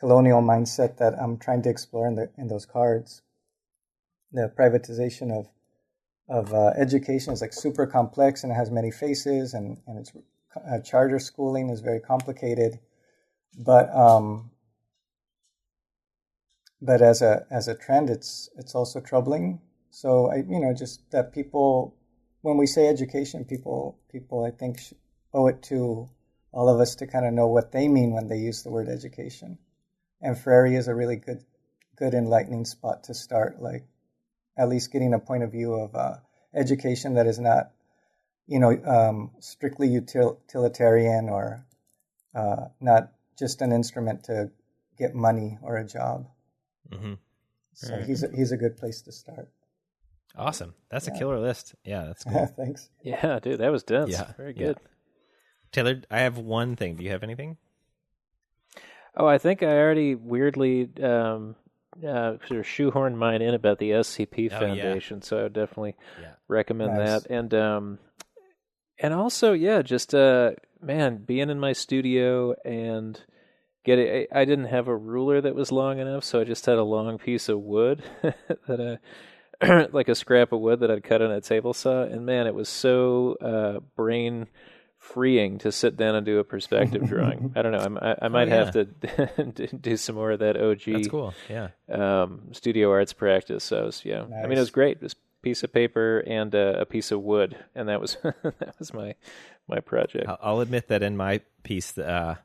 [0.00, 3.22] colonial mindset that I'm trying to explore in the in those cards.
[4.32, 5.48] The privatization of
[6.28, 10.12] of uh, education is like super complex and it has many faces and and it's
[10.56, 12.78] uh, charter schooling is very complicated.
[13.58, 14.50] But um
[16.80, 19.60] but as a as a trend it's it's also troubling.
[19.90, 21.94] So i you know just that people
[22.42, 24.80] when we say education people people i think
[25.34, 26.08] owe it to
[26.52, 28.88] all of us to kind of know what they mean when they use the word
[28.88, 29.58] education.
[30.20, 31.44] And Freire is a really good
[31.96, 33.84] good enlightening spot to start like
[34.58, 36.16] at least getting a point of view of uh,
[36.54, 37.70] education that is not,
[38.46, 41.64] you know, um, strictly utilitarian or
[42.34, 44.50] uh, not just an instrument to
[44.98, 46.26] get money or a job.
[46.90, 47.14] Mm-hmm.
[47.74, 48.04] So right.
[48.04, 49.48] he's a, he's a good place to start.
[50.36, 50.74] Awesome.
[50.90, 51.14] That's yeah.
[51.14, 51.74] a killer list.
[51.84, 52.46] Yeah, that's cool.
[52.46, 52.90] Thanks.
[53.02, 54.10] Yeah, dude, that was dense.
[54.10, 54.78] Yeah, very good.
[54.80, 54.88] Yeah.
[55.70, 56.96] Taylor, I have one thing.
[56.96, 57.56] Do you have anything?
[59.16, 61.56] Oh, I think I already weirdly um,
[62.06, 65.24] uh, sort of shoehorn mine in about the SCP oh, Foundation, yeah.
[65.24, 66.32] so I would definitely yeah.
[66.48, 67.22] recommend nice.
[67.22, 67.30] that.
[67.30, 67.98] And um,
[68.98, 73.20] and also, yeah, just uh, man, being in my studio and
[73.84, 74.26] getting.
[74.32, 76.84] I, I didn't have a ruler that was long enough, so I just had a
[76.84, 78.98] long piece of wood that
[79.62, 82.46] I, like a scrap of wood that I'd cut on a table saw, and man,
[82.46, 84.46] it was so uh, brain
[84.98, 87.52] freeing to sit down and do a perspective drawing.
[87.56, 87.98] I don't know.
[88.00, 88.64] I, I might oh, yeah.
[88.64, 90.82] have to do some more of that OG.
[90.86, 91.34] That's cool.
[91.48, 91.68] Yeah.
[91.90, 93.64] Um, studio arts practice.
[93.64, 94.44] So was, yeah, nice.
[94.44, 95.00] I mean, it was great.
[95.00, 98.92] This piece of paper and a, a, piece of wood, and that was that was
[98.92, 99.14] my
[99.68, 100.28] my project.
[100.42, 102.36] I'll admit that in my piece, uh,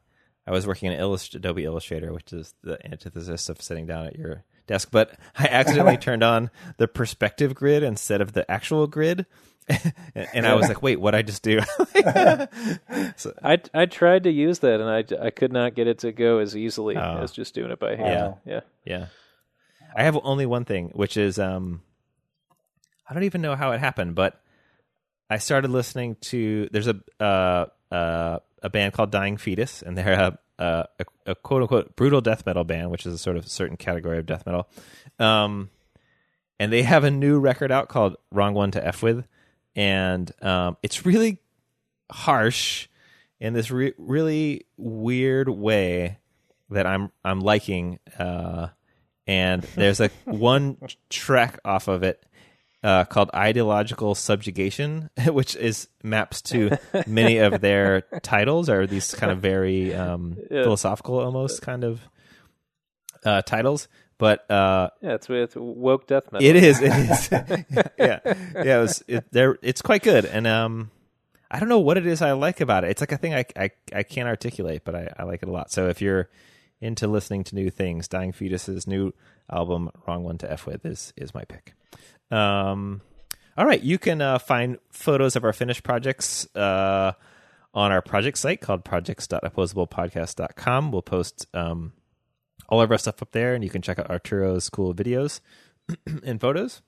[0.45, 4.17] I was working in Illust- Adobe Illustrator, which is the antithesis of sitting down at
[4.17, 9.25] your desk, but I accidentally turned on the perspective grid instead of the actual grid.
[10.15, 11.59] and I was like, "Wait, what I just do?"
[13.15, 16.11] so, I I tried to use that, and I, I could not get it to
[16.11, 17.19] go as easily oh.
[17.21, 18.35] as just doing it by hand.
[18.45, 19.05] Yeah, yeah, yeah.
[19.95, 21.81] I have only one thing, which is um,
[23.07, 24.41] I don't even know how it happened, but
[25.29, 26.67] I started listening to.
[26.71, 31.61] There's a uh, uh, a band called Dying Fetus, and they're a, a, a, quote
[31.61, 34.67] unquote brutal death metal band, which is a sort of certain category of death metal.
[35.19, 35.69] Um,
[36.59, 39.25] and they have a new record out called "Wrong One to F with,"
[39.75, 41.39] and um, it's really
[42.11, 42.87] harsh
[43.39, 46.17] in this re- really weird way
[46.69, 47.99] that I'm I'm liking.
[48.17, 48.67] Uh,
[49.27, 50.77] and there's a one
[51.09, 52.25] track off of it
[52.83, 56.77] uh, called ideological subjugation, which is maps to
[57.07, 60.63] many of their titles are these kind of very um, yeah.
[60.63, 62.01] philosophical, almost kind of
[63.23, 63.87] uh, titles.
[64.23, 66.47] But uh, yeah, it's it's woke death metal.
[66.47, 66.81] It is.
[66.81, 67.29] It is.
[67.99, 68.77] yeah, yeah.
[68.77, 70.91] It was, it, there, it's quite good, and um,
[71.51, 72.91] I don't know what it is I like about it.
[72.91, 75.51] It's like a thing I I, I can't articulate, but I, I like it a
[75.51, 75.73] lot.
[75.73, 76.29] So if you're
[76.79, 79.13] into listening to new things, Dying Fetus's new
[79.51, 81.73] album, Wrong One to F with, is is my pick.
[82.31, 83.01] Um,
[83.57, 87.11] all right, you can uh, find photos of our finished projects uh,
[87.73, 90.93] on our project site called projects.opposablepodcast.com.
[90.93, 91.91] We'll post um,
[92.69, 95.39] all of our stuff up there, and you can check out Arturo's cool videos
[96.23, 96.81] and photos.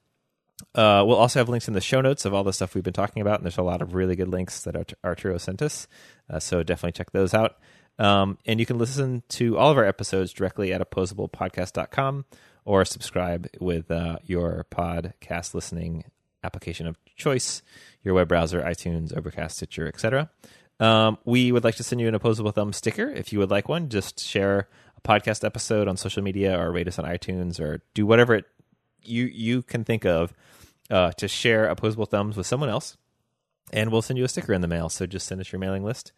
[0.73, 2.93] Uh, we'll also have links in the show notes of all the stuff we've been
[2.93, 5.87] talking about, and there's a lot of really good links that Arturo sent us.
[6.29, 7.57] Uh, so definitely check those out.
[7.97, 12.25] Um, and you can listen to all of our episodes directly at opposablepodcast.com
[12.65, 16.05] or subscribe with uh, your podcast listening
[16.43, 17.61] application of choice,
[18.03, 20.29] your web browser, iTunes, Overcast, Stitcher, etc.
[20.79, 23.69] Um, we would like to send you an opposable thumb sticker if you would like
[23.69, 23.89] one.
[23.89, 24.67] Just share
[25.05, 28.45] podcast episode on social media or rate us on iTunes or do whatever it,
[29.03, 30.33] you you can think of
[30.89, 32.97] uh, to share opposable thumbs with someone else,
[33.71, 34.89] and we'll send you a sticker in the mail.
[34.89, 36.11] So just send us your mailing list,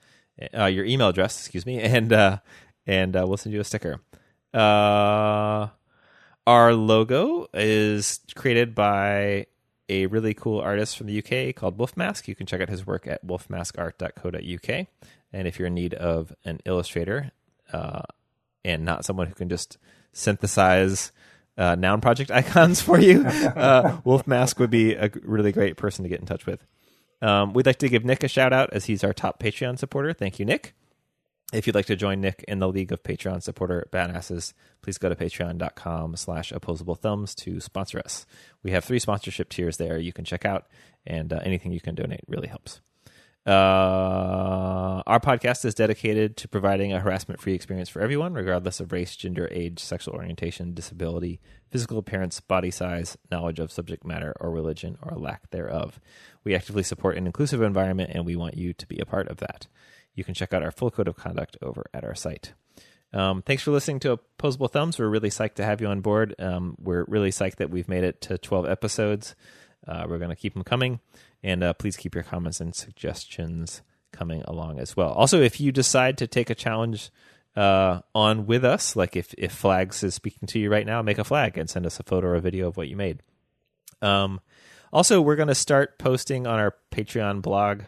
[0.57, 2.37] uh, your email address, excuse me, and uh,
[2.85, 4.01] and uh, we'll send you a sticker.
[4.53, 5.67] Uh,
[6.47, 9.45] our logo is created by
[9.89, 12.27] a really cool artist from the UK called Wolfmask.
[12.27, 14.87] You can check out his work at wolfmaskart.co.uk.
[15.33, 17.31] And if you're in need of an illustrator
[17.71, 18.01] uh,
[18.67, 19.77] and not someone who can just
[20.11, 21.11] synthesize
[21.57, 26.09] uh, noun project icons for you, uh, Wolfmask would be a really great person to
[26.09, 26.65] get in touch with.
[27.21, 30.13] Um, we'd like to give Nick a shout out as he's our top Patreon supporter.
[30.13, 30.75] Thank you, Nick.
[31.53, 35.07] If you'd like to join Nick in the League of Patreon supporter badasses, please go
[35.07, 38.25] to patreon.com slash opposable thumbs to sponsor us.
[38.63, 40.67] We have three sponsorship tiers there you can check out,
[41.05, 42.81] and uh, anything you can donate really helps.
[43.47, 48.91] Uh, our podcast is dedicated to providing a harassment free experience for everyone, regardless of
[48.91, 51.39] race, gender, age, sexual orientation, disability,
[51.71, 55.99] physical appearance, body size, knowledge of subject matter, or religion, or lack thereof.
[56.43, 59.37] We actively support an inclusive environment, and we want you to be a part of
[59.37, 59.67] that
[60.17, 62.53] you can check out our full code of conduct over at our site.
[63.13, 64.99] Um, thanks for listening to Opposable Thumbs.
[64.99, 66.35] We're really psyched to have you on board.
[66.39, 69.35] Um, we're really psyched that we've made it to 12 episodes.
[69.87, 70.99] Uh, we're going to keep them coming.
[71.43, 73.81] And uh, please keep your comments and suggestions
[74.11, 75.11] coming along as well.
[75.11, 77.11] Also, if you decide to take a challenge
[77.55, 81.17] uh, on with us, like if, if Flags is speaking to you right now, make
[81.17, 83.21] a flag and send us a photo or a video of what you made.
[84.01, 84.41] Um,
[84.91, 87.83] also, we're going to start posting on our Patreon blog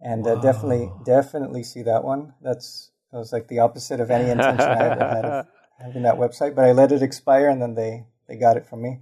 [0.00, 2.32] And uh, definitely, definitely see that one.
[2.40, 5.46] That's that was like the opposite of any intention I ever had of
[5.78, 8.82] having that website, but I let it expire and then they, they got it from
[8.82, 9.00] me.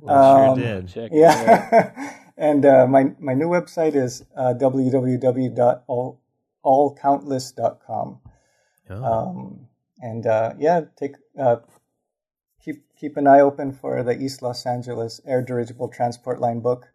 [0.00, 0.88] Well, um, sure did.
[0.88, 2.14] Check yeah.
[2.36, 4.54] and uh, my, my new website is uh,
[6.64, 8.20] www.allcountless.com.
[8.90, 9.04] Oh.
[9.04, 9.66] Um,
[10.00, 11.56] and uh, yeah, take uh,
[12.62, 16.88] keep keep an eye open for the East Los Angeles Air Dirigible Transport Line book.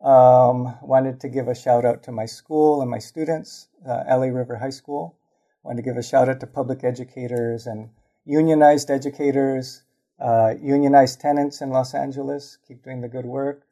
[0.00, 4.26] Um, wanted to give a shout out to my school and my students, uh, LA
[4.26, 5.18] River High School.
[5.62, 7.90] Wanted to give a shout out to public educators and
[8.24, 9.82] unionized educators,
[10.18, 12.56] uh, unionized tenants in Los Angeles.
[12.66, 13.66] Keep doing the good work.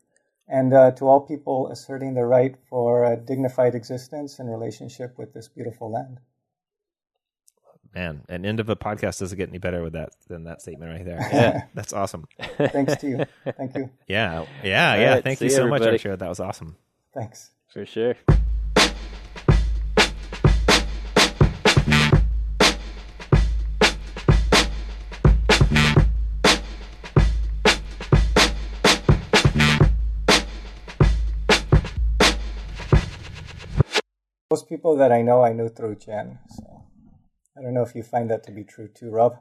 [0.48, 5.34] And uh, to all people asserting the right for a dignified existence in relationship with
[5.34, 6.20] this beautiful land.
[7.94, 10.92] Man, an end of a podcast doesn't get any better with that than that statement
[10.92, 11.18] right there.
[11.32, 12.26] Yeah, that's awesome.
[12.58, 13.24] Thanks to you.
[13.56, 13.90] Thank you.
[14.06, 15.14] Yeah, yeah, yeah.
[15.14, 15.92] Right, Thank you so everybody.
[15.92, 16.18] much, Arshad.
[16.18, 16.76] That was awesome.
[17.14, 17.50] Thanks.
[17.72, 18.14] For sure.
[34.50, 36.38] Most people that I know, I know through Jen.
[36.48, 36.84] So.
[37.56, 39.36] I don't know if you find that to be true too, Rob.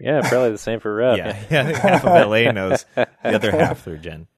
[0.00, 1.18] Yeah, probably the same for Rob.
[1.18, 1.62] yeah, yeah.
[1.78, 4.26] Half of LA knows the other half through Jen.